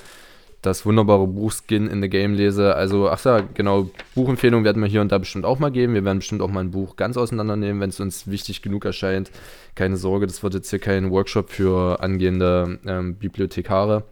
das 0.61 0.85
wunderbare 0.85 1.25
Buch 1.27 1.53
Skin 1.53 1.87
in 1.87 2.01
the 2.01 2.09
Game 2.09 2.33
lese. 2.33 2.75
Also, 2.75 3.09
ach 3.09 3.23
ja, 3.23 3.41
genau, 3.53 3.89
Buchempfehlungen 4.13 4.65
werden 4.65 4.81
wir 4.81 4.89
hier 4.89 5.01
und 5.01 5.11
da 5.11 5.17
bestimmt 5.17 5.45
auch 5.45 5.59
mal 5.59 5.71
geben. 5.71 5.93
Wir 5.93 6.03
werden 6.03 6.19
bestimmt 6.19 6.41
auch 6.41 6.49
mal 6.49 6.61
ein 6.61 6.71
Buch 6.71 6.95
ganz 6.97 7.15
auseinandernehmen, 7.15 7.81
wenn 7.81 7.89
es 7.89 7.99
uns 7.99 8.27
wichtig 8.27 8.61
genug 8.61 8.85
erscheint. 8.85 9.31
Keine 9.75 9.95
Sorge, 9.95 10.27
das 10.27 10.43
wird 10.43 10.53
jetzt 10.55 10.69
hier 10.69 10.79
kein 10.79 11.11
Workshop 11.11 11.49
für 11.49 12.01
angehende 12.01 12.79
ähm, 12.85 13.15
Bibliothekare. 13.15 14.03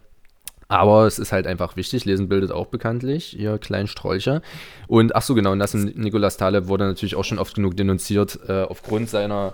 Aber 0.69 1.05
es 1.05 1.17
ist 1.17 1.31
halt 1.31 1.47
einfach 1.47 1.75
wichtig. 1.77 2.05
Lesen 2.05 2.27
bildet 2.27 2.51
auch 2.51 2.67
bekanntlich, 2.67 3.37
ihr 3.39 3.57
kleinen 3.57 3.87
Strolcher. 3.87 4.41
Und 4.87 5.15
ach 5.15 5.21
so, 5.21 5.33
genau, 5.33 5.55
Nassim 5.55 5.91
Nikolas 5.95 6.37
Taleb 6.37 6.67
wurde 6.67 6.85
natürlich 6.85 7.15
auch 7.15 7.23
schon 7.23 7.39
oft 7.39 7.55
genug 7.55 7.77
denunziert 7.77 8.39
äh, 8.47 8.63
aufgrund 8.63 9.09
seiner 9.09 9.53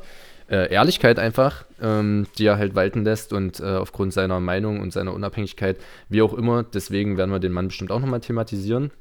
äh, 0.50 0.72
Ehrlichkeit 0.72 1.20
einfach, 1.20 1.66
ähm, 1.82 2.28
die 2.38 2.46
er 2.46 2.58
halt 2.58 2.76
walten 2.76 3.04
lässt 3.04 3.34
und 3.34 3.60
äh, 3.60 3.64
aufgrund 3.64 4.14
seiner 4.14 4.39
Meinung 4.39 4.80
und 4.80 4.94
seiner 4.94 5.14
Unabhängigkeit, 5.14 5.78
wie 6.10 6.22
auch 6.22 6.34
immer. 6.34 6.64
Deswegen 6.64 7.18
werden 7.18 7.32
wir 7.32 7.39
den 7.39 7.52
Mann 7.52 7.68
bestimmt 7.68 7.91
auch 7.91 8.00
nochmal 8.00 8.22
thematisieren. 8.22 8.91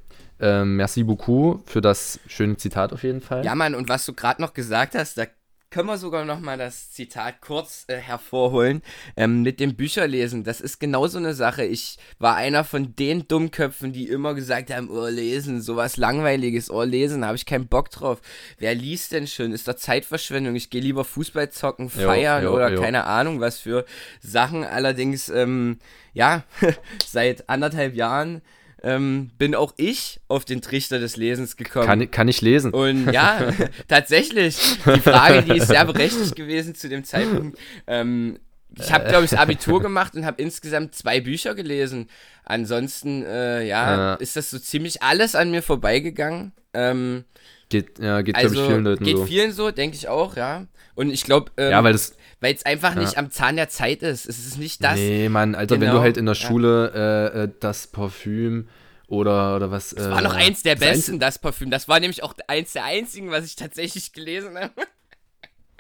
Ähm, 0.41 0.77
merci 0.77 1.05
beaucoup 1.05 1.63
für 1.69 1.81
das 1.81 2.19
schöne 2.27 2.57
Zitat 2.57 2.93
auf 2.93 3.03
jeden 3.03 3.21
Fall. 3.21 3.45
Ja, 3.45 3.55
Mann, 3.55 3.75
und 3.75 3.89
was 3.89 4.05
du 4.07 4.13
gerade 4.13 4.43
noch 4.43 4.55
gesagt 4.55 4.95
hast, 4.95 5.19
da 5.19 5.27
können 5.73 5.89
wir 5.89 5.97
sogar 5.97 6.25
noch 6.25 6.39
mal 6.39 6.59
das 6.59 6.93
Zitat 6.93 7.41
kurz 7.41 7.87
äh, 7.89 7.97
hervorholen 7.97 8.83
ähm, 9.17 9.43
mit 9.43 9.59
dem 9.59 9.75
Bücherlesen. 9.75 10.45
Das 10.45 10.61
ist 10.61 10.79
genau 10.79 11.07
so 11.07 11.19
eine 11.19 11.35
Sache. 11.35 11.65
Ich 11.65 11.97
war 12.19 12.37
einer 12.37 12.63
von 12.63 12.95
den 12.95 13.27
Dummköpfen, 13.27 13.93
die 13.93 14.09
immer 14.09 14.35
gesagt 14.35 14.71
haben, 14.71 14.91
oh, 14.91 15.09
lesen, 15.09 15.63
sowas 15.63 15.97
langweiliges, 15.97 16.71
oh, 16.71 16.83
lesen, 16.83 17.25
habe 17.25 17.37
ich 17.37 17.47
keinen 17.47 17.67
Bock 17.67 17.91
drauf. 17.91 18.21
Wer 18.59 18.75
liest 18.75 19.13
denn 19.13 19.27
schon? 19.27 19.53
Ist 19.53 19.67
doch 19.67 19.75
Zeitverschwendung. 19.75 20.55
Ich 20.55 20.69
gehe 20.69 20.83
lieber 20.83 21.05
Fußball 21.05 21.51
zocken, 21.51 21.89
feiern 21.89 22.45
jo, 22.45 22.51
jo, 22.51 22.57
oder 22.57 22.73
jo. 22.73 22.81
keine 22.81 23.05
Ahnung 23.05 23.41
was 23.41 23.59
für 23.59 23.87
Sachen. 24.21 24.65
Allerdings, 24.65 25.31
ähm, 25.31 25.79
ja, 26.13 26.45
seit 27.07 27.49
anderthalb 27.49 27.95
Jahren 27.95 28.43
ähm, 28.83 29.31
bin 29.39 29.55
auch 29.55 29.75
ich 29.77 30.21
auf 30.29 30.45
den 30.45 30.61
Trichter 30.61 30.99
des 30.99 31.17
Lesens 31.17 31.57
gekommen. 31.57 31.87
Kann, 31.87 32.11
kann 32.11 32.29
ich 32.29 32.41
lesen? 32.41 32.73
Und 32.73 33.13
ja, 33.13 33.53
tatsächlich. 33.89 34.79
Die 34.85 35.01
Frage, 35.01 35.43
die 35.43 35.59
ist 35.59 35.69
sehr 35.69 35.85
berechtigt 35.85 36.35
gewesen 36.37 36.75
zu 36.75 36.89
dem 36.89 37.05
Zeitpunkt. 37.05 37.59
Ähm, 37.87 38.39
ich 38.79 38.93
habe, 38.93 39.09
glaube 39.09 39.25
ich, 39.25 39.31
das 39.31 39.39
Abitur 39.39 39.81
gemacht 39.83 40.15
und 40.15 40.25
habe 40.25 40.41
insgesamt 40.43 40.95
zwei 40.95 41.21
Bücher 41.21 41.55
gelesen. 41.55 42.09
Ansonsten, 42.45 43.23
äh, 43.25 43.65
ja, 43.67 43.97
ja, 43.97 44.15
ist 44.15 44.37
das 44.37 44.51
so 44.51 44.59
ziemlich 44.59 45.03
alles 45.03 45.35
an 45.35 45.51
mir 45.51 45.63
vorbeigegangen. 45.63 46.53
Ähm, 46.75 47.25
geht, 47.69 47.99
ja, 47.99 48.23
geht, 48.23 48.35
also, 48.35 48.55
glaube 48.55 48.63
ich, 48.63 48.71
vielen 48.73 48.85
Leuten 48.85 49.05
geht 49.05 49.17
so. 49.17 49.25
Geht 49.25 49.33
vielen 49.33 49.53
so, 49.53 49.71
denke 49.71 49.97
ich 49.97 50.09
auch, 50.09 50.37
ja. 50.37 50.67
Und 50.95 51.11
ich 51.11 51.25
glaube, 51.25 51.53
ähm, 51.57 51.71
ja, 51.71 51.85
weil 51.85 51.93
das 51.93 52.17
weil 52.43 52.55
es 52.55 52.67
einfach 52.67 52.97
nicht 52.97 53.17
am 53.17 53.31
Zahn 53.31 53.55
der 53.55 53.69
Zeit 53.69 54.03
ist. 54.03 54.29
Es 54.29 54.39
ist 54.47 54.59
nicht 54.59 54.83
das. 54.83 54.97
Nee, 54.97 55.29
Mann, 55.29 55.55
Alter, 55.55 55.77
genau. 55.77 55.81
wenn 55.81 55.87
du 55.87 55.93
genau. 55.93 56.03
halt 56.03 56.17
in 56.17 56.27
der 56.27 56.35
Schule 56.35 56.93
äh, 57.35 57.43
äh, 57.45 57.49
das 57.61 57.87
Parfüm 57.87 58.69
oder, 59.07 59.55
oder 59.55 59.71
was. 59.71 59.91
Das 59.91 60.09
äh, 60.09 60.11
war 60.11 60.21
noch 60.23 60.35
eins 60.35 60.65
der 60.65 60.75
besten, 60.75 61.21
das 61.21 61.39
Parfüm. 61.39 61.71
Das 61.71 61.87
war 61.87 62.01
nämlich 62.01 62.25
auch 62.25 62.35
eins 62.49 62.73
der 62.73 62.85
einzigen, 62.85 63.31
was 63.31 63.47
ich 63.47 63.55
tatsächlich 63.55 64.13
gelesen 64.13 64.59
habe. 64.59 64.73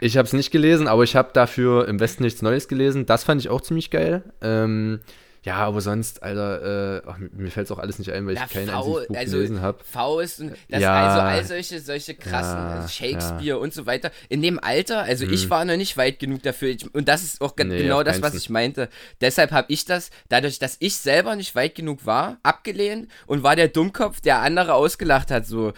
Ich 0.01 0.17
habe 0.17 0.27
es 0.27 0.33
nicht 0.33 0.53
gelesen, 0.53 0.87
aber 0.87 1.03
ich 1.03 1.17
habe 1.17 1.31
dafür 1.33 1.89
im 1.89 1.99
Westen 1.99 2.23
nichts 2.23 2.43
Neues 2.43 2.69
gelesen. 2.69 3.07
Das 3.07 3.25
fand 3.25 3.41
ich 3.41 3.49
auch 3.49 3.61
ziemlich 3.61 3.91
geil. 3.91 4.23
Ähm, 4.41 5.01
ja, 5.45 5.57
aber 5.57 5.81
sonst, 5.81 6.23
Alter, 6.23 6.99
äh, 6.99 7.03
ach, 7.05 7.19
mir 7.19 7.51
fällt 7.51 7.67
es 7.67 7.73
auch 7.73 7.81
alles 7.81 7.99
nicht 7.99 8.13
ein, 8.13 8.27
weil 8.27 8.35
ich 8.35 8.49
kein 8.49 8.69
v, 8.69 8.77
einziges 8.77 9.07
Buch 9.09 9.17
also 9.17 9.37
gelesen 9.37 9.61
habe. 9.61 9.83
Faust 9.83 10.41
und 10.41 10.53
das, 10.69 10.81
ja, 10.81 11.09
also 11.09 11.21
all 11.21 11.45
solche, 11.45 11.81
solche 11.81 12.15
krassen, 12.15 12.59
ja, 12.59 12.75
also 12.77 12.89
Shakespeare 12.89 13.43
ja. 13.43 13.57
und 13.57 13.75
so 13.75 13.85
weiter. 13.85 14.13
In 14.29 14.41
dem 14.41 14.63
Alter, 14.63 15.01
also 15.03 15.27
hm. 15.27 15.33
ich 15.33 15.47
mhm. 15.47 15.51
war 15.51 15.65
noch 15.65 15.77
nicht 15.77 15.97
weit 15.97 16.21
genug 16.21 16.45
dafür. 16.45 16.69
Ich, 16.69 16.95
und 16.95 17.09
das 17.09 17.25
ist 17.25 17.41
auch 17.41 17.57
nee, 17.57 17.83
genau 17.83 18.05
das, 18.05 18.23
was 18.23 18.35
ich 18.35 18.51
meinte. 18.51 18.89
Deshalb 19.21 19.51
habe 19.51 19.67
ich 19.73 19.85
das, 19.85 20.11
dadurch, 20.29 20.61
dass 20.61 20.77
ich 20.79 20.97
selber 20.97 21.35
nicht 21.35 21.57
weit 21.57 21.75
genug 21.75 22.07
war, 22.07 22.39
abgelehnt 22.45 23.11
und 23.27 23.43
war 23.43 23.57
der 23.57 23.67
Dummkopf, 23.67 24.21
der 24.21 24.43
andere 24.43 24.75
ausgelacht 24.75 25.33
hat. 25.33 25.45
So, 25.45 25.73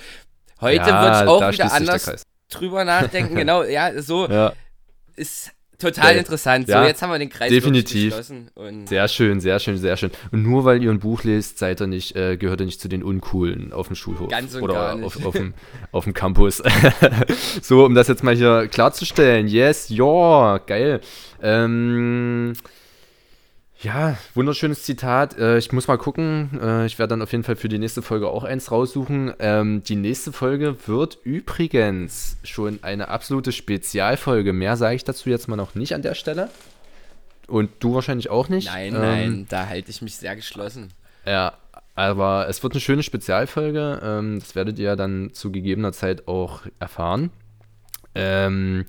heute 0.60 0.90
ja, 0.90 1.02
würde 1.02 1.24
ich 1.24 1.30
auch 1.30 1.52
wieder 1.52 1.72
anders 1.72 2.26
drüber 2.50 2.84
nachdenken. 2.84 3.34
genau, 3.34 3.62
ja, 3.62 4.02
so 4.02 4.28
ist 5.16 5.52
Total 5.84 6.12
Geil. 6.12 6.18
interessant. 6.18 6.66
Ja, 6.66 6.80
so, 6.80 6.88
jetzt 6.88 7.02
haben 7.02 7.10
wir 7.10 7.18
den 7.18 7.28
Kreis 7.28 7.50
definitiv. 7.50 8.16
geschlossen. 8.16 8.48
sehr 8.86 9.06
schön, 9.06 9.40
sehr 9.40 9.58
schön, 9.58 9.76
sehr 9.76 9.98
schön. 9.98 10.10
Und 10.32 10.42
nur 10.42 10.64
weil 10.64 10.82
ihr 10.82 10.90
ein 10.90 10.98
Buch 10.98 11.24
lest, 11.24 11.58
seid 11.58 11.82
ihr 11.82 11.86
nicht, 11.86 12.16
äh, 12.16 12.38
gehört 12.38 12.60
ihr 12.62 12.66
nicht 12.66 12.80
zu 12.80 12.88
den 12.88 13.02
Uncoolen 13.02 13.70
auf 13.74 13.88
dem 13.88 13.96
Schulhof. 13.96 14.30
Ganz 14.30 14.54
und 14.54 14.62
oder 14.62 14.72
gar 14.72 14.94
nicht. 14.94 15.04
Auf, 15.04 15.26
auf, 15.26 15.34
dem, 15.34 15.52
auf 15.92 16.04
dem 16.04 16.14
Campus. 16.14 16.62
so, 17.62 17.84
um 17.84 17.94
das 17.94 18.08
jetzt 18.08 18.24
mal 18.24 18.34
hier 18.34 18.66
klarzustellen. 18.68 19.46
Yes, 19.46 19.90
ja, 19.90 20.56
geil. 20.56 21.02
Ähm, 21.42 22.54
ja, 23.84 24.16
wunderschönes 24.32 24.82
Zitat. 24.82 25.38
Äh, 25.38 25.58
ich 25.58 25.70
muss 25.72 25.88
mal 25.88 25.98
gucken. 25.98 26.58
Äh, 26.60 26.86
ich 26.86 26.98
werde 26.98 27.10
dann 27.10 27.22
auf 27.22 27.32
jeden 27.32 27.44
Fall 27.44 27.56
für 27.56 27.68
die 27.68 27.78
nächste 27.78 28.00
Folge 28.02 28.28
auch 28.28 28.42
eins 28.42 28.70
raussuchen. 28.70 29.34
Ähm, 29.38 29.82
die 29.84 29.96
nächste 29.96 30.32
Folge 30.32 30.76
wird 30.86 31.18
übrigens 31.22 32.38
schon 32.44 32.78
eine 32.82 33.08
absolute 33.08 33.52
Spezialfolge. 33.52 34.52
Mehr 34.52 34.76
sage 34.76 34.96
ich 34.96 35.04
dazu 35.04 35.28
jetzt 35.28 35.48
mal 35.48 35.56
noch 35.56 35.74
nicht 35.74 35.94
an 35.94 36.02
der 36.02 36.14
Stelle. 36.14 36.48
Und 37.46 37.70
du 37.80 37.94
wahrscheinlich 37.94 38.30
auch 38.30 38.48
nicht. 38.48 38.68
Nein, 38.68 38.94
ähm, 38.94 39.00
nein, 39.00 39.46
da 39.50 39.66
halte 39.66 39.90
ich 39.90 40.00
mich 40.00 40.16
sehr 40.16 40.34
geschlossen. 40.34 40.88
Ja, 41.26 41.52
aber 41.94 42.48
es 42.48 42.62
wird 42.62 42.72
eine 42.72 42.80
schöne 42.80 43.02
Spezialfolge. 43.02 44.00
Ähm, 44.02 44.40
das 44.40 44.54
werdet 44.54 44.78
ihr 44.78 44.96
dann 44.96 45.30
zu 45.34 45.52
gegebener 45.52 45.92
Zeit 45.92 46.26
auch 46.26 46.62
erfahren. 46.78 47.30
Ähm, 48.14 48.86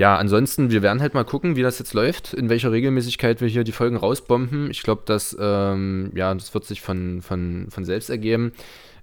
ja, 0.00 0.16
ansonsten, 0.16 0.70
wir 0.70 0.80
werden 0.80 1.02
halt 1.02 1.12
mal 1.12 1.24
gucken, 1.24 1.56
wie 1.56 1.62
das 1.62 1.78
jetzt 1.78 1.92
läuft, 1.92 2.32
in 2.32 2.48
welcher 2.48 2.72
Regelmäßigkeit 2.72 3.42
wir 3.42 3.48
hier 3.48 3.64
die 3.64 3.72
Folgen 3.72 3.96
rausbomben. 3.96 4.70
Ich 4.70 4.82
glaube, 4.82 5.02
das, 5.04 5.36
ähm, 5.38 6.10
ja, 6.14 6.32
das 6.32 6.54
wird 6.54 6.64
sich 6.64 6.80
von, 6.80 7.20
von, 7.20 7.66
von 7.68 7.84
selbst 7.84 8.08
ergeben. 8.08 8.52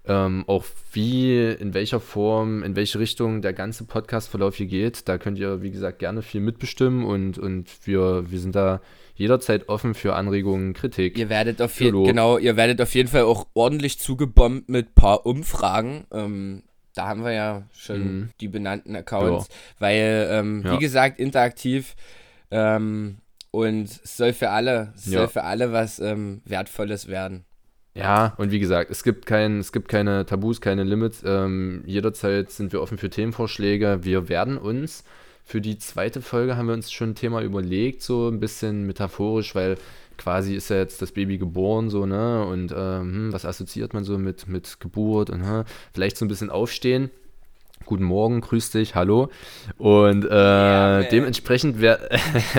Ähm, 0.08 0.44
auch 0.48 0.66
wie, 0.94 1.38
in 1.38 1.76
welcher 1.76 2.00
Form, 2.00 2.64
in 2.64 2.76
welche 2.76 2.98
Richtung 2.98 3.44
der 3.44 3.54
ganze 3.54 3.84
Podcast-Verlauf 3.84 4.56
hier 4.56 4.66
geht. 4.66 5.08
Da 5.08 5.20
könnt 5.20 5.38
ihr, 5.38 5.62
wie 5.62 5.70
gesagt, 5.70 6.00
gerne 6.00 6.24
viel 6.24 6.42
mitbestimmen 6.42 7.06
und, 7.06 7.38
und 7.38 7.70
wir, 7.84 8.32
wir 8.32 8.40
sind 8.40 8.56
da 8.56 8.82
jederzeit 9.14 9.70
offen 9.70 9.94
für 9.94 10.16
Anregungen, 10.16 10.74
Kritik. 10.74 11.16
Ihr 11.16 11.30
werdet 11.30 11.62
auf 11.62 11.80
jeden 11.80 12.06
genau, 12.06 12.40
ihr 12.40 12.56
werdet 12.56 12.82
auf 12.82 12.96
jeden 12.96 13.10
Fall 13.10 13.24
auch 13.24 13.46
ordentlich 13.54 14.00
zugebombt 14.00 14.68
mit 14.68 14.88
ein 14.88 14.94
paar 14.96 15.28
Umfragen. 15.28 16.08
Ähm, 16.12 16.64
da 16.98 17.08
haben 17.08 17.24
wir 17.24 17.34
ja 17.34 17.64
schon 17.74 18.00
mhm. 18.00 18.30
die 18.40 18.48
benannten 18.48 18.96
Accounts, 18.96 19.48
ja. 19.48 19.56
weil, 19.80 20.28
ähm, 20.32 20.64
ja. 20.66 20.74
wie 20.74 20.80
gesagt, 20.80 21.20
interaktiv 21.20 21.96
ähm, 22.52 23.18
und 23.52 23.86
es 23.86 24.18
soll 24.18 24.34
für 24.34 24.50
alle, 24.50 24.94
es 24.96 25.06
ja. 25.06 25.20
soll 25.20 25.28
für 25.28 25.44
alle 25.44 25.72
was 25.72 26.00
ähm, 26.00 26.42
Wertvolles 26.46 27.08
werden. 27.08 27.46
Ja, 27.94 28.36
und 28.38 28.52
wie 28.52 28.60
gesagt, 28.60 28.92
es 28.92 29.04
gibt, 29.04 29.26
kein, 29.26 29.60
es 29.60 29.72
gibt 29.72 29.90
keine 29.90 30.26
Tabus, 30.26 30.62
keine 30.62 30.84
Limits. 30.84 31.24
Ähm, 31.26 31.82
jederzeit 31.86 32.52
sind 32.52 32.72
wir 32.72 32.82
offen 32.82 33.00
für 33.00 33.10
Themenvorschläge. 33.10 34.00
Wir 34.04 34.30
werden 34.30 34.60
uns 34.60 35.04
für 35.48 35.62
die 35.62 35.78
zweite 35.78 36.22
Folge 36.22 36.58
haben 36.58 36.68
wir 36.68 36.74
uns 36.74 36.92
schon 36.92 37.12
ein 37.12 37.16
Thema 37.16 37.42
überlegt, 37.42 38.02
so 38.02 38.28
ein 38.28 38.42
bisschen 38.42 38.86
metaphorisch, 38.86 39.56
weil 39.56 39.78
quasi 40.18 40.56
ist 40.56 40.70
ja 40.70 40.78
jetzt 40.78 41.02
das 41.02 41.12
Baby 41.12 41.38
geboren, 41.38 41.90
so, 41.90 42.06
ne? 42.06 42.46
Und 42.46 42.74
ähm, 42.76 43.32
was 43.32 43.46
assoziiert 43.46 43.94
man 43.94 44.04
so 44.04 44.18
mit, 44.18 44.48
mit 44.48 44.80
Geburt 44.80 45.30
und 45.30 45.48
hm, 45.48 45.64
vielleicht 45.94 46.18
so 46.18 46.26
ein 46.26 46.28
bisschen 46.28 46.50
aufstehen. 46.50 47.10
Guten 47.86 48.04
Morgen, 48.04 48.42
grüß 48.42 48.72
dich, 48.72 48.96
hallo. 48.96 49.30
Und 49.78 50.26
äh, 50.26 50.30
ja, 50.30 51.04
dementsprechend 51.04 51.80
wer 51.80 52.00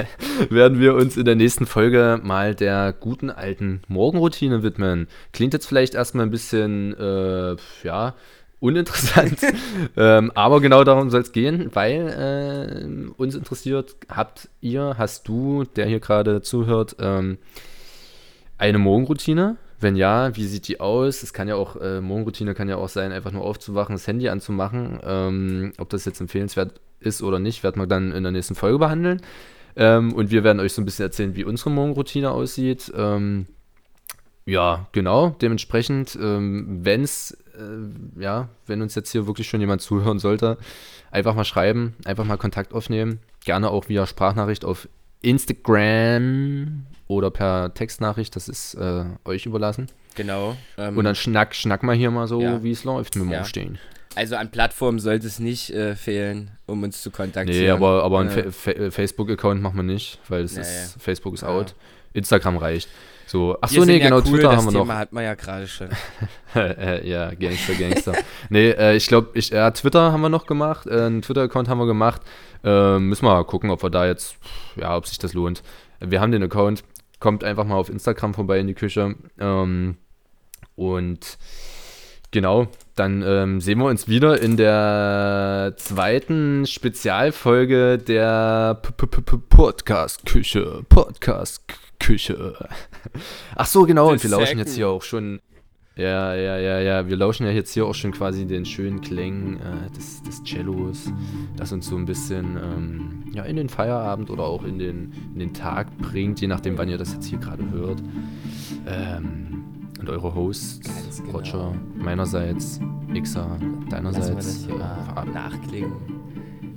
werden 0.48 0.80
wir 0.80 0.94
uns 0.94 1.18
in 1.18 1.26
der 1.26 1.34
nächsten 1.34 1.66
Folge 1.66 2.18
mal 2.22 2.54
der 2.54 2.94
guten 2.98 3.28
alten 3.28 3.82
Morgenroutine 3.88 4.62
widmen. 4.62 5.06
Klingt 5.32 5.52
jetzt 5.52 5.66
vielleicht 5.66 5.94
erstmal 5.94 6.24
ein 6.24 6.30
bisschen, 6.30 6.94
äh, 6.94 7.56
ja, 7.82 8.14
uninteressant. 8.60 9.38
ähm, 9.96 10.32
aber 10.34 10.60
genau 10.60 10.84
darum 10.84 11.10
soll 11.10 11.22
es 11.22 11.32
gehen, 11.32 11.70
weil 11.74 12.08
äh, 12.08 13.12
uns 13.16 13.34
interessiert, 13.34 13.96
habt 14.08 14.48
ihr, 14.60 14.96
hast 14.98 15.28
du, 15.28 15.64
der 15.64 15.86
hier 15.86 16.00
gerade 16.00 16.42
zuhört, 16.42 16.96
ähm, 16.98 17.38
eine 18.56 18.78
Morgenroutine? 18.78 19.56
Wenn 19.80 19.94
ja, 19.94 20.34
wie 20.36 20.44
sieht 20.44 20.66
die 20.66 20.80
aus? 20.80 21.22
Es 21.22 21.32
kann 21.32 21.46
ja 21.46 21.54
auch, 21.54 21.76
äh, 21.76 22.00
Morgenroutine 22.00 22.54
kann 22.54 22.68
ja 22.68 22.76
auch 22.76 22.88
sein, 22.88 23.12
einfach 23.12 23.30
nur 23.30 23.44
aufzuwachen, 23.44 23.94
das 23.94 24.08
Handy 24.08 24.28
anzumachen. 24.28 24.98
Ähm, 25.04 25.72
ob 25.78 25.88
das 25.90 26.04
jetzt 26.04 26.20
empfehlenswert 26.20 26.80
ist 26.98 27.22
oder 27.22 27.38
nicht, 27.38 27.62
werden 27.62 27.80
wir 27.80 27.86
dann 27.86 28.10
in 28.10 28.24
der 28.24 28.32
nächsten 28.32 28.56
Folge 28.56 28.78
behandeln. 28.78 29.22
Ähm, 29.76 30.12
und 30.12 30.32
wir 30.32 30.42
werden 30.42 30.58
euch 30.58 30.72
so 30.72 30.82
ein 30.82 30.84
bisschen 30.84 31.04
erzählen, 31.04 31.36
wie 31.36 31.44
unsere 31.44 31.70
Morgenroutine 31.70 32.32
aussieht. 32.32 32.92
Ähm, 32.96 33.46
ja, 34.44 34.88
genau. 34.90 35.36
Dementsprechend, 35.40 36.18
ähm, 36.20 36.80
wenn 36.82 37.02
es 37.04 37.36
äh, 37.58 38.22
ja, 38.22 38.48
wenn 38.66 38.82
uns 38.82 38.94
jetzt 38.94 39.10
hier 39.10 39.26
wirklich 39.26 39.48
schon 39.48 39.60
jemand 39.60 39.82
zuhören 39.82 40.18
sollte, 40.18 40.58
einfach 41.10 41.34
mal 41.34 41.44
schreiben, 41.44 41.94
einfach 42.04 42.24
mal 42.24 42.36
Kontakt 42.36 42.72
aufnehmen. 42.72 43.20
Gerne 43.44 43.70
auch 43.70 43.88
via 43.88 44.06
Sprachnachricht 44.06 44.64
auf 44.64 44.88
Instagram 45.22 46.86
oder 47.06 47.30
per 47.30 47.74
Textnachricht, 47.74 48.36
das 48.36 48.48
ist 48.48 48.74
äh, 48.74 49.04
euch 49.24 49.46
überlassen. 49.46 49.88
Genau. 50.14 50.56
Ähm, 50.76 50.98
Und 50.98 51.04
dann 51.04 51.14
schnack, 51.14 51.54
schnack 51.54 51.82
mal 51.82 51.96
hier 51.96 52.10
mal 52.10 52.26
so, 52.26 52.40
ja. 52.40 52.62
wie 52.62 52.70
es 52.70 52.84
läuft 52.84 53.16
mit 53.16 53.24
dem 53.24 53.32
ja. 53.32 53.38
Umstehen. 53.40 53.78
Also 54.14 54.36
an 54.36 54.50
Plattformen 54.50 54.98
sollte 54.98 55.26
es 55.26 55.38
nicht 55.38 55.70
äh, 55.70 55.94
fehlen, 55.94 56.50
um 56.66 56.82
uns 56.82 57.02
zu 57.02 57.10
kontaktieren. 57.10 57.62
Nee, 57.62 57.70
aber, 57.70 58.02
aber 58.02 58.20
ein 58.20 58.30
Fa 58.30 58.50
Fa 58.50 58.90
Facebook-Account 58.90 59.62
machen 59.62 59.76
wir 59.76 59.84
nicht, 59.84 60.18
weil 60.28 60.42
es 60.42 60.56
naja. 60.56 60.66
ist, 60.66 61.00
Facebook 61.00 61.34
ist 61.34 61.44
out. 61.44 61.74
Instagram 62.14 62.56
reicht. 62.56 62.88
So, 63.28 63.58
ach 63.60 63.68
so, 63.68 63.84
nee, 63.84 63.98
genau, 63.98 64.16
cool, 64.16 64.22
Twitter 64.22 64.56
haben 64.56 64.64
wir 64.64 64.72
Thema 64.72 64.94
noch. 64.94 64.94
hat 64.94 65.12
man 65.12 65.22
ja 65.22 65.34
gerade 65.34 65.68
schon. 65.68 65.90
äh, 66.54 67.06
ja, 67.06 67.34
Gangster, 67.34 67.74
Gangster. 67.74 68.14
nee, 68.48 68.70
äh, 68.70 68.96
ich 68.96 69.06
glaube, 69.06 69.28
ich, 69.34 69.52
äh, 69.52 69.70
Twitter 69.72 70.12
haben 70.12 70.22
wir 70.22 70.30
noch 70.30 70.46
gemacht, 70.46 70.86
äh, 70.86 71.02
einen 71.02 71.20
Twitter-Account 71.20 71.68
haben 71.68 71.76
wir 71.76 71.86
gemacht. 71.86 72.22
Äh, 72.64 72.98
müssen 72.98 73.26
wir 73.26 73.34
mal 73.34 73.44
gucken, 73.44 73.68
ob 73.68 73.82
wir 73.82 73.90
da 73.90 74.06
jetzt, 74.06 74.36
ja, 74.76 74.96
ob 74.96 75.06
sich 75.06 75.18
das 75.18 75.34
lohnt. 75.34 75.62
Wir 76.00 76.22
haben 76.22 76.32
den 76.32 76.42
Account, 76.42 76.84
kommt 77.20 77.44
einfach 77.44 77.66
mal 77.66 77.74
auf 77.74 77.90
Instagram 77.90 78.32
vorbei 78.32 78.60
in 78.60 78.66
die 78.66 78.72
Küche. 78.72 79.14
Ähm, 79.38 79.98
und 80.74 81.36
genau, 82.30 82.68
dann 82.94 83.22
ähm, 83.26 83.60
sehen 83.60 83.78
wir 83.78 83.86
uns 83.86 84.08
wieder 84.08 84.40
in 84.40 84.56
der 84.56 85.74
zweiten 85.76 86.66
Spezialfolge 86.66 87.98
der 87.98 88.80
Podcast-Küche. 88.80 90.84
Podcast-Küche. 90.88 91.87
Ach 93.56 93.66
so, 93.66 93.84
genau, 93.84 94.10
und 94.10 94.22
wir 94.22 94.30
lauschen 94.30 94.58
jetzt 94.58 94.74
hier 94.74 94.88
auch 94.88 95.02
schon. 95.02 95.40
Ja, 95.96 96.32
ja, 96.34 96.58
ja, 96.58 96.78
ja. 96.78 97.08
Wir 97.08 97.16
lauschen 97.16 97.44
ja 97.44 97.50
jetzt 97.52 97.72
hier 97.72 97.84
auch 97.84 97.94
schon 97.94 98.12
quasi 98.12 98.46
den 98.46 98.64
schönen 98.64 99.00
Klängen 99.00 99.56
äh, 99.56 99.90
des, 99.96 100.22
des 100.22 100.44
Cellos, 100.44 101.10
das 101.56 101.72
uns 101.72 101.88
so 101.88 101.96
ein 101.96 102.06
bisschen 102.06 102.56
ähm, 102.56 103.24
ja, 103.32 103.42
in 103.42 103.56
den 103.56 103.68
Feierabend 103.68 104.30
oder 104.30 104.44
auch 104.44 104.62
in 104.62 104.78
den, 104.78 105.12
in 105.34 105.40
den 105.40 105.54
Tag 105.54 105.98
bringt, 105.98 106.40
je 106.40 106.46
nachdem, 106.46 106.78
wann 106.78 106.88
ihr 106.88 106.98
das 106.98 107.14
jetzt 107.14 107.26
hier 107.26 107.38
gerade 107.38 107.68
hört. 107.72 108.00
Ähm, 108.86 109.64
und 109.98 110.08
eure 110.08 110.32
Hosts, 110.32 111.18
genau. 111.18 111.38
Roger, 111.38 111.74
meinerseits, 111.96 112.78
Xer, 113.20 113.58
deinerseits. 113.90 114.28
Lassen 114.28 114.68
wir 114.68 114.76
das 114.76 115.04
hier 115.04 115.14
mal 115.14 115.24
nachklingen. 115.24 115.92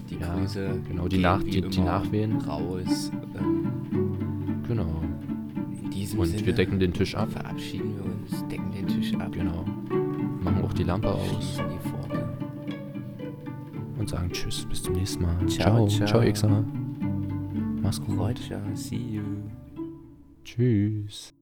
Die 0.09 0.15
ja, 0.15 0.33
Grüße. 0.33 0.81
Genau, 0.87 1.07
die, 1.07 1.19
nach, 1.19 1.43
die, 1.43 1.61
die 1.61 1.81
Nachwehen. 1.81 2.41
Raus. 2.41 3.11
Ähm. 3.37 3.60
Und 6.19 6.27
Sinne 6.27 6.45
wir 6.45 6.53
decken 6.53 6.79
den 6.79 6.93
Tisch 6.93 7.15
ab. 7.15 7.31
Verabschieden 7.31 7.95
wir 7.95 8.05
uns, 8.05 8.47
decken 8.47 8.71
den 8.71 8.87
Tisch 8.87 9.13
ab. 9.15 9.31
Genau. 9.31 9.65
Machen 10.43 10.63
auch 10.63 10.73
die 10.73 10.83
Lampe 10.83 11.11
aus. 11.11 11.59
Und 13.97 14.09
sagen 14.09 14.31
Tschüss, 14.31 14.65
bis 14.65 14.83
zum 14.83 14.95
nächsten 14.95 15.23
Mal. 15.23 15.45
Ciao, 15.47 15.87
ciao. 15.87 16.07
Ciao, 16.07 16.31
Xer. 16.31 16.65
Mach's 17.81 18.01
gut. 18.01 18.17
Roger, 18.17 18.61
see 18.73 18.95
you. 18.95 19.23
Tschüss. 20.43 21.33